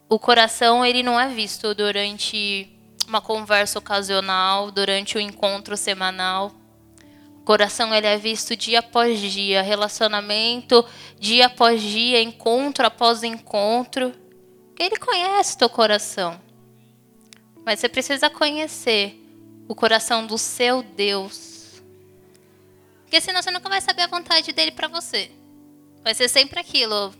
o 0.08 0.18
coração 0.18 0.84
ele 0.86 1.02
não 1.02 1.20
é 1.20 1.28
visto 1.28 1.74
durante 1.74 2.70
uma 3.06 3.20
conversa 3.20 3.78
ocasional, 3.78 4.70
durante 4.70 5.18
o 5.18 5.20
um 5.20 5.22
encontro 5.22 5.76
semanal. 5.76 6.50
O 7.40 7.44
coração 7.44 7.94
ele 7.94 8.06
é 8.06 8.16
visto 8.16 8.56
dia 8.56 8.78
após 8.78 9.20
dia, 9.20 9.60
relacionamento 9.60 10.82
dia 11.20 11.44
após 11.46 11.82
dia, 11.82 12.22
encontro 12.22 12.86
após 12.86 13.22
encontro. 13.22 14.23
Ele 14.78 14.96
conhece 14.96 15.56
teu 15.56 15.68
coração. 15.68 16.40
Mas 17.64 17.80
você 17.80 17.88
precisa 17.88 18.28
conhecer 18.28 19.20
o 19.68 19.74
coração 19.74 20.26
do 20.26 20.36
seu 20.36 20.82
Deus. 20.82 21.82
Porque 23.02 23.20
senão 23.20 23.42
você 23.42 23.50
nunca 23.50 23.68
vai 23.68 23.80
saber 23.80 24.02
a 24.02 24.08
vontade 24.08 24.52
dele 24.52 24.72
para 24.72 24.88
você. 24.88 25.30
Vai 26.02 26.14
ser 26.14 26.28
sempre 26.28 26.60
aquilo. 26.60 27.14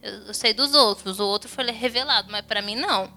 Eu 0.00 0.34
sei 0.34 0.52
dos 0.52 0.74
outros, 0.74 1.18
o 1.18 1.26
outro 1.26 1.48
foi 1.48 1.64
revelado, 1.70 2.30
mas 2.30 2.44
para 2.44 2.62
mim 2.62 2.76
não. 2.76 3.12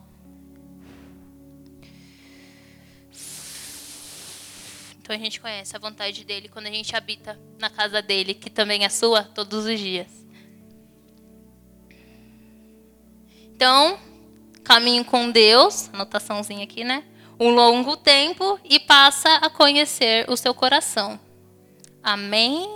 Então 5.00 5.16
a 5.16 5.20
gente 5.20 5.40
conhece 5.40 5.74
a 5.74 5.80
vontade 5.80 6.26
dele 6.26 6.50
quando 6.50 6.68
a 6.68 6.72
gente 6.72 6.94
habita 6.94 7.40
na 7.60 7.70
casa 7.70 8.02
dele, 8.02 8.34
que 8.34 8.50
também 8.50 8.84
é 8.84 8.90
sua, 8.90 9.24
todos 9.24 9.66
os 9.66 9.80
dias. 9.80 10.27
Então, 13.58 13.97
caminho 14.64 15.03
com 15.03 15.32
Deus, 15.32 15.89
anotaçãozinha 15.91 16.64
aqui, 16.64 16.84
né? 16.84 17.03
Um 17.39 17.49
longo 17.49 17.97
tempo 17.97 18.60
e 18.64 18.80
passa 18.80 19.34
a 19.38 19.49
conhecer 19.49 20.30
o 20.30 20.38
seu 20.38 20.53
coração. 20.53 21.20
Amém? 22.03 22.70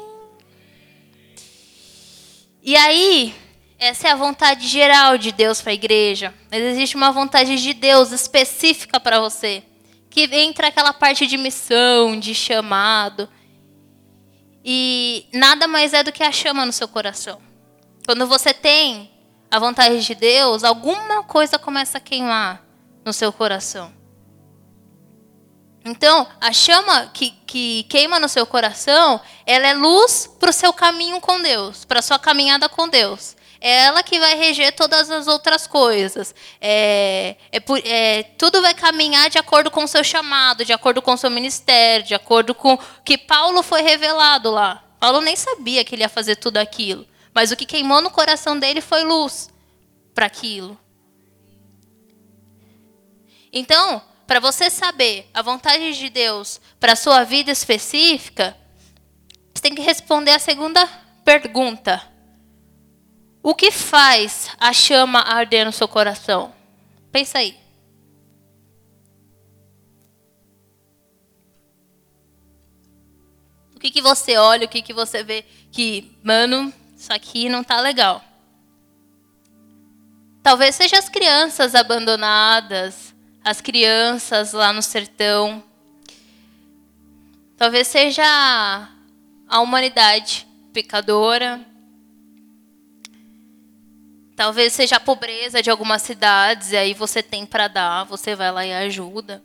E 2.64 2.76
aí, 2.76 3.32
essa 3.78 4.08
é 4.08 4.12
a 4.12 4.16
vontade 4.16 4.68
geral 4.68 5.20
de 5.20 5.32
Deus 5.32 5.62
para 5.62 5.70
a 5.70 5.76
igreja. 5.76 6.34
Mas 6.50 6.64
existe 6.64 6.96
uma 6.96 7.12
vontade 7.12 7.62
de 7.62 7.76
Deus 7.76 8.12
específica 8.12 9.00
para 9.00 9.20
você. 9.20 9.62
Que 10.10 10.24
entra 10.36 10.70
aquela 10.70 10.94
parte 10.94 11.28
de 11.28 11.38
missão, 11.38 12.20
de 12.20 12.34
chamado. 12.34 13.30
E 14.66 15.28
nada 15.32 15.68
mais 15.68 15.94
é 15.94 16.02
do 16.02 16.12
que 16.12 16.24
a 16.24 16.32
chama 16.32 16.66
no 16.66 16.74
seu 16.74 16.88
coração. 16.88 17.40
Quando 18.04 18.26
você 18.26 18.52
tem 18.52 19.11
a 19.52 19.60
vontade 19.60 20.02
de 20.02 20.16
Deus, 20.16 20.64
alguma 20.64 21.24
coisa 21.24 21.60
começa 21.60 21.98
a 21.98 22.02
queimar 22.02 22.64
no 23.04 23.12
seu 23.12 23.34
coração. 23.34 23.94
Então, 25.84 26.28
a 26.40 26.54
chama 26.54 27.08
que, 27.08 27.32
que 27.46 27.84
queima 27.84 28.20
no 28.20 28.30
seu 28.30 28.46
coração, 28.46 29.20
ela 29.46 29.68
é 29.68 29.74
luz 29.74 30.30
para 30.40 30.52
o 30.52 30.54
seu 30.54 30.72
caminho 30.72 31.20
com 31.20 31.42
Deus, 31.42 31.84
para 31.84 32.00
a 32.00 32.04
sua 32.04 32.18
caminhada 32.18 32.70
com 32.70 32.88
Deus. 32.88 33.36
É 33.60 33.86
ela 33.86 34.02
que 34.02 34.20
vai 34.20 34.36
reger 34.36 34.74
todas 34.74 35.10
as 35.12 35.28
outras 35.28 35.68
coisas. 35.68 36.34
É, 36.60 37.36
é, 37.52 37.62
é, 37.84 38.24
tudo 38.24 38.62
vai 38.62 38.74
caminhar 38.74 39.30
de 39.30 39.38
acordo 39.38 39.70
com 39.70 39.84
o 39.84 39.88
seu 39.88 40.04
chamado, 40.04 40.64
de 40.64 40.72
acordo 40.72 41.02
com 41.02 41.14
o 41.14 41.18
seu 41.18 41.30
ministério, 41.30 42.06
de 42.06 42.16
acordo 42.16 42.56
com 42.56 42.78
que 43.04 43.18
Paulo 43.18 43.62
foi 43.62 43.82
revelado 43.82 44.50
lá. 44.50 44.84
Paulo 45.00 45.20
nem 45.20 45.36
sabia 45.36 45.84
que 45.84 45.94
ele 45.94 46.04
ia 46.04 46.10
fazer 46.10 46.38
tudo 46.38 46.58
aquilo. 46.58 47.06
Mas 47.34 47.52
o 47.52 47.56
que 47.56 47.66
queimou 47.66 48.02
no 48.02 48.12
coração 48.12 48.58
dele 48.58 48.82
foi 48.82 49.04
luz 49.04 49.50
para 50.14 50.26
aquilo. 50.26 50.78
Então, 53.52 54.02
para 54.28 54.40
você 54.40 54.70
saber 54.70 55.30
a 55.34 55.42
vontade 55.42 55.98
de 55.98 56.10
Deus 56.10 56.62
para 56.80 56.94
a 56.94 56.96
sua 56.96 57.24
vida 57.24 57.52
específica, 57.52 58.56
você 59.54 59.62
tem 59.62 59.76
que 59.76 59.82
responder 59.82 60.32
a 60.32 60.40
segunda 60.40 60.88
pergunta. 61.26 62.02
O 63.44 63.54
que 63.54 63.72
faz 63.72 64.50
a 64.60 64.72
chama 64.72 65.20
arder 65.20 65.66
no 65.66 65.72
seu 65.72 65.88
coração? 65.88 66.54
Pensa 67.12 67.40
aí. 67.40 67.60
O 73.76 73.80
que, 73.80 73.90
que 73.90 74.02
você 74.02 74.38
olha, 74.38 74.66
o 74.66 74.70
que, 74.70 74.82
que 74.82 74.94
você 74.94 75.24
vê 75.24 75.44
que, 75.72 76.16
mano, 76.24 76.72
isso 77.02 77.12
aqui 77.12 77.50
não 77.50 77.64
tá 77.64 77.82
legal. 77.82 78.24
Talvez 80.44 80.76
seja 80.76 81.00
as 81.00 81.10
crianças 81.10 81.74
abandonadas, 81.74 83.16
as 83.44 83.60
crianças 83.60 84.54
lá 84.54 84.72
no 84.72 84.84
sertão. 84.84 85.64
Talvez 87.58 87.88
seja 87.88 88.24
a 89.48 89.62
humanidade 89.62 90.48
pecadora. 90.72 91.66
Talvez 94.36 94.72
seja 94.72 94.98
a 94.98 95.00
pobreza 95.00 95.60
de 95.60 95.72
algumas 95.72 96.04
cidades, 96.04 96.72
e 96.72 96.78
aí 96.78 96.94
você 96.94 97.24
tem 97.24 97.48
para 97.48 97.68
dar, 97.68 98.04
você 98.04 98.36
vai 98.36 98.52
lá 98.52 98.64
e 98.64 98.72
ajuda. 98.74 99.44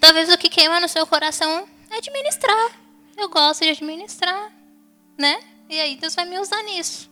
Talvez 0.00 0.32
o 0.32 0.38
que 0.38 0.48
queima 0.48 0.80
no 0.80 0.88
seu 0.88 1.06
coração 1.06 1.68
é 1.90 1.98
administrar. 1.98 2.70
Eu 3.18 3.28
gosto 3.28 3.64
de 3.64 3.68
administrar, 3.68 4.50
né? 5.22 5.40
E 5.70 5.80
aí 5.80 5.96
Deus 5.96 6.14
vai 6.14 6.24
me 6.24 6.38
usar 6.38 6.62
nisso. 6.64 7.10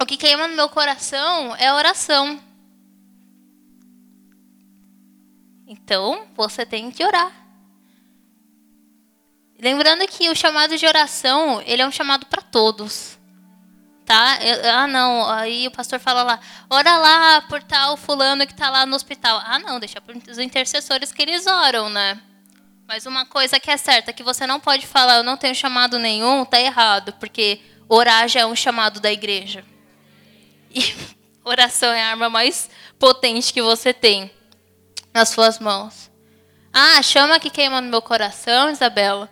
O 0.00 0.04
que 0.04 0.16
queima 0.16 0.46
no 0.46 0.54
meu 0.54 0.68
coração 0.68 1.56
é 1.56 1.72
oração. 1.72 2.38
Então, 5.66 6.28
você 6.36 6.66
tem 6.66 6.90
que 6.90 7.04
orar. 7.04 7.32
Lembrando 9.58 10.06
que 10.06 10.28
o 10.28 10.36
chamado 10.36 10.76
de 10.76 10.86
oração, 10.86 11.62
ele 11.62 11.80
é 11.80 11.86
um 11.86 11.90
chamado 11.90 12.26
para 12.26 12.42
todos 12.42 13.16
tá? 14.06 14.38
Eu, 14.40 14.70
ah, 14.70 14.86
não. 14.86 15.28
Aí 15.28 15.66
o 15.66 15.70
pastor 15.72 15.98
fala 15.98 16.22
lá, 16.22 16.40
ora 16.70 16.96
lá 16.96 17.42
por 17.42 17.60
tal 17.62 17.96
fulano 17.96 18.46
que 18.46 18.52
está 18.52 18.70
lá 18.70 18.86
no 18.86 18.94
hospital. 18.94 19.42
Ah, 19.44 19.58
não, 19.58 19.80
deixa 19.80 20.00
para 20.00 20.16
os 20.16 20.38
intercessores 20.38 21.12
que 21.12 21.20
eles 21.20 21.44
oram, 21.46 21.90
né? 21.90 22.22
Mas 22.86 23.04
uma 23.04 23.26
coisa 23.26 23.58
que 23.58 23.68
é 23.68 23.76
certa, 23.76 24.12
que 24.12 24.22
você 24.22 24.46
não 24.46 24.60
pode 24.60 24.86
falar, 24.86 25.16
eu 25.16 25.24
não 25.24 25.36
tenho 25.36 25.54
chamado 25.56 25.98
nenhum, 25.98 26.44
tá 26.44 26.60
errado, 26.60 27.12
porque 27.14 27.60
orar 27.88 28.28
já 28.28 28.40
é 28.40 28.46
um 28.46 28.54
chamado 28.54 29.00
da 29.00 29.10
igreja. 29.10 29.64
E 30.70 30.94
oração 31.44 31.92
é 31.92 32.00
a 32.00 32.10
arma 32.10 32.30
mais 32.30 32.70
potente 32.96 33.52
que 33.52 33.60
você 33.60 33.92
tem 33.92 34.30
nas 35.12 35.30
suas 35.30 35.58
mãos. 35.58 36.10
Ah, 36.72 37.02
chama 37.02 37.40
que 37.40 37.50
queima 37.50 37.80
no 37.80 37.90
meu 37.90 38.00
coração, 38.00 38.70
Isabela. 38.70 39.28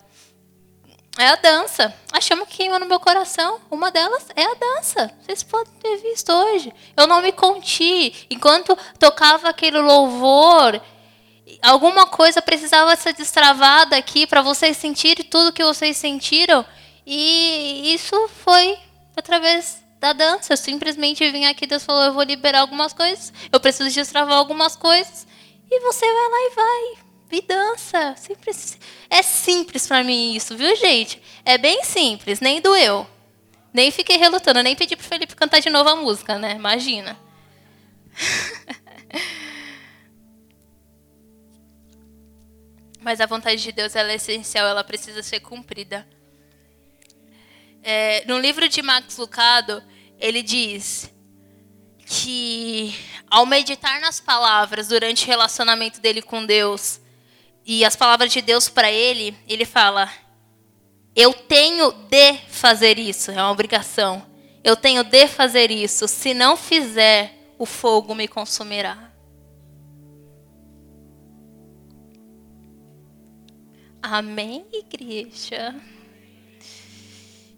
É 1.17 1.29
a 1.29 1.37
dança. 1.37 1.95
A 2.11 2.21
chama 2.21 2.45
que 2.47 2.57
queima 2.57 2.81
no 2.81 2.87
meu 2.87 2.99
coração. 2.99 3.61
Uma 3.71 3.93
delas 3.93 4.27
é 4.35 4.43
a 4.43 4.55
dança. 4.55 5.13
Vocês 5.23 5.45
podem 5.45 5.73
ter 5.75 5.97
visto 5.99 6.33
hoje. 6.33 6.73
Eu 6.97 7.07
não 7.07 7.23
me 7.23 7.31
conti. 7.31 8.27
Enquanto 8.29 8.77
tocava 8.99 9.49
aquele 9.49 9.79
louvor, 9.79 10.81
alguma 11.63 12.07
coisa 12.07 12.43
precisava 12.43 12.95
ser 12.97 13.13
destravada 13.15 13.97
aqui 13.97 14.27
para 14.27 14.43
vocês 14.43 14.77
sentirem 14.77 15.25
tudo 15.25 15.53
que 15.53 15.65
vocês 15.65 15.97
sentiram. 15.97 16.65
E 17.07 17.93
isso 17.95 18.29
foi 18.43 18.79
através 19.17 19.83
da 20.01 20.13
dança. 20.13 20.53
Eu 20.53 20.57
simplesmente 20.57 21.31
vim 21.31 21.47
aqui, 21.47 21.67
Deus 21.67 21.85
falou: 21.85 22.03
eu 22.05 22.13
vou 22.13 22.23
liberar 22.23 22.61
algumas 22.61 22.93
coisas. 22.93 23.33
Eu 23.53 23.61
preciso 23.61 23.91
destravar 23.91 24.37
algumas 24.37 24.77
coisas. 24.77 25.27
E 25.71 25.81
você 25.81 26.05
vai 26.05 26.31
lá 26.31 26.39
e 26.39 26.55
vai 26.55 27.05
e 27.37 27.43
dança. 27.43 28.15
Simples. 28.17 28.79
É 29.11 29.23
simples 29.23 29.87
para 29.87 30.05
mim 30.05 30.35
isso, 30.35 30.57
viu, 30.57 30.75
gente? 30.77 31.21
É 31.45 31.59
bem 31.59 31.83
simples, 31.85 32.41
nem 32.41 32.61
doeu. 32.61 33.07
Nem 33.73 33.91
fiquei 33.91 34.17
relutando, 34.17 34.63
nem 34.63 34.77
pedi 34.77 34.95
pro 34.95 35.05
Felipe 35.05 35.35
cantar 35.35 35.61
de 35.61 35.69
novo 35.69 35.91
a 35.91 35.97
música, 35.97 36.39
né? 36.39 36.55
Imagina. 36.55 37.19
Mas 43.05 43.21
a 43.21 43.27
vontade 43.27 43.63
de 43.63 43.71
Deus 43.71 43.95
é 43.95 44.15
essencial, 44.15 44.67
ela 44.67 44.83
precisa 44.83 45.23
ser 45.23 45.41
cumprida. 45.41 46.09
É, 47.83 48.25
no 48.25 48.39
livro 48.39 48.67
de 48.67 48.81
Max 48.81 49.19
Lucado, 49.19 49.85
ele 50.19 50.43
diz 50.43 51.13
que 52.07 52.95
ao 53.31 53.45
meditar 53.45 54.01
nas 54.01 54.21
palavras 54.21 54.89
durante 54.89 55.25
o 55.25 55.27
relacionamento 55.27 56.01
dele 56.01 56.23
com 56.23 56.47
Deus, 56.47 56.99
e 57.67 57.85
as 57.85 57.95
palavras 57.95 58.33
de 58.33 58.41
Deus 58.41 58.71
para 58.71 58.91
ele, 58.91 59.37
ele 59.47 59.67
fala: 59.67 60.11
Eu 61.15 61.35
tenho 61.35 61.93
de 61.93 62.39
fazer 62.49 62.99
isso, 62.99 63.31
é 63.31 63.35
uma 63.35 63.51
obrigação. 63.51 64.25
Eu 64.65 64.77
tenho 64.77 65.05
de 65.05 65.29
fazer 65.29 65.71
isso. 65.71 66.09
Se 66.09 66.33
não 66.33 66.57
fizer, 66.57 67.53
o 67.59 67.67
fogo 67.67 68.15
me 68.15 68.27
consumirá. 68.27 69.14
Amém, 74.07 74.67
igreja? 74.71 75.75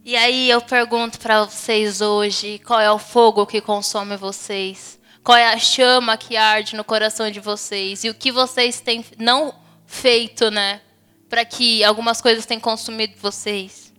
E 0.05 0.15
aí 0.15 0.49
eu 0.49 0.61
pergunto 0.61 1.19
para 1.19 1.45
vocês 1.45 2.01
hoje: 2.01 2.61
qual 2.61 2.81
é 2.81 2.89
o 2.89 3.01
fogo 3.01 3.45
que 3.45 3.61
consome 3.61 4.17
vocês? 4.17 4.97
Qual 5.25 5.37
é 5.37 5.49
a 5.49 5.59
chama 5.59 6.17
que 6.17 6.37
arde 6.37 6.77
no 6.77 6.85
coração 6.85 7.29
de 7.33 7.41
vocês? 7.41 8.05
E 8.05 8.11
o 8.11 8.15
que 8.15 8.31
vocês 8.31 8.81
têm 8.81 9.05
não 9.19 9.53
feito, 9.87 10.49
né? 10.49 10.81
Para 11.29 11.45
que 11.45 11.83
algumas 11.83 12.21
coisas 12.21 12.47
tenham 12.47 12.61
consumido 12.61 13.15
vocês. 13.21 13.93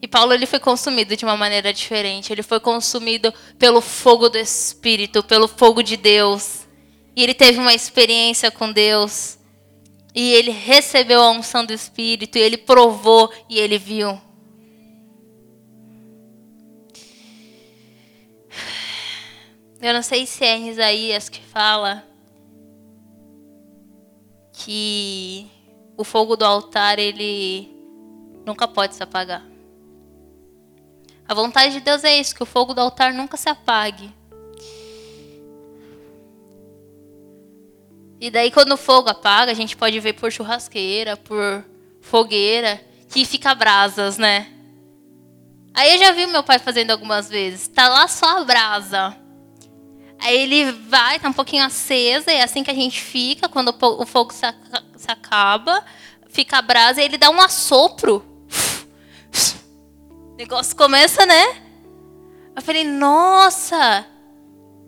E 0.00 0.08
Paulo 0.08 0.32
ele 0.32 0.46
foi 0.46 0.60
consumido 0.60 1.14
de 1.14 1.26
uma 1.26 1.36
maneira 1.36 1.74
diferente. 1.74 2.32
Ele 2.32 2.42
foi 2.42 2.58
consumido 2.58 3.34
pelo 3.58 3.82
fogo 3.82 4.30
do 4.30 4.38
Espírito, 4.38 5.22
pelo 5.22 5.46
fogo 5.46 5.82
de 5.82 5.98
Deus. 5.98 6.66
E 7.14 7.22
ele 7.22 7.34
teve 7.34 7.58
uma 7.58 7.74
experiência 7.74 8.50
com 8.50 8.72
Deus. 8.72 9.35
E 10.18 10.32
ele 10.32 10.50
recebeu 10.50 11.20
a 11.20 11.30
unção 11.30 11.62
do 11.62 11.74
Espírito. 11.74 12.38
E 12.38 12.40
ele 12.40 12.56
provou 12.56 13.30
e 13.50 13.58
ele 13.58 13.76
viu. 13.76 14.18
Eu 19.78 19.92
não 19.92 20.02
sei 20.02 20.24
se 20.24 20.42
é 20.42 20.56
em 20.56 20.70
Isaías 20.70 21.28
que 21.28 21.42
fala 21.42 22.02
que 24.54 25.46
o 25.98 26.02
fogo 26.02 26.34
do 26.34 26.46
altar 26.46 26.98
ele 26.98 27.68
nunca 28.46 28.66
pode 28.66 28.94
se 28.94 29.02
apagar. 29.02 29.44
A 31.28 31.34
vontade 31.34 31.74
de 31.74 31.80
Deus 31.80 32.04
é 32.04 32.18
isso, 32.18 32.34
que 32.34 32.42
o 32.42 32.46
fogo 32.46 32.72
do 32.72 32.80
altar 32.80 33.12
nunca 33.12 33.36
se 33.36 33.50
apague. 33.50 34.15
E 38.20 38.30
daí 38.30 38.50
quando 38.50 38.72
o 38.72 38.76
fogo 38.76 39.10
apaga, 39.10 39.52
a 39.52 39.54
gente 39.54 39.76
pode 39.76 39.98
ver 40.00 40.14
por 40.14 40.32
churrasqueira, 40.32 41.16
por 41.16 41.64
fogueira, 42.00 42.80
que 43.10 43.24
fica 43.24 43.54
brasas, 43.54 44.16
né? 44.16 44.52
Aí 45.74 45.92
eu 45.92 45.98
já 45.98 46.12
vi 46.12 46.26
meu 46.26 46.42
pai 46.42 46.58
fazendo 46.58 46.90
algumas 46.90 47.28
vezes. 47.28 47.68
Tá 47.68 47.88
lá 47.88 48.08
só 48.08 48.38
a 48.38 48.44
brasa. 48.44 49.16
Aí 50.18 50.38
ele 50.38 50.72
vai, 50.72 51.18
tá 51.20 51.28
um 51.28 51.32
pouquinho 51.32 51.62
acesa, 51.62 52.32
é 52.32 52.42
assim 52.42 52.64
que 52.64 52.70
a 52.70 52.74
gente 52.74 53.02
fica, 53.02 53.50
quando 53.50 53.74
o 53.80 54.06
fogo 54.06 54.32
se 54.32 54.46
acaba, 55.06 55.84
fica 56.30 56.56
a 56.56 56.62
brasa, 56.62 57.02
e 57.02 57.04
ele 57.04 57.18
dá 57.18 57.28
um 57.28 57.38
assopro. 57.38 58.24
O 60.10 60.36
negócio 60.36 60.74
começa, 60.74 61.26
né? 61.26 61.62
Eu 62.56 62.62
falei, 62.62 62.84
nossa, 62.84 64.06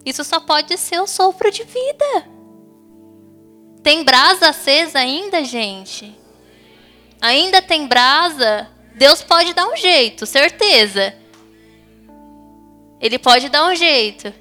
isso 0.03 0.25
só 0.25 0.41
pode 0.41 0.79
ser 0.79 0.99
o 1.01 1.07
sopro 1.07 1.51
de 1.51 1.65
vida. 1.65 2.38
Tem 3.83 4.05
brasa 4.05 4.49
acesa 4.49 4.99
ainda, 4.99 5.45
gente? 5.45 6.15
Ainda 7.21 7.61
tem 7.63 7.87
brasa? 7.87 8.69
Deus 8.95 9.23
pode 9.23 9.55
dar 9.55 9.67
um 9.67 9.77
jeito, 9.77 10.27
certeza. 10.27 11.15
Ele 13.01 13.19
pode 13.19 13.49
dar 13.49 13.69
um 13.69 13.75
jeito. 13.75 14.33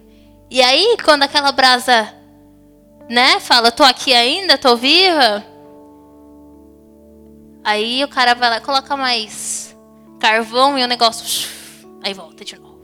E 0.49 0.61
aí, 0.61 0.97
quando 1.03 1.23
aquela 1.23 1.51
brasa, 1.51 2.13
né, 3.09 3.39
fala, 3.39 3.71
tô 3.71 3.83
aqui 3.83 4.13
ainda, 4.13 4.57
tô 4.57 4.75
viva. 4.75 5.45
Aí 7.63 8.03
o 8.03 8.07
cara 8.07 8.33
vai 8.33 8.49
lá 8.49 8.61
coloca 8.61 8.95
mais 8.95 9.77
carvão 10.19 10.79
e 10.79 10.83
o 10.83 10.87
negócio. 10.87 11.49
Aí 12.01 12.13
volta 12.13 12.45
de 12.45 12.57
novo. 12.57 12.79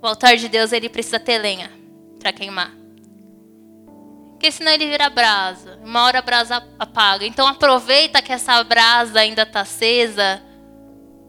O 0.00 0.06
altar 0.06 0.36
de 0.36 0.48
Deus 0.48 0.72
ele 0.72 0.88
precisa 0.88 1.20
ter 1.20 1.38
lenha 1.38 1.70
para 2.18 2.32
queimar. 2.32 2.83
Porque 4.44 4.58
senão 4.58 4.72
ele 4.72 4.90
vira 4.90 5.08
brasa. 5.08 5.78
Uma 5.82 6.04
hora 6.04 6.18
a 6.18 6.22
brasa 6.22 6.62
apaga. 6.78 7.24
Então 7.24 7.46
aproveita 7.46 8.20
que 8.20 8.30
essa 8.30 8.62
brasa 8.62 9.20
ainda 9.20 9.40
está 9.40 9.60
acesa 9.60 10.42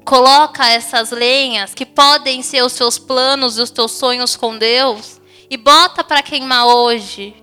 Coloca 0.04 0.68
essas 0.68 1.12
lenhas 1.12 1.74
que 1.74 1.86
podem 1.86 2.42
ser 2.42 2.62
os 2.62 2.74
seus 2.74 3.00
planos 3.00 3.58
e 3.58 3.62
os 3.62 3.72
teus 3.72 3.94
sonhos 3.94 4.36
com 4.36 4.58
Deus 4.58 5.22
e 5.50 5.56
bota 5.56 6.04
para 6.04 6.22
queimar 6.22 6.68
hoje. 6.68 7.34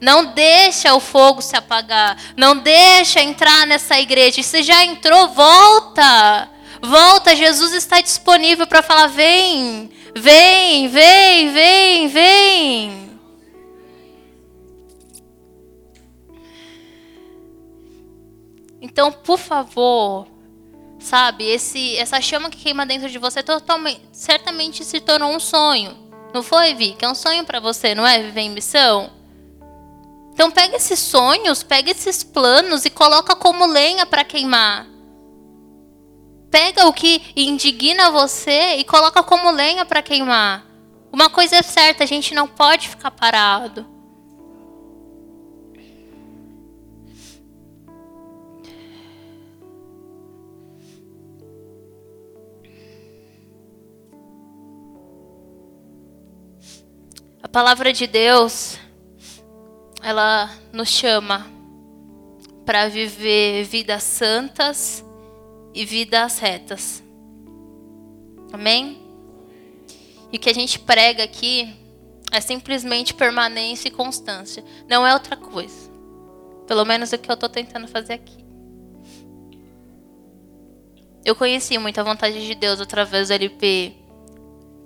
Não 0.00 0.24
deixa 0.24 0.94
o 0.94 1.00
fogo 1.00 1.42
se 1.42 1.54
apagar. 1.54 2.16
Não 2.34 2.56
deixa 2.56 3.20
entrar 3.20 3.66
nessa 3.66 4.00
igreja. 4.00 4.42
Se 4.42 4.62
já 4.62 4.86
entrou, 4.86 5.28
volta. 5.28 6.48
Volta, 6.80 7.36
Jesus 7.36 7.74
está 7.74 8.00
disponível 8.00 8.66
para 8.66 8.80
falar: 8.80 9.08
vem, 9.08 9.90
vem, 10.16 10.88
vem, 10.88 11.52
vem, 11.52 12.08
vem. 12.08 13.09
Então, 18.80 19.12
por 19.12 19.38
favor, 19.38 20.26
sabe, 20.98 21.44
esse, 21.44 21.96
essa 21.96 22.20
chama 22.20 22.50
que 22.50 22.58
queima 22.58 22.86
dentro 22.86 23.10
de 23.10 23.18
você 23.18 23.42
totalmente, 23.42 24.00
certamente 24.12 24.84
se 24.84 25.00
tornou 25.00 25.30
um 25.32 25.40
sonho. 25.40 25.96
Não 26.32 26.42
foi, 26.42 26.74
Vi? 26.74 26.92
Que 26.92 27.04
é 27.04 27.08
um 27.08 27.14
sonho 27.14 27.44
para 27.44 27.60
você, 27.60 27.94
não 27.94 28.06
é? 28.06 28.22
Viver 28.22 28.40
em 28.42 28.50
missão? 28.50 29.10
Então 30.32 30.50
pega 30.50 30.76
esses 30.76 30.98
sonhos, 30.98 31.62
pega 31.62 31.90
esses 31.90 32.22
planos 32.22 32.84
e 32.84 32.90
coloca 32.90 33.34
como 33.36 33.66
lenha 33.66 34.06
para 34.06 34.24
queimar. 34.24 34.86
Pega 36.50 36.86
o 36.86 36.92
que 36.92 37.22
indigna 37.36 38.10
você 38.10 38.76
e 38.76 38.84
coloca 38.84 39.22
como 39.22 39.50
lenha 39.50 39.84
para 39.84 40.02
queimar. 40.02 40.66
Uma 41.12 41.28
coisa 41.28 41.56
é 41.56 41.62
certa, 41.62 42.04
a 42.04 42.06
gente 42.06 42.34
não 42.34 42.46
pode 42.46 42.88
ficar 42.88 43.10
parado. 43.10 43.86
A 57.50 57.52
palavra 57.52 57.92
de 57.92 58.06
Deus, 58.06 58.78
ela 60.04 60.48
nos 60.72 60.88
chama 60.88 61.50
para 62.64 62.88
viver 62.88 63.64
vidas 63.64 64.04
santas 64.04 65.04
e 65.74 65.84
vidas 65.84 66.38
retas. 66.38 67.02
Amém? 68.52 69.02
E 70.30 70.36
o 70.36 70.38
que 70.38 70.48
a 70.48 70.54
gente 70.54 70.78
prega 70.78 71.24
aqui 71.24 71.74
é 72.30 72.40
simplesmente 72.40 73.12
permanência 73.14 73.88
e 73.88 73.90
constância. 73.90 74.64
Não 74.88 75.04
é 75.04 75.12
outra 75.12 75.36
coisa. 75.36 75.90
Pelo 76.68 76.84
menos 76.84 77.10
o 77.10 77.18
que 77.18 77.28
eu 77.28 77.34
estou 77.34 77.48
tentando 77.48 77.88
fazer 77.88 78.12
aqui. 78.12 78.44
Eu 81.24 81.34
conheci 81.34 81.76
muita 81.78 82.04
vontade 82.04 82.46
de 82.46 82.54
Deus 82.54 82.80
através 82.80 83.26
do 83.26 83.34
LP. 83.34 83.92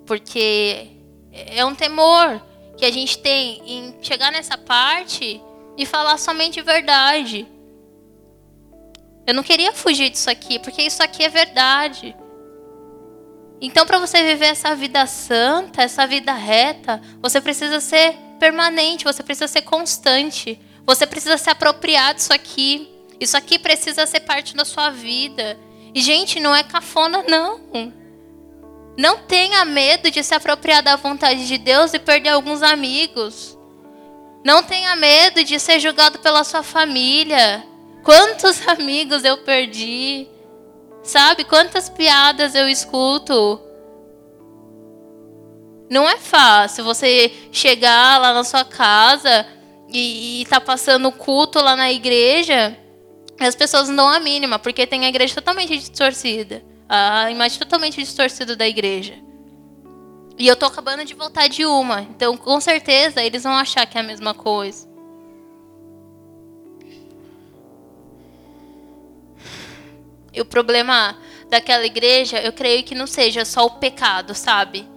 Porque 0.06 0.88
é 1.30 1.62
um 1.62 1.74
temor 1.74 2.40
que 2.76 2.84
a 2.84 2.90
gente 2.90 3.18
tem 3.18 3.62
em 3.66 3.94
chegar 4.02 4.30
nessa 4.32 4.56
parte 4.58 5.40
e 5.76 5.86
falar 5.86 6.18
somente 6.18 6.60
verdade. 6.60 7.46
Eu 9.26 9.34
não 9.34 9.42
queria 9.42 9.72
fugir 9.72 10.10
disso 10.10 10.28
aqui, 10.28 10.58
porque 10.58 10.82
isso 10.82 11.02
aqui 11.02 11.24
é 11.24 11.28
verdade. 11.28 12.14
Então, 13.60 13.86
para 13.86 13.98
você 13.98 14.22
viver 14.22 14.46
essa 14.46 14.74
vida 14.74 15.06
santa, 15.06 15.82
essa 15.82 16.06
vida 16.06 16.32
reta, 16.34 17.00
você 17.22 17.40
precisa 17.40 17.80
ser 17.80 18.14
permanente, 18.38 19.04
você 19.04 19.22
precisa 19.22 19.48
ser 19.48 19.62
constante, 19.62 20.60
você 20.84 21.06
precisa 21.06 21.38
se 21.38 21.48
apropriar 21.48 22.14
disso 22.14 22.32
aqui. 22.32 22.90
Isso 23.18 23.36
aqui 23.36 23.58
precisa 23.58 24.06
ser 24.06 24.20
parte 24.20 24.54
da 24.54 24.64
sua 24.64 24.90
vida. 24.90 25.58
E, 25.94 26.02
gente, 26.02 26.40
não 26.40 26.54
é 26.54 26.62
cafona, 26.62 27.22
não. 27.22 27.60
Não 28.96 29.18
tenha 29.18 29.64
medo 29.64 30.10
de 30.10 30.22
se 30.22 30.34
apropriar 30.34 30.82
da 30.82 30.96
vontade 30.96 31.46
de 31.46 31.58
Deus 31.58 31.92
e 31.94 31.98
perder 31.98 32.30
alguns 32.30 32.62
amigos. 32.62 33.58
Não 34.44 34.62
tenha 34.62 34.94
medo 34.94 35.42
de 35.42 35.58
ser 35.58 35.80
julgado 35.80 36.18
pela 36.18 36.44
sua 36.44 36.62
família. 36.62 37.64
Quantos 38.02 38.66
amigos 38.68 39.24
eu 39.24 39.38
perdi? 39.38 40.28
Sabe 41.02 41.44
quantas 41.44 41.88
piadas 41.88 42.54
eu 42.54 42.68
escuto? 42.68 43.60
Não 45.90 46.08
é 46.08 46.16
fácil 46.16 46.84
você 46.84 47.32
chegar 47.52 48.20
lá 48.20 48.32
na 48.32 48.44
sua 48.44 48.64
casa 48.64 49.46
e, 49.88 50.42
e 50.42 50.46
tá 50.46 50.60
passando 50.60 51.12
culto 51.12 51.60
lá 51.60 51.76
na 51.76 51.92
igreja 51.92 52.78
as 53.38 53.54
pessoas 53.54 53.88
não 53.88 53.96
dão 53.96 54.08
a 54.08 54.20
mínima, 54.20 54.58
porque 54.58 54.86
tem 54.86 55.04
a 55.04 55.08
igreja 55.08 55.34
totalmente 55.34 55.76
distorcida. 55.76 56.62
A 56.88 57.30
imagem 57.30 57.58
totalmente 57.58 58.00
distorcida 58.00 58.54
da 58.54 58.68
igreja. 58.68 59.14
E 60.38 60.46
eu 60.46 60.56
tô 60.56 60.66
acabando 60.66 61.04
de 61.04 61.14
voltar 61.14 61.48
de 61.48 61.64
uma. 61.64 62.02
Então, 62.02 62.36
com 62.36 62.60
certeza, 62.60 63.22
eles 63.22 63.44
vão 63.44 63.52
achar 63.52 63.86
que 63.86 63.96
é 63.96 64.00
a 64.00 64.04
mesma 64.04 64.34
coisa. 64.34 64.88
E 70.32 70.40
o 70.40 70.44
problema 70.44 71.16
daquela 71.48 71.86
igreja, 71.86 72.40
eu 72.40 72.52
creio 72.52 72.82
que 72.82 72.94
não 72.94 73.06
seja 73.06 73.44
só 73.44 73.64
o 73.66 73.78
pecado, 73.78 74.34
sabe? 74.34 74.93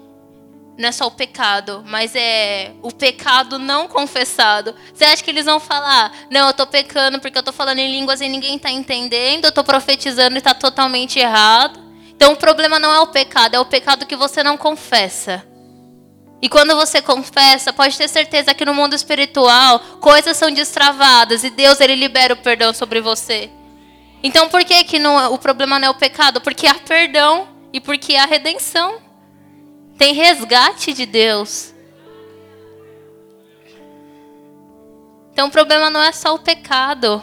Não 0.78 0.90
é 0.90 0.92
só 0.92 1.08
o 1.08 1.12
pecado, 1.12 1.84
mas 1.88 2.14
é 2.16 2.72
o 2.84 2.92
pecado 2.92 3.58
não 3.58 3.88
confessado. 3.88 4.76
Você 4.94 5.06
acha 5.06 5.24
que 5.24 5.32
eles 5.32 5.46
vão 5.46 5.60
falar, 5.60 6.12
não, 6.30 6.48
eu 6.48 6.54
tô 6.54 6.68
pecando 6.68 7.20
porque 7.20 7.36
eu 7.36 7.44
tô 7.44 7.52
falando 7.52 7.80
em 7.80 7.92
línguas 7.92 8.22
e 8.22 8.30
ninguém 8.30 8.60
tá 8.60 8.70
entendendo, 8.70 9.46
eu 9.46 9.52
tô 9.52 9.64
profetizando 9.64 10.38
e 10.38 10.42
tá 10.42 10.54
totalmente 10.54 11.18
errado. 11.18 11.80
Então 12.10 12.34
o 12.34 12.36
problema 12.36 12.78
não 12.78 12.94
é 12.94 13.00
o 13.00 13.08
pecado, 13.08 13.56
é 13.56 13.60
o 13.60 13.66
pecado 13.66 14.06
que 14.06 14.16
você 14.16 14.44
não 14.44 14.56
confessa. 14.56 15.44
E 16.40 16.48
quando 16.48 16.76
você 16.76 17.02
confessa, 17.02 17.74
pode 17.74 17.98
ter 17.98 18.08
certeza 18.08 18.54
que 18.54 18.64
no 18.64 18.74
mundo 18.74 18.94
espiritual 18.94 19.80
coisas 20.00 20.38
são 20.38 20.52
destravadas 20.52 21.44
e 21.44 21.50
Deus 21.50 21.80
ele 21.80 21.96
libera 21.96 22.36
o 22.36 22.38
perdão 22.38 22.72
sobre 22.72 23.02
você. 23.02 23.50
Então 24.22 24.48
por 24.48 24.64
que, 24.64 24.84
que 24.84 25.00
não, 25.00 25.34
o 25.34 25.40
problema 25.40 25.80
não 25.80 25.88
é 25.88 25.92
o 25.92 25.96
pecado? 25.96 26.40
Porque 26.40 26.68
há 26.68 26.76
perdão 26.76 27.48
e 27.74 27.82
porque 27.82 28.16
há 28.16 28.26
redenção. 28.26 29.07
Tem 29.98 30.14
resgate 30.14 30.94
de 30.94 31.06
Deus. 31.06 31.74
Então 35.32 35.48
o 35.48 35.52
problema 35.52 35.90
não 35.90 36.02
é 36.02 36.12
só 36.12 36.34
o 36.36 36.40
pecado, 36.40 37.22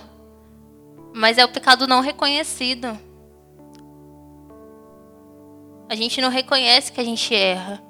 mas 1.13 1.39
é 1.39 1.45
o 1.45 1.49
pecado 1.49 1.87
não 1.87 2.01
reconhecido. 2.01 2.99
A 5.89 5.95
gente 5.95 6.21
não 6.21 6.29
reconhece 6.29 6.91
que 6.91 7.01
a 7.01 7.05
gente 7.05 7.35
erra. 7.35 7.83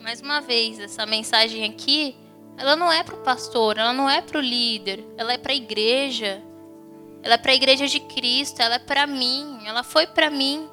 Mais 0.00 0.20
uma 0.20 0.40
vez, 0.40 0.78
essa 0.78 1.04
mensagem 1.04 1.64
aqui 1.64 2.16
ela 2.56 2.74
não 2.74 2.90
é 2.90 3.02
para 3.02 3.14
o 3.14 3.22
pastor, 3.22 3.76
ela 3.76 3.92
não 3.92 4.08
é 4.08 4.22
para 4.22 4.38
o 4.38 4.40
líder, 4.40 5.04
ela 5.16 5.32
é 5.32 5.38
para 5.38 5.52
a 5.52 5.56
igreja. 5.56 6.42
Ela 7.26 7.34
é 7.34 7.38
para 7.38 7.50
a 7.50 7.56
igreja 7.56 7.88
de 7.88 7.98
Cristo, 7.98 8.62
ela 8.62 8.76
é 8.76 8.78
para 8.78 9.04
mim, 9.04 9.58
ela 9.66 9.82
foi 9.82 10.06
para 10.06 10.30
mim. 10.30 10.68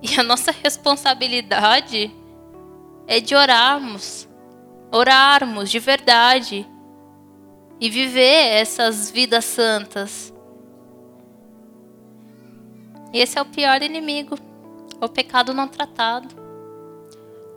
E 0.00 0.20
a 0.20 0.22
nossa 0.22 0.52
responsabilidade 0.52 2.14
é 3.08 3.18
de 3.18 3.34
orarmos, 3.34 4.28
orarmos 4.92 5.68
de 5.68 5.80
verdade 5.80 6.64
e 7.80 7.90
viver 7.90 8.52
essas 8.54 9.10
vidas 9.10 9.46
santas. 9.46 10.32
Esse 13.12 13.36
é 13.36 13.42
o 13.42 13.46
pior 13.46 13.82
inimigo, 13.82 14.38
o 15.00 15.08
pecado 15.08 15.52
não 15.52 15.66
tratado. 15.66 16.36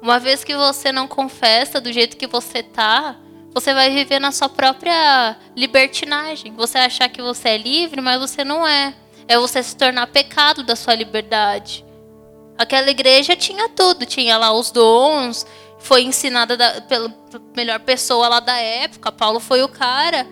Uma 0.02 0.18
vez 0.18 0.44
que 0.44 0.56
você 0.56 0.92
não 0.92 1.08
confessa 1.08 1.80
do 1.80 1.94
jeito 1.94 2.18
que 2.18 2.26
você 2.26 2.64
tá, 2.64 3.16
você 3.54 3.74
vai 3.74 3.92
viver 3.92 4.20
na 4.20 4.32
sua 4.32 4.50
própria 4.50 5.38
libertinagem. 5.56 6.54
Você 6.54 6.78
achar 6.78 7.08
que 7.10 7.22
você 7.22 7.50
é 7.50 7.58
livre, 7.58 8.02
mas 8.02 8.20
você 8.20 8.44
não 8.44 8.68
é. 8.68 8.96
É 9.28 9.38
você 9.38 9.62
se 9.62 9.76
tornar 9.76 10.08
pecado 10.08 10.64
da 10.64 10.76
sua 10.76 10.96
liberdade. 10.96 11.86
Aquela 12.58 12.90
igreja 12.90 13.36
tinha 13.36 13.70
tudo, 13.70 14.06
tinha 14.06 14.38
lá 14.38 14.52
os 14.52 14.72
dons, 14.72 15.46
foi 15.80 16.04
ensinada 16.04 16.58
da, 16.58 16.82
pela 16.82 17.14
melhor 17.56 17.80
pessoa 17.80 18.28
lá 18.28 18.40
da 18.40 18.58
época, 18.58 19.12
Paulo 19.12 19.40
foi 19.40 19.64
o 19.64 19.68
cara, 19.68 20.28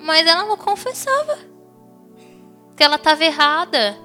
mas 0.00 0.26
ela 0.26 0.44
não 0.44 0.56
confessava 0.56 1.38
que 2.76 2.82
ela 2.82 2.96
estava 2.96 3.24
errada. 3.24 3.96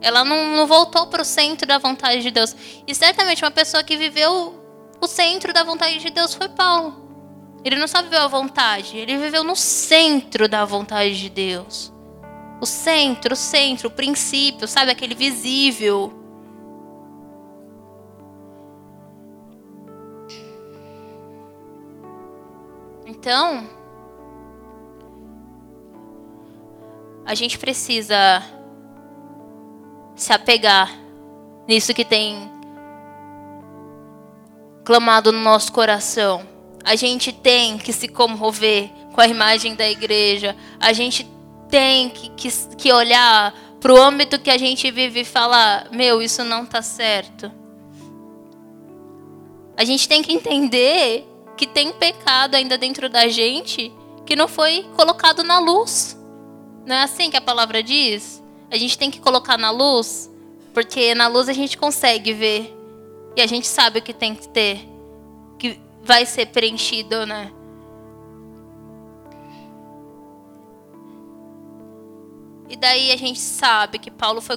Ela 0.00 0.24
não, 0.24 0.56
não 0.56 0.66
voltou 0.66 1.06
para 1.06 1.22
o 1.22 1.24
centro 1.24 1.66
da 1.66 1.78
vontade 1.78 2.22
de 2.22 2.30
Deus. 2.30 2.54
E 2.86 2.94
certamente 2.94 3.42
uma 3.42 3.50
pessoa 3.50 3.82
que 3.82 3.96
viveu 3.96 4.62
o 5.00 5.06
centro 5.06 5.52
da 5.52 5.64
vontade 5.64 5.98
de 5.98 6.10
Deus 6.10 6.34
foi 6.34 6.48
Paulo. 6.48 7.03
Ele 7.64 7.76
não 7.76 7.88
só 7.88 8.02
viveu 8.02 8.20
a 8.20 8.28
vontade, 8.28 8.98
ele 8.98 9.16
viveu 9.16 9.42
no 9.42 9.56
centro 9.56 10.46
da 10.46 10.66
vontade 10.66 11.18
de 11.18 11.30
Deus. 11.30 11.90
O 12.60 12.66
centro, 12.66 13.32
o 13.32 13.36
centro, 13.36 13.88
o 13.88 13.90
princípio, 13.90 14.68
sabe? 14.68 14.90
Aquele 14.90 15.14
visível. 15.14 16.12
Então, 23.06 23.66
a 27.24 27.34
gente 27.34 27.58
precisa 27.58 28.42
se 30.14 30.32
apegar 30.32 30.90
nisso 31.66 31.94
que 31.94 32.04
tem 32.04 32.50
clamado 34.84 35.32
no 35.32 35.40
nosso 35.40 35.72
coração. 35.72 36.53
A 36.84 36.94
gente 36.96 37.32
tem 37.32 37.78
que 37.78 37.92
se 37.92 38.08
comover 38.08 38.90
com 39.14 39.20
a 39.20 39.26
imagem 39.26 39.74
da 39.74 39.88
igreja. 39.88 40.54
A 40.78 40.92
gente 40.92 41.26
tem 41.70 42.10
que, 42.10 42.28
que, 42.30 42.48
que 42.76 42.92
olhar 42.92 43.54
para 43.80 43.92
o 43.92 44.00
âmbito 44.00 44.38
que 44.38 44.50
a 44.50 44.58
gente 44.58 44.90
vive 44.90 45.20
e 45.20 45.24
falar: 45.24 45.88
meu, 45.90 46.20
isso 46.20 46.44
não 46.44 46.64
está 46.64 46.82
certo. 46.82 47.50
A 49.76 49.84
gente 49.84 50.08
tem 50.08 50.22
que 50.22 50.32
entender 50.32 51.26
que 51.56 51.66
tem 51.66 51.92
pecado 51.92 52.54
ainda 52.54 52.76
dentro 52.76 53.08
da 53.08 53.28
gente 53.28 53.92
que 54.24 54.36
não 54.36 54.48
foi 54.48 54.86
colocado 54.96 55.42
na 55.42 55.58
luz. 55.58 56.16
Não 56.86 56.94
é 56.94 57.02
assim 57.02 57.30
que 57.30 57.36
a 57.36 57.40
palavra 57.40 57.82
diz? 57.82 58.42
A 58.70 58.76
gente 58.76 58.98
tem 58.98 59.10
que 59.10 59.20
colocar 59.20 59.58
na 59.58 59.70
luz, 59.70 60.30
porque 60.72 61.14
na 61.14 61.28
luz 61.28 61.48
a 61.48 61.52
gente 61.52 61.76
consegue 61.76 62.32
ver. 62.32 62.76
E 63.36 63.42
a 63.42 63.46
gente 63.46 63.66
sabe 63.66 63.98
o 63.98 64.02
que 64.02 64.12
tem 64.12 64.34
que 64.34 64.48
ter, 64.48 64.88
vai 66.04 66.26
ser 66.26 66.46
preenchido, 66.46 67.24
né? 67.24 67.50
E 72.68 72.76
daí 72.76 73.12
a 73.12 73.16
gente 73.16 73.38
sabe 73.38 73.98
que 73.98 74.10
Paulo 74.10 74.40
foi 74.40 74.56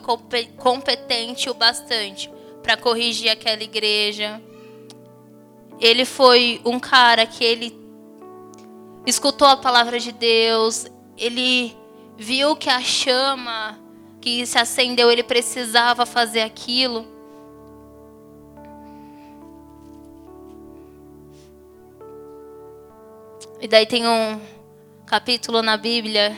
competente 0.58 1.50
o 1.50 1.54
bastante 1.54 2.30
para 2.64 2.76
corrigir 2.76 3.30
aquela 3.30 3.64
igreja. 3.64 4.42
Ele 5.80 6.04
foi 6.04 6.62
um 6.66 6.80
cara 6.80 7.26
que 7.26 7.44
ele 7.44 7.78
escutou 9.06 9.48
a 9.48 9.58
palavra 9.58 10.00
de 10.00 10.12
Deus, 10.12 10.88
ele 11.18 11.76
viu 12.18 12.56
que 12.56 12.70
a 12.70 12.82
chama 12.82 13.80
que 14.20 14.46
se 14.46 14.58
acendeu, 14.58 15.12
ele 15.12 15.24
precisava 15.24 16.06
fazer 16.06 16.42
aquilo. 16.42 17.17
E 23.60 23.68
daí 23.68 23.86
tem 23.86 24.08
um 24.08 24.40
capítulo 25.06 25.62
na 25.62 25.78
Bíblia 25.78 26.38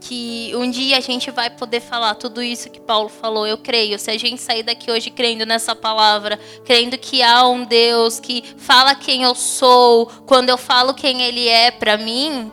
que 0.00 0.52
um 0.56 0.68
dia 0.68 0.98
a 0.98 1.00
gente 1.00 1.30
vai 1.30 1.48
poder 1.48 1.80
falar 1.80 2.16
tudo 2.16 2.42
isso 2.42 2.70
que 2.70 2.80
Paulo 2.80 3.08
falou. 3.08 3.46
Eu 3.46 3.58
creio. 3.58 3.98
Se 3.98 4.10
a 4.10 4.18
gente 4.18 4.40
sair 4.40 4.62
daqui 4.62 4.90
hoje 4.90 5.10
crendo 5.10 5.46
nessa 5.46 5.74
palavra, 5.74 6.38
crendo 6.64 6.98
que 6.98 7.22
há 7.22 7.46
um 7.46 7.64
Deus 7.64 8.20
que 8.20 8.42
fala 8.58 8.94
quem 8.94 9.22
eu 9.22 9.34
sou, 9.34 10.06
quando 10.26 10.48
eu 10.48 10.58
falo 10.58 10.92
quem 10.92 11.22
Ele 11.22 11.48
é 11.48 11.70
para 11.70 11.96
mim, 11.96 12.50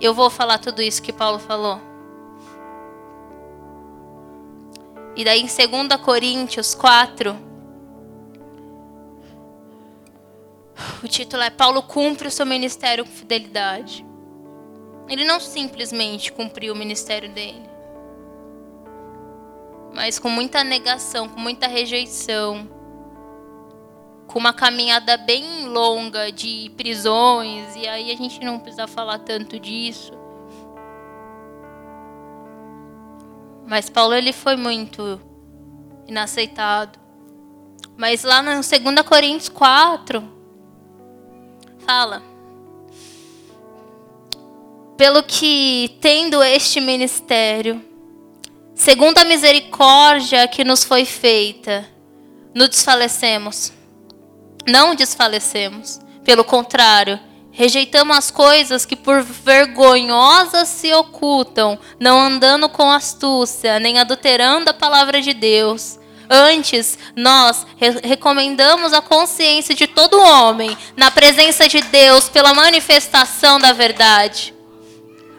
eu 0.00 0.14
vou 0.14 0.30
falar 0.30 0.58
tudo 0.58 0.80
isso 0.80 1.02
que 1.02 1.12
Paulo 1.12 1.38
falou. 1.38 1.80
E 5.16 5.24
daí 5.24 5.40
em 5.40 5.46
2 5.46 6.00
Coríntios 6.00 6.74
4, 6.74 7.36
o 11.02 11.08
título 11.08 11.42
é 11.42 11.50
Paulo 11.50 11.82
cumpre 11.82 12.28
o 12.28 12.30
seu 12.30 12.44
ministério 12.44 13.04
com 13.04 13.10
fidelidade. 13.10 14.04
Ele 15.08 15.24
não 15.24 15.38
simplesmente 15.38 16.32
cumpriu 16.32 16.72
o 16.72 16.76
ministério 16.76 17.28
dele, 17.28 17.68
mas 19.94 20.18
com 20.18 20.28
muita 20.28 20.64
negação, 20.64 21.28
com 21.28 21.38
muita 21.38 21.66
rejeição, 21.66 22.68
com 24.26 24.38
uma 24.38 24.52
caminhada 24.52 25.16
bem 25.16 25.68
longa 25.68 26.32
de 26.32 26.72
prisões, 26.76 27.76
e 27.76 27.86
aí 27.86 28.10
a 28.10 28.16
gente 28.16 28.42
não 28.44 28.58
precisa 28.58 28.86
falar 28.86 29.18
tanto 29.18 29.60
disso. 29.60 30.12
Mas 33.66 33.88
Paulo 33.88 34.14
ele 34.14 34.32
foi 34.32 34.56
muito 34.56 35.20
inaceitado. 36.06 36.98
Mas 37.96 38.24
lá 38.24 38.42
no 38.42 38.50
2 38.50 38.66
Coríntios 39.06 39.48
4 39.48 40.33
fala 41.86 42.34
pelo 44.96 45.22
que, 45.22 45.96
tendo 46.00 46.42
este 46.42 46.80
ministério, 46.80 47.84
segundo 48.74 49.18
a 49.18 49.24
misericórdia 49.24 50.46
que 50.46 50.64
nos 50.64 50.84
foi 50.84 51.04
feita, 51.04 51.88
nos 52.54 52.68
desfalecemos. 52.68 53.72
Não 54.66 54.94
desfalecemos. 54.94 56.00
Pelo 56.24 56.44
contrário, 56.44 57.18
rejeitamos 57.50 58.16
as 58.16 58.30
coisas 58.30 58.86
que 58.86 58.96
por 58.96 59.22
vergonhosas 59.22 60.68
se 60.68 60.92
ocultam, 60.94 61.78
não 62.00 62.18
andando 62.18 62.68
com 62.68 62.90
astúcia, 62.90 63.78
nem 63.78 63.98
adulterando 63.98 64.70
a 64.70 64.74
palavra 64.74 65.20
de 65.20 65.34
Deus. 65.34 65.98
Antes, 66.28 66.98
nós 67.14 67.66
re 67.76 67.90
recomendamos 68.02 68.92
a 68.92 69.00
consciência 69.00 69.74
de 69.74 69.86
todo 69.86 70.20
homem 70.20 70.76
na 70.96 71.10
presença 71.10 71.68
de 71.68 71.80
Deus 71.80 72.28
pela 72.28 72.54
manifestação 72.54 73.58
da 73.58 73.72
verdade. 73.72 74.54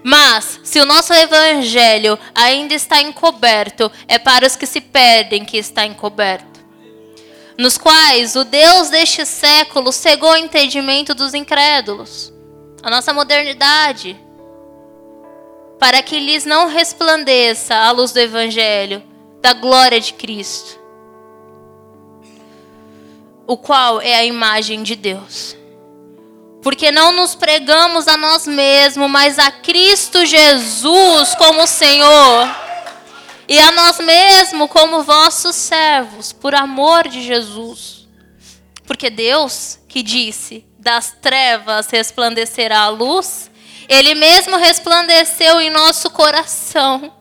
Mas, 0.03 0.59
se 0.63 0.79
o 0.79 0.86
nosso 0.86 1.13
evangelho 1.13 2.19
ainda 2.36 2.75
está 2.75 3.01
encoberto, 3.01 3.91
é 4.07 4.19
para 4.19 4.45
os 4.45 4.55
que 4.55 4.67
se 4.67 4.79
perdem 4.79 5.43
que 5.43 5.57
está 5.57 5.83
encoberto. 5.83 6.63
Nos 7.57 7.77
quais 7.77 8.36
o 8.36 8.43
Deus 8.43 8.89
deste 8.89 9.25
século 9.25 9.91
cegou 9.91 10.31
o 10.31 10.38
entendimento 10.38 11.15
dos 11.15 11.33
incrédulos, 11.33 12.31
a 12.83 12.89
nossa 12.89 13.13
modernidade, 13.13 14.15
para 15.79 16.03
que 16.03 16.19
lhes 16.19 16.45
não 16.45 16.67
resplandeça 16.67 17.75
a 17.75 17.91
luz 17.91 18.11
do 18.11 18.19
evangelho, 18.19 19.01
da 19.45 19.53
glória 19.53 20.01
de 20.01 20.13
Cristo, 20.13 20.79
o 23.45 23.55
qual 23.55 24.01
é 24.01 24.15
a 24.15 24.25
imagem 24.25 24.81
de 24.81 24.95
Deus 24.95 25.55
porque 26.65 26.91
não 26.91 27.11
nos 27.11 27.35
pregamos 27.35 28.07
a 28.07 28.17
nós 28.17 28.47
mesmos, 28.47 29.07
mas 29.07 29.37
a 29.37 29.51
Cristo 29.51 30.25
Jesus 30.25 31.35
como 31.35 31.67
Senhor, 31.67 32.49
e 33.47 33.59
a 33.59 33.71
nós 33.71 33.99
mesmos 33.99 34.67
como 34.71 35.03
vossos 35.03 35.55
servos, 35.55 36.33
por 36.33 36.55
amor 36.55 37.07
de 37.07 37.21
Jesus. 37.21 38.07
Porque 38.87 39.11
Deus, 39.11 39.77
que 39.87 40.01
disse: 40.01 40.65
das 40.79 41.15
trevas 41.21 41.85
resplandecerá 41.91 42.79
a 42.79 42.89
luz, 42.89 43.51
Ele 43.87 44.15
mesmo 44.15 44.57
resplandeceu 44.57 45.61
em 45.61 45.69
nosso 45.69 46.09
coração, 46.09 47.13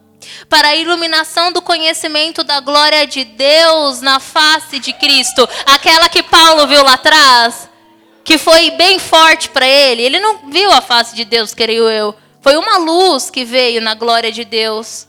para 0.48 0.68
a 0.68 0.76
iluminação 0.76 1.52
do 1.52 1.62
conhecimento 1.62 2.44
da 2.44 2.60
glória 2.60 3.06
de 3.06 3.24
Deus 3.24 4.00
na 4.00 4.20
face 4.20 4.78
de 4.78 4.92
Cristo, 4.92 5.48
aquela 5.66 6.08
que 6.08 6.22
Paulo 6.22 6.66
viu 6.66 6.82
lá 6.82 6.94
atrás 6.94 7.68
que 8.24 8.38
foi 8.38 8.70
bem 8.70 8.98
forte 8.98 9.50
para 9.50 9.68
ele. 9.68 10.02
Ele 10.02 10.18
não 10.18 10.50
viu 10.50 10.72
a 10.72 10.80
face 10.80 11.14
de 11.14 11.24
Deus, 11.24 11.54
creio 11.54 11.88
eu. 11.88 12.14
Foi 12.40 12.56
uma 12.56 12.78
luz 12.78 13.30
que 13.30 13.44
veio 13.44 13.80
na 13.80 13.94
glória 13.94 14.32
de 14.32 14.44
Deus. 14.44 15.06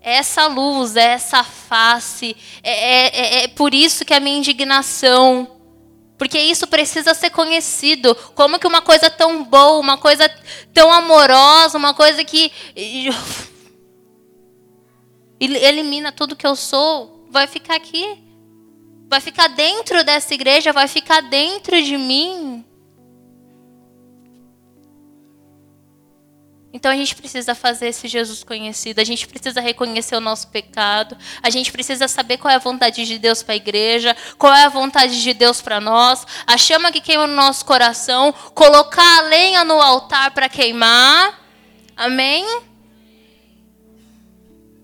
Essa 0.00 0.46
luz, 0.46 0.96
essa 0.96 1.44
face, 1.44 2.36
é, 2.62 2.70
é, 2.72 3.06
é, 3.06 3.44
é 3.44 3.48
por 3.48 3.74
isso 3.74 4.04
que 4.04 4.14
a 4.14 4.20
minha 4.20 4.38
indignação. 4.38 5.55
Porque 6.18 6.38
isso 6.38 6.66
precisa 6.66 7.14
ser 7.14 7.30
conhecido. 7.30 8.14
Como 8.34 8.58
que 8.58 8.66
uma 8.66 8.80
coisa 8.80 9.10
tão 9.10 9.44
boa, 9.44 9.78
uma 9.78 9.98
coisa 9.98 10.28
tão 10.72 10.92
amorosa, 10.92 11.76
uma 11.76 11.94
coisa 11.94 12.24
que 12.24 12.50
elimina 15.38 16.10
tudo 16.10 16.36
que 16.36 16.46
eu 16.46 16.56
sou, 16.56 17.26
vai 17.30 17.46
ficar 17.46 17.76
aqui 17.76 18.26
vai 19.08 19.20
ficar 19.20 19.48
dentro 19.48 20.04
dessa 20.04 20.34
igreja, 20.34 20.72
vai 20.72 20.88
ficar 20.88 21.22
dentro 21.22 21.80
de 21.82 21.96
mim. 21.96 22.64
Então 26.76 26.92
a 26.92 26.94
gente 26.94 27.16
precisa 27.16 27.54
fazer 27.54 27.86
esse 27.86 28.06
Jesus 28.06 28.44
conhecido, 28.44 29.00
a 29.00 29.04
gente 29.04 29.26
precisa 29.26 29.62
reconhecer 29.62 30.14
o 30.14 30.20
nosso 30.20 30.48
pecado, 30.48 31.16
a 31.42 31.48
gente 31.48 31.72
precisa 31.72 32.06
saber 32.06 32.36
qual 32.36 32.52
é 32.52 32.56
a 32.56 32.58
vontade 32.58 33.06
de 33.06 33.18
Deus 33.18 33.42
para 33.42 33.54
a 33.54 33.56
igreja, 33.56 34.14
qual 34.36 34.52
é 34.52 34.64
a 34.64 34.68
vontade 34.68 35.22
de 35.22 35.32
Deus 35.32 35.62
para 35.62 35.80
nós, 35.80 36.26
a 36.46 36.58
chama 36.58 36.92
que 36.92 37.00
queima 37.00 37.26
no 37.26 37.32
nosso 37.32 37.64
coração, 37.64 38.30
colocar 38.54 39.20
a 39.20 39.22
lenha 39.22 39.64
no 39.64 39.80
altar 39.80 40.32
para 40.32 40.50
queimar. 40.50 41.40
Amém? 41.96 42.44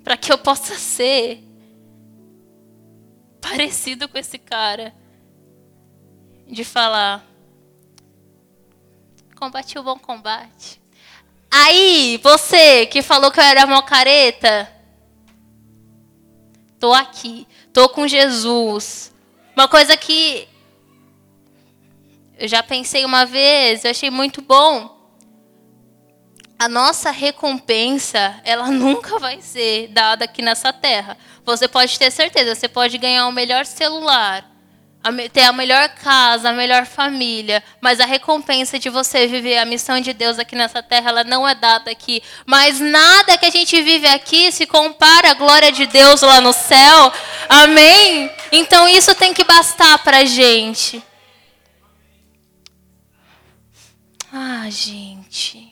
Para 0.02 0.16
que 0.16 0.32
eu 0.32 0.38
possa 0.38 0.74
ser 0.76 1.44
parecido 3.38 4.08
com 4.08 4.16
esse 4.16 4.38
cara. 4.38 4.94
De 6.46 6.64
falar: 6.64 7.22
combati 9.36 9.78
o 9.78 9.82
bom 9.82 9.98
combate. 9.98 10.81
Aí, 11.54 12.18
você 12.22 12.86
que 12.86 13.02
falou 13.02 13.30
que 13.30 13.38
eu 13.38 13.44
era 13.44 13.66
mó 13.66 13.82
careta, 13.82 14.72
tô 16.80 16.94
aqui, 16.94 17.46
tô 17.74 17.90
com 17.90 18.08
Jesus. 18.08 19.12
Uma 19.54 19.68
coisa 19.68 19.94
que 19.94 20.48
eu 22.38 22.48
já 22.48 22.62
pensei 22.62 23.04
uma 23.04 23.26
vez, 23.26 23.84
eu 23.84 23.90
achei 23.90 24.10
muito 24.10 24.40
bom. 24.40 24.98
A 26.58 26.70
nossa 26.70 27.10
recompensa, 27.10 28.40
ela 28.44 28.68
nunca 28.72 29.18
vai 29.18 29.42
ser 29.42 29.88
dada 29.88 30.24
aqui 30.24 30.40
nessa 30.40 30.72
terra. 30.72 31.18
Você 31.44 31.68
pode 31.68 31.98
ter 31.98 32.10
certeza, 32.10 32.54
você 32.54 32.66
pode 32.66 32.96
ganhar 32.96 33.26
o 33.26 33.32
melhor 33.32 33.66
celular, 33.66 34.50
ter 35.32 35.42
a 35.42 35.52
melhor 35.52 35.88
casa, 35.88 36.50
a 36.50 36.52
melhor 36.52 36.86
família, 36.86 37.62
mas 37.80 37.98
a 37.98 38.04
recompensa 38.04 38.78
de 38.78 38.88
você 38.88 39.26
viver 39.26 39.58
a 39.58 39.64
missão 39.64 40.00
de 40.00 40.12
Deus 40.12 40.38
aqui 40.38 40.54
nessa 40.54 40.82
terra, 40.82 41.10
ela 41.10 41.24
não 41.24 41.48
é 41.48 41.54
dada 41.54 41.90
aqui. 41.90 42.22
Mas 42.46 42.78
nada 42.78 43.36
que 43.36 43.46
a 43.46 43.50
gente 43.50 43.80
vive 43.82 44.06
aqui 44.06 44.52
se 44.52 44.66
compara 44.66 45.30
à 45.30 45.34
glória 45.34 45.72
de 45.72 45.86
Deus 45.86 46.22
lá 46.22 46.40
no 46.40 46.52
céu. 46.52 47.12
Amém? 47.48 48.30
Então 48.52 48.88
isso 48.88 49.14
tem 49.14 49.34
que 49.34 49.44
bastar 49.44 49.98
pra 49.98 50.24
gente. 50.24 51.02
Ah, 54.32 54.66
gente. 54.70 55.71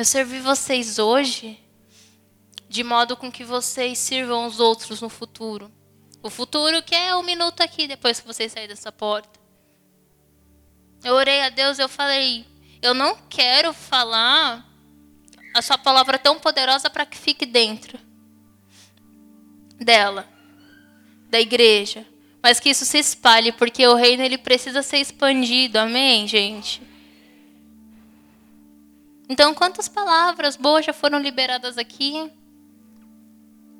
Eu 0.00 0.04
servi 0.06 0.40
vocês 0.40 0.98
hoje 0.98 1.60
de 2.66 2.82
modo 2.82 3.18
com 3.18 3.30
que 3.30 3.44
vocês 3.44 3.98
sirvam 3.98 4.46
os 4.46 4.58
outros 4.58 5.02
no 5.02 5.10
futuro. 5.10 5.70
O 6.22 6.30
futuro 6.30 6.82
que 6.82 6.94
é 6.94 7.14
um 7.14 7.22
minuto 7.22 7.60
aqui 7.60 7.86
depois 7.86 8.18
que 8.18 8.26
vocês 8.26 8.50
saírem 8.50 8.70
dessa 8.70 8.90
porta. 8.90 9.38
Eu 11.04 11.12
orei 11.16 11.42
a 11.42 11.50
Deus, 11.50 11.78
eu 11.78 11.86
falei, 11.86 12.46
eu 12.80 12.94
não 12.94 13.14
quero 13.28 13.74
falar 13.74 14.66
a 15.54 15.60
sua 15.60 15.76
palavra 15.76 16.18
tão 16.18 16.40
poderosa 16.40 16.88
para 16.88 17.04
que 17.04 17.18
fique 17.18 17.44
dentro 17.44 18.00
dela, 19.78 20.26
da 21.28 21.38
igreja, 21.38 22.06
mas 22.42 22.58
que 22.58 22.70
isso 22.70 22.86
se 22.86 22.96
espalhe, 22.96 23.52
porque 23.52 23.86
o 23.86 23.96
reino 23.96 24.22
ele 24.22 24.38
precisa 24.38 24.80
ser 24.80 24.96
expandido. 24.96 25.78
Amém, 25.78 26.26
gente. 26.26 26.89
Então, 29.30 29.54
quantas 29.54 29.88
palavras 29.88 30.56
boas 30.56 30.84
já 30.84 30.92
foram 30.92 31.20
liberadas 31.20 31.78
aqui? 31.78 32.28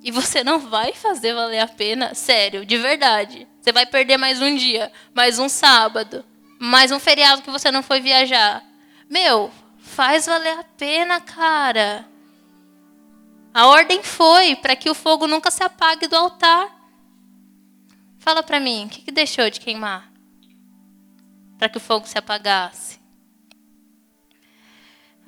E 0.01 0.13
você 0.13 0.45
não 0.45 0.61
vai 0.61 0.93
fazer 0.93 1.35
valer 1.35 1.59
a 1.59 1.67
pena? 1.67 2.15
Sério, 2.15 2.65
de 2.65 2.79
verdade. 2.79 3.49
Você 3.61 3.73
vai 3.73 3.85
perder 3.85 4.17
mais 4.17 4.41
um 4.41 4.55
dia, 4.55 4.93
mais 5.13 5.41
um 5.41 5.49
sábado, 5.49 6.25
mais 6.61 6.93
um 6.93 7.01
feriado 7.01 7.43
que 7.43 7.51
você 7.51 7.69
não 7.73 7.83
foi 7.83 8.01
viajar. 8.01 8.65
Meu, 9.09 9.51
faz 9.81 10.27
valer 10.27 10.57
a 10.57 10.63
pena, 10.63 11.21
cara. 11.21 12.09
A 13.53 13.67
ordem 13.67 14.05
foi 14.05 14.55
para 14.55 14.77
que 14.77 14.89
o 14.89 14.95
fogo 14.95 15.27
nunca 15.27 15.51
se 15.51 15.65
apague 15.65 16.07
do 16.07 16.15
altar. 16.15 16.71
Fala 18.21 18.45
para 18.45 18.61
mim, 18.61 18.87
o 18.87 18.89
que, 18.89 19.03
que 19.03 19.11
deixou 19.11 19.51
de 19.51 19.59
queimar? 19.59 20.13
Para 21.59 21.69
que 21.69 21.77
o 21.77 21.81
fogo 21.81 22.07
se 22.07 22.17
apagasse. 22.17 22.90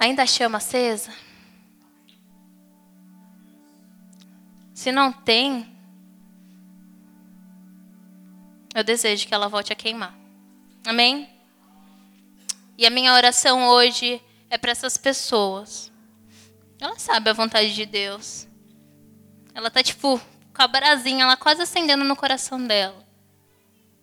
Ainda 0.02 0.24
a 0.24 0.26
chama 0.26 0.58
acesa? 0.58 1.12
Se 4.74 4.90
não 4.90 5.12
tem, 5.12 5.64
eu 8.74 8.82
desejo 8.82 9.28
que 9.28 9.32
ela 9.32 9.46
volte 9.46 9.72
a 9.72 9.76
queimar. 9.76 10.12
Amém? 10.84 11.30
E 12.76 12.84
a 12.84 12.90
minha 12.90 13.14
oração 13.14 13.68
hoje 13.68 14.20
é 14.50 14.58
para 14.58 14.72
essas 14.72 14.96
pessoas. 14.96 15.92
Ela 16.80 16.98
sabe 16.98 17.30
a 17.30 17.32
vontade 17.32 17.72
de 17.72 17.86
Deus. 17.86 18.48
Ela 19.54 19.70
tá 19.70 19.84
tipo 19.84 20.20
com 20.52 20.62
a 20.62 20.66
brasinha, 20.66 21.22
ela 21.22 21.36
quase 21.36 21.62
acendendo 21.62 22.02
no 22.02 22.16
coração 22.16 22.66
dela. 22.66 23.06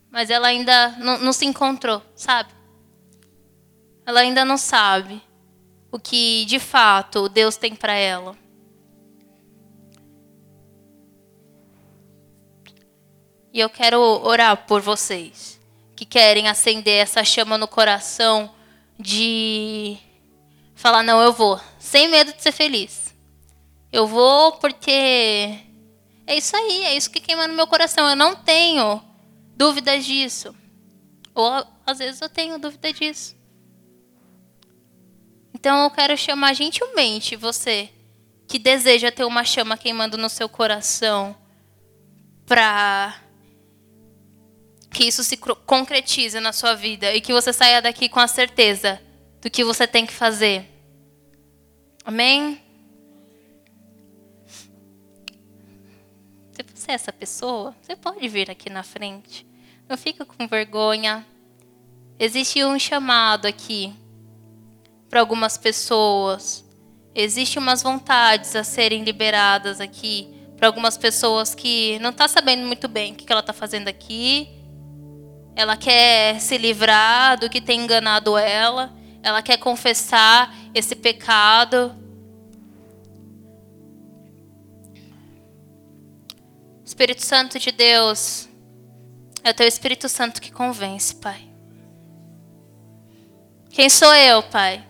Mas 0.09 0.29
ela 0.29 0.47
ainda 0.47 0.91
não, 0.91 1.17
não 1.17 1.33
se 1.33 1.45
encontrou, 1.45 2.01
sabe? 2.15 2.53
Ela 4.05 4.21
ainda 4.21 4.45
não 4.45 4.57
sabe 4.57 5.27
o 5.91 5.99
que 5.99 6.45
de 6.45 6.59
fato 6.59 7.29
Deus 7.29 7.57
tem 7.57 7.75
para 7.75 7.93
ela. 7.93 8.37
E 13.51 13.59
eu 13.59 13.69
quero 13.69 13.99
orar 13.99 14.65
por 14.67 14.81
vocês 14.81 15.59
que 15.95 16.05
querem 16.05 16.47
acender 16.47 17.01
essa 17.01 17.23
chama 17.23 17.57
no 17.57 17.67
coração 17.67 18.53
de 18.97 19.97
falar: 20.75 21.03
não, 21.03 21.21
eu 21.21 21.33
vou, 21.33 21.59
sem 21.79 22.07
medo 22.07 22.31
de 22.31 22.41
ser 22.41 22.51
feliz. 22.51 23.13
Eu 23.91 24.05
vou 24.05 24.53
porque 24.53 25.59
é 26.27 26.35
isso 26.37 26.55
aí, 26.55 26.83
é 26.83 26.95
isso 26.95 27.09
que 27.09 27.19
queima 27.19 27.47
no 27.47 27.55
meu 27.55 27.65
coração. 27.65 28.07
Eu 28.07 28.15
não 28.15 28.35
tenho 28.35 29.03
dúvidas 29.57 30.05
disso. 30.05 30.55
Ou 31.33 31.65
às 31.85 31.97
vezes 31.97 32.21
eu 32.21 32.29
tenho 32.29 32.59
dúvida 32.59 32.93
disso. 32.93 33.35
Então 35.59 35.83
eu 35.83 35.91
quero 35.91 36.15
chamar 36.15 36.53
gentilmente 36.53 37.35
você 37.35 37.89
que 38.47 38.57
deseja 38.57 39.11
ter 39.11 39.25
uma 39.25 39.43
chama 39.43 39.77
queimando 39.77 40.17
no 40.17 40.29
seu 40.29 40.47
coração 40.47 41.35
para 42.45 43.21
que 44.89 45.03
isso 45.03 45.21
se 45.21 45.35
concretize 45.37 46.39
na 46.39 46.53
sua 46.53 46.75
vida 46.75 47.13
e 47.13 47.19
que 47.19 47.33
você 47.33 47.51
saia 47.51 47.81
daqui 47.81 48.07
com 48.07 48.21
a 48.21 48.27
certeza 48.27 49.01
do 49.41 49.49
que 49.49 49.63
você 49.63 49.85
tem 49.85 50.05
que 50.05 50.13
fazer. 50.13 50.65
Amém? 52.05 52.61
Se 56.53 56.63
você 56.73 56.91
é 56.91 56.95
essa 56.95 57.11
pessoa, 57.11 57.75
você 57.81 57.97
pode 57.97 58.25
vir 58.29 58.49
aqui 58.49 58.69
na 58.69 58.81
frente. 58.81 59.45
Não 59.89 59.97
fica 59.97 60.25
com 60.25 60.47
vergonha. 60.47 61.25
Existe 62.17 62.63
um 62.63 62.79
chamado 62.79 63.45
aqui 63.45 63.93
para 65.09 65.19
algumas 65.19 65.57
pessoas. 65.57 66.63
Existem 67.15 67.61
umas 67.61 67.81
vontades 67.81 68.55
a 68.55 68.63
serem 68.63 69.03
liberadas 69.03 69.81
aqui 69.81 70.33
para 70.55 70.67
algumas 70.67 70.97
pessoas 70.97 71.55
que 71.55 71.97
não 71.99 72.11
está 72.11 72.27
sabendo 72.27 72.65
muito 72.65 72.87
bem 72.87 73.13
o 73.13 73.15
que 73.15 73.31
ela 73.31 73.41
está 73.41 73.53
fazendo 73.53 73.87
aqui. 73.87 74.47
Ela 75.55 75.75
quer 75.75 76.39
se 76.39 76.57
livrar 76.57 77.39
do 77.39 77.49
que 77.49 77.59
tem 77.59 77.81
enganado 77.81 78.37
ela. 78.37 78.93
Ela 79.23 79.41
quer 79.41 79.57
confessar 79.57 80.55
esse 80.73 80.95
pecado. 80.95 81.95
Espírito 86.85 87.23
Santo 87.23 87.57
de 87.59 87.71
Deus, 87.71 88.49
é 89.43 89.51
o 89.51 89.53
teu 89.53 89.67
Espírito 89.67 90.09
Santo 90.09 90.41
que 90.41 90.51
convence, 90.51 91.15
Pai. 91.15 91.47
Quem 93.69 93.89
sou 93.89 94.13
eu, 94.13 94.43
Pai? 94.43 94.88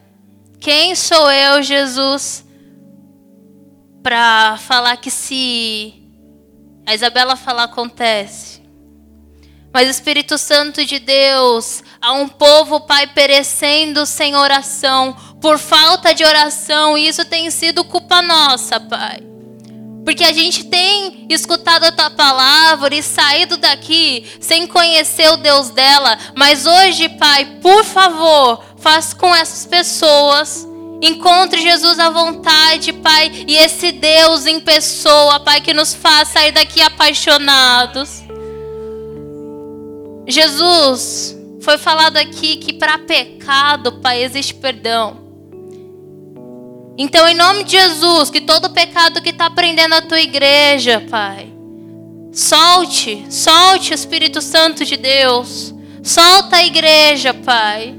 Quem 0.60 0.94
sou 0.94 1.32
eu, 1.32 1.64
Jesus, 1.64 2.46
para 4.04 4.58
falar 4.58 4.98
que 4.98 5.10
se 5.10 5.94
a 6.86 6.94
Isabela 6.94 7.38
falar 7.38 7.64
acontece? 7.64 8.62
Mas 9.72 9.88
Espírito 9.88 10.38
Santo 10.38 10.86
de 10.86 11.00
Deus, 11.00 11.84
há 12.02 12.12
um 12.12 12.28
povo, 12.28 12.82
Pai, 12.82 13.08
perecendo 13.08 14.06
sem 14.06 14.36
oração, 14.36 15.16
por 15.40 15.58
falta 15.58 16.14
de 16.14 16.26
oração, 16.26 16.98
e 16.98 17.08
isso 17.08 17.24
tem 17.24 17.50
sido 17.52 17.86
culpa 17.86 18.22
nossa, 18.22 18.80
Pai. 18.80 19.30
Porque 20.04 20.24
a 20.24 20.34
gente 20.34 20.64
tem 20.64 21.28
escutado 21.30 21.84
a 21.84 21.92
tua 21.92 22.10
palavra 22.10 22.96
e 22.96 23.04
saído 23.04 23.58
daqui 23.58 24.26
sem 24.42 24.66
conhecer 24.66 25.30
o 25.30 25.38
Deus 25.38 25.70
dela. 25.70 26.18
Mas 26.36 26.66
hoje, 26.66 27.10
Pai, 27.10 27.46
por 27.62 27.84
favor, 27.86 28.64
faz 28.82 29.14
com 29.14 29.34
essas 29.34 29.66
pessoas. 29.66 30.68
Encontre 31.02 31.62
Jesus 31.62 31.98
à 31.98 32.10
vontade, 32.10 32.92
Pai, 32.92 33.46
e 33.48 33.56
esse 33.56 33.92
Deus 33.92 34.46
em 34.46 34.60
pessoa, 34.60 35.40
Pai, 35.40 35.62
que 35.62 35.74
nos 35.74 35.94
faz 35.94 36.28
sair 36.30 36.52
daqui 36.52 36.82
apaixonados. 36.82 38.22
Jesus, 40.28 41.38
foi 41.62 41.78
falado 41.78 42.18
aqui 42.18 42.58
que 42.58 42.74
para 42.74 43.00
pecado, 43.00 43.94
Pai, 43.94 44.24
existe 44.24 44.54
perdão. 44.54 45.18
Então, 46.98 47.26
em 47.30 47.34
nome 47.34 47.64
de 47.64 47.72
Jesus, 47.72 48.30
que 48.30 48.42
todo 48.42 48.70
pecado 48.72 49.22
que 49.22 49.30
está 49.30 49.50
prendendo 49.50 49.96
a 49.96 50.02
tua 50.02 50.20
igreja, 50.20 51.02
Pai, 51.10 51.50
solte, 52.34 53.26
solte 53.30 53.94
o 53.94 53.96
Espírito 53.96 54.42
Santo 54.42 54.84
de 54.84 54.98
Deus, 54.98 55.74
solta 56.04 56.58
a 56.58 56.66
igreja, 56.66 57.34
Pai. 57.34 57.99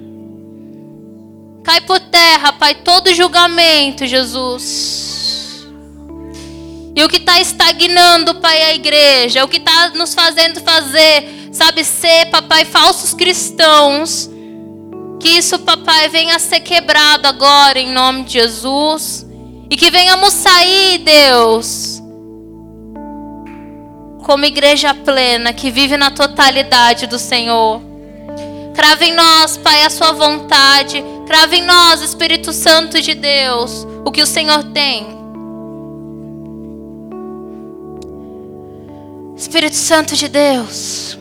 Cai 1.63 1.81
por 1.83 2.01
terra, 2.01 2.53
Pai, 2.53 2.75
todo 2.75 3.15
julgamento, 3.15 4.07
Jesus. 4.07 5.67
E 6.95 7.05
o 7.05 7.09
que 7.09 7.17
está 7.17 7.41
estagnando, 7.41 8.37
Pai, 8.37 8.63
a 8.63 8.75
igreja, 8.75 9.45
o 9.45 9.49
que 9.49 9.59
está 9.59 9.91
nos 9.91 10.15
fazendo 10.15 10.61
fazer, 10.61 11.51
sabe, 11.53 11.85
ser, 11.85 12.27
papai, 12.31 12.65
falsos 12.65 13.15
cristãos 13.15 14.31
que 15.21 15.29
isso, 15.29 15.59
papai, 15.59 16.09
venha 16.09 16.37
a 16.37 16.39
ser 16.39 16.61
quebrado 16.61 17.29
agora 17.29 17.79
em 17.79 17.93
nome 17.93 18.25
de 18.25 18.33
Jesus. 18.33 19.27
E 19.69 19.77
que 19.77 19.91
venhamos 19.91 20.33
sair, 20.33 20.99
Deus, 20.99 22.03
como 24.25 24.47
igreja 24.47 24.95
plena 24.95 25.53
que 25.53 25.71
vive 25.71 25.99
na 25.99 26.11
totalidade 26.11 27.07
do 27.07 27.19
Senhor. 27.19 27.83
Crave 28.75 29.07
em 29.07 29.15
nós, 29.15 29.59
Pai, 29.59 29.85
a 29.85 29.91
Sua 29.91 30.13
vontade. 30.13 31.05
Crave 31.31 31.59
em 31.59 31.63
nós, 31.63 32.03
Espírito 32.03 32.53
Santo 32.53 33.01
de 33.01 33.15
Deus, 33.15 33.87
o 34.05 34.11
que 34.11 34.21
o 34.21 34.27
Senhor 34.27 34.65
tem. 34.73 35.07
Espírito 39.37 39.77
Santo 39.77 40.17
de 40.17 40.27
Deus. 40.27 41.17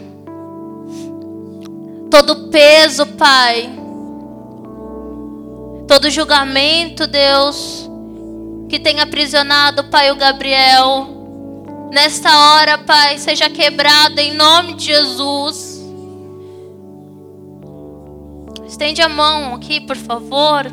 todo 2.09 2.49
peso, 2.49 3.05
Pai, 3.05 3.69
todo 5.87 6.09
julgamento, 6.09 7.05
Deus, 7.05 7.87
que 8.67 8.79
tem 8.79 9.01
aprisionado, 9.01 9.83
Pai, 9.91 10.09
o 10.09 10.15
Gabriel. 10.15 11.07
Nesta 11.93 12.35
hora, 12.35 12.79
Pai, 12.79 13.19
seja 13.19 13.47
quebrado 13.47 14.19
em 14.19 14.33
nome 14.33 14.73
de 14.73 14.85
Jesus. 14.85 15.68
Estende 18.69 19.01
a 19.01 19.09
mão 19.09 19.55
aqui, 19.55 19.81
por 19.81 19.97
favor. 19.97 20.71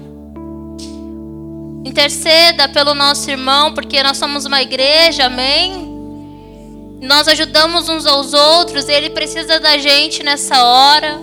Interceda 1.83 2.69
pelo 2.69 2.95
nosso 2.95 3.31
irmão, 3.31 3.73
porque 3.73 4.03
nós 4.03 4.19
somos 4.19 4.45
uma 4.45 4.61
igreja, 4.61 5.25
amém? 5.25 5.89
Nós 7.01 7.27
ajudamos 7.27 7.89
uns 7.89 8.05
aos 8.05 8.35
outros, 8.35 8.87
ele 8.87 9.09
precisa 9.09 9.59
da 9.59 9.79
gente 9.79 10.23
nessa 10.23 10.63
hora. 10.63 11.19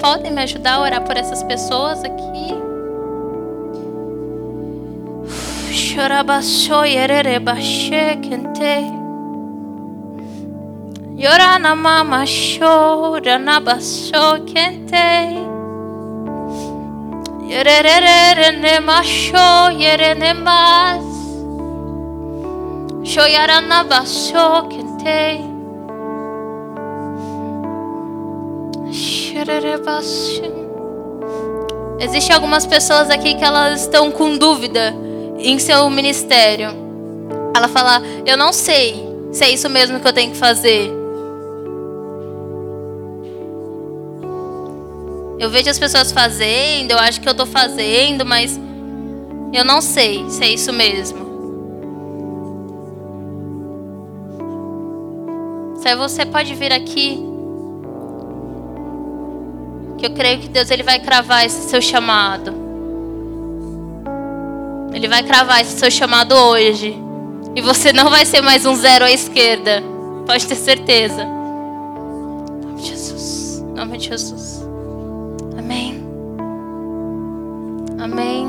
Podem 0.00 0.32
me 0.32 0.42
ajudar 0.42 0.74
a 0.74 0.80
orar 0.80 1.04
por 1.04 1.16
essas 1.16 1.42
pessoas 1.42 2.02
aqui? 2.02 2.30
Yorana 11.16 11.74
mama 11.76 12.24
chora 12.24 13.38
na 13.38 13.60
baixo 13.60 14.42
quente. 14.46 15.50
Yerere 17.46 18.52
ne 18.52 18.80
macho 18.80 19.70
yere 19.76 20.14
ne 20.14 20.32
mas. 20.32 21.04
Shoyara 23.04 23.60
na 23.60 23.84
Existem 31.98 32.34
algumas 32.34 32.66
pessoas 32.66 33.08
aqui 33.08 33.34
que 33.34 33.44
elas 33.44 33.82
estão 33.82 34.10
com 34.10 34.36
dúvida 34.36 34.94
em 35.38 35.58
seu 35.58 35.88
ministério. 35.88 36.68
Ela 37.56 37.68
fala: 37.68 38.02
Eu 38.26 38.36
não 38.36 38.52
sei 38.52 39.02
se 39.32 39.44
é 39.44 39.50
isso 39.50 39.68
mesmo 39.70 39.98
que 39.98 40.06
eu 40.06 40.12
tenho 40.12 40.32
que 40.32 40.36
fazer. 40.36 40.90
Eu 45.38 45.48
vejo 45.48 45.70
as 45.70 45.78
pessoas 45.78 46.12
fazendo, 46.12 46.90
eu 46.90 46.98
acho 46.98 47.18
que 47.18 47.26
eu 47.26 47.32
estou 47.32 47.46
fazendo, 47.46 48.26
mas 48.26 48.60
eu 49.54 49.64
não 49.64 49.80
sei 49.80 50.28
se 50.28 50.44
é 50.44 50.48
isso 50.50 50.70
mesmo. 50.70 51.30
Se 55.76 55.96
você 55.96 56.26
pode 56.26 56.54
vir 56.54 56.72
aqui 56.72 57.29
que 60.00 60.06
eu 60.06 60.10
creio 60.10 60.40
que 60.40 60.48
Deus 60.48 60.70
ele 60.70 60.82
vai 60.82 60.98
cravar 60.98 61.44
esse 61.44 61.68
seu 61.68 61.80
chamado. 61.82 62.54
Ele 64.94 65.06
vai 65.06 65.22
cravar 65.22 65.60
esse 65.60 65.78
seu 65.78 65.90
chamado 65.90 66.34
hoje. 66.34 66.98
E 67.54 67.60
você 67.60 67.92
não 67.92 68.08
vai 68.08 68.24
ser 68.24 68.40
mais 68.40 68.64
um 68.64 68.74
zero 68.74 69.04
à 69.04 69.10
esquerda. 69.10 69.82
Pode 70.26 70.46
ter 70.46 70.54
certeza. 70.54 71.22
Em 71.22 72.66
nome 72.66 72.80
de 72.80 72.88
Jesus. 72.88 73.58
Em 73.60 73.74
nome 73.74 73.98
de 73.98 74.08
Jesus. 74.08 74.64
Amém. 75.58 76.02
Amém. 77.98 78.48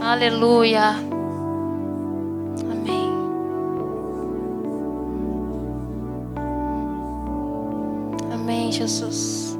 Aleluia. 0.00 0.94
Jesus. 8.72 9.58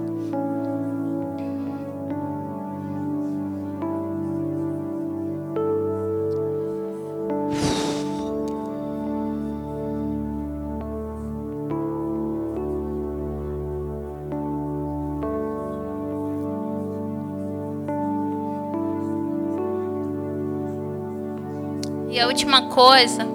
E 22.11 22.21
a 22.21 22.27
última 22.27 22.69
coisa, 22.69 23.27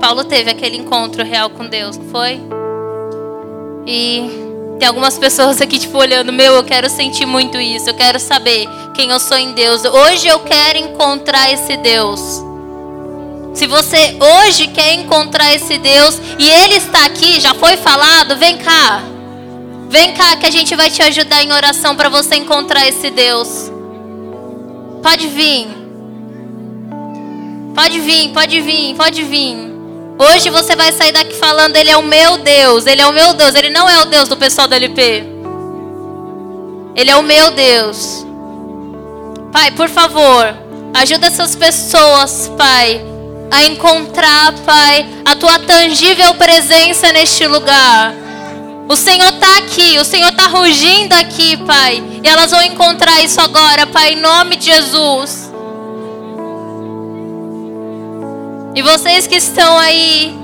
Paulo 0.00 0.24
teve 0.24 0.50
aquele 0.50 0.76
encontro 0.76 1.24
real 1.24 1.50
com 1.50 1.66
Deus, 1.66 1.96
não 1.96 2.04
foi? 2.06 2.61
E 3.86 4.30
tem 4.78 4.88
algumas 4.88 5.18
pessoas 5.18 5.60
aqui, 5.60 5.78
tipo, 5.78 5.96
olhando, 5.98 6.32
meu, 6.32 6.54
eu 6.54 6.64
quero 6.64 6.88
sentir 6.88 7.26
muito 7.26 7.60
isso, 7.60 7.90
eu 7.90 7.94
quero 7.94 8.18
saber 8.18 8.68
quem 8.94 9.10
eu 9.10 9.20
sou 9.20 9.36
em 9.36 9.52
Deus. 9.52 9.84
Hoje 9.84 10.26
eu 10.26 10.40
quero 10.40 10.78
encontrar 10.78 11.52
esse 11.52 11.76
Deus. 11.76 12.20
Se 13.54 13.66
você 13.66 14.16
hoje 14.18 14.68
quer 14.68 14.94
encontrar 14.94 15.54
esse 15.54 15.76
Deus 15.78 16.18
e 16.38 16.48
ele 16.48 16.76
está 16.76 17.04
aqui, 17.04 17.38
já 17.38 17.54
foi 17.54 17.76
falado, 17.76 18.36
vem 18.36 18.56
cá. 18.56 19.02
Vem 19.88 20.14
cá 20.14 20.36
que 20.36 20.46
a 20.46 20.50
gente 20.50 20.74
vai 20.74 20.90
te 20.90 21.02
ajudar 21.02 21.42
em 21.42 21.52
oração 21.52 21.94
para 21.94 22.08
você 22.08 22.36
encontrar 22.36 22.88
esse 22.88 23.10
Deus. 23.10 23.70
Pode 25.02 25.28
vir. 25.28 25.68
Pode 27.74 28.00
vir, 28.00 28.30
pode 28.30 28.60
vir, 28.60 28.94
pode 28.94 29.22
vir. 29.22 29.71
Hoje 30.22 30.50
você 30.50 30.76
vai 30.76 30.92
sair 30.92 31.10
daqui 31.10 31.34
falando: 31.34 31.74
Ele 31.74 31.90
é 31.90 31.96
o 31.96 32.02
meu 32.02 32.38
Deus, 32.38 32.86
Ele 32.86 33.02
é 33.02 33.06
o 33.06 33.12
meu 33.12 33.34
Deus. 33.34 33.56
Ele 33.56 33.70
não 33.70 33.90
é 33.90 34.00
o 34.02 34.04
Deus 34.04 34.28
do 34.28 34.36
pessoal 34.36 34.68
do 34.68 34.74
LP. 34.74 35.24
Ele 36.94 37.10
é 37.10 37.16
o 37.16 37.22
meu 37.22 37.50
Deus. 37.50 38.24
Pai, 39.50 39.72
por 39.72 39.88
favor, 39.88 40.54
ajuda 40.94 41.26
essas 41.26 41.56
pessoas, 41.56 42.50
Pai, 42.56 43.04
a 43.50 43.64
encontrar, 43.64 44.52
Pai, 44.64 45.08
a 45.24 45.34
tua 45.34 45.58
tangível 45.58 46.34
presença 46.34 47.10
neste 47.12 47.44
lugar. 47.46 48.14
O 48.88 48.94
Senhor 48.94 49.28
está 49.28 49.58
aqui, 49.58 49.98
o 49.98 50.04
Senhor 50.04 50.30
está 50.30 50.46
rugindo 50.46 51.14
aqui, 51.14 51.56
Pai. 51.56 52.02
E 52.22 52.28
elas 52.28 52.52
vão 52.52 52.62
encontrar 52.62 53.20
isso 53.22 53.40
agora, 53.40 53.86
Pai, 53.88 54.12
em 54.12 54.20
nome 54.20 54.54
de 54.54 54.66
Jesus. 54.66 55.41
E 58.74 58.80
vocês 58.80 59.26
que 59.26 59.36
estão 59.36 59.78
aí, 59.78 60.34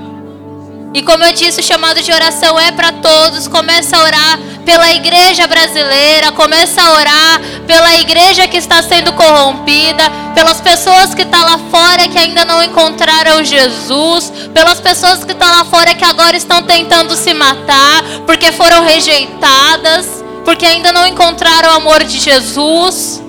e 0.93 1.03
como 1.03 1.25
eu 1.25 1.33
disse, 1.33 1.61
o 1.61 1.63
chamado 1.63 2.03
de 2.03 2.13
oração 2.13 2.59
é 2.61 2.71
para 2.71 2.93
todos. 2.93 3.49
Começa 3.49 3.97
a 3.97 4.03
orar 4.03 4.39
pela 4.67 4.93
igreja 4.93 5.47
brasileira, 5.47 6.31
começa 6.33 6.83
a 6.83 6.93
orar 6.93 7.41
pela 7.67 7.95
igreja 7.97 8.47
que 8.47 8.59
está 8.59 8.83
sendo 8.83 9.15
corrompida, 9.15 10.03
pelas 10.35 10.61
pessoas 10.61 11.15
que 11.15 11.23
estão 11.23 11.41
tá 11.41 11.47
lá 11.53 11.59
fora 11.71 12.07
que 12.09 12.19
ainda 12.19 12.45
não 12.45 12.63
encontraram 12.63 13.43
Jesus, 13.43 14.31
pelas 14.53 14.79
pessoas 14.79 15.25
que 15.25 15.33
estão 15.33 15.49
tá 15.49 15.57
lá 15.57 15.65
fora 15.65 15.95
que 15.95 16.05
agora 16.05 16.37
estão 16.37 16.63
tentando 16.63 17.17
se 17.17 17.33
matar 17.33 18.03
porque 18.27 18.53
foram 18.53 18.85
rejeitadas, 18.85 20.23
porque 20.45 20.67
ainda 20.67 20.93
não 20.93 21.07
encontraram 21.07 21.71
o 21.71 21.77
amor 21.77 22.05
de 22.05 22.19
Jesus. 22.19 23.23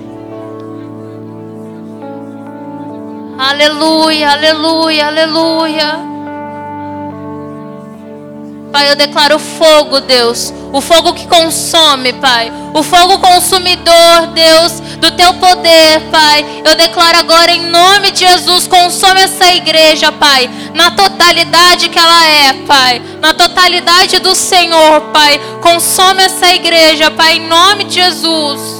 Aleluia, 3.39 4.31
aleluia, 4.31 5.07
aleluia. 5.07 5.97
Pai, 8.69 8.91
eu 8.91 8.97
declaro 8.97 9.39
fogo, 9.39 10.01
Deus. 10.01 10.53
O 10.73 10.81
fogo 10.81 11.13
que 11.13 11.25
consome, 11.25 12.11
Pai. 12.11 12.51
O 12.73 12.83
fogo 12.83 13.17
consumidor, 13.19 14.27
Deus, 14.33 14.81
do 14.99 15.11
teu 15.11 15.33
poder, 15.35 16.01
Pai. 16.11 16.45
Eu 16.65 16.75
declaro 16.75 17.19
agora 17.19 17.53
em 17.53 17.65
nome 17.67 18.11
de 18.11 18.27
Jesus, 18.27 18.67
consome 18.67 19.21
essa 19.21 19.53
igreja, 19.53 20.11
Pai, 20.11 20.49
na 20.73 20.91
totalidade 20.91 21.87
que 21.87 21.97
ela 21.97 22.27
é, 22.27 22.53
Pai. 22.67 23.01
Na 23.21 23.33
totalidade 23.33 24.19
do 24.19 24.35
Senhor, 24.35 24.99
Pai. 25.13 25.39
Consome 25.61 26.23
essa 26.23 26.53
igreja, 26.53 27.09
Pai, 27.09 27.37
em 27.37 27.47
nome 27.47 27.85
de 27.85 27.95
Jesus. 27.95 28.78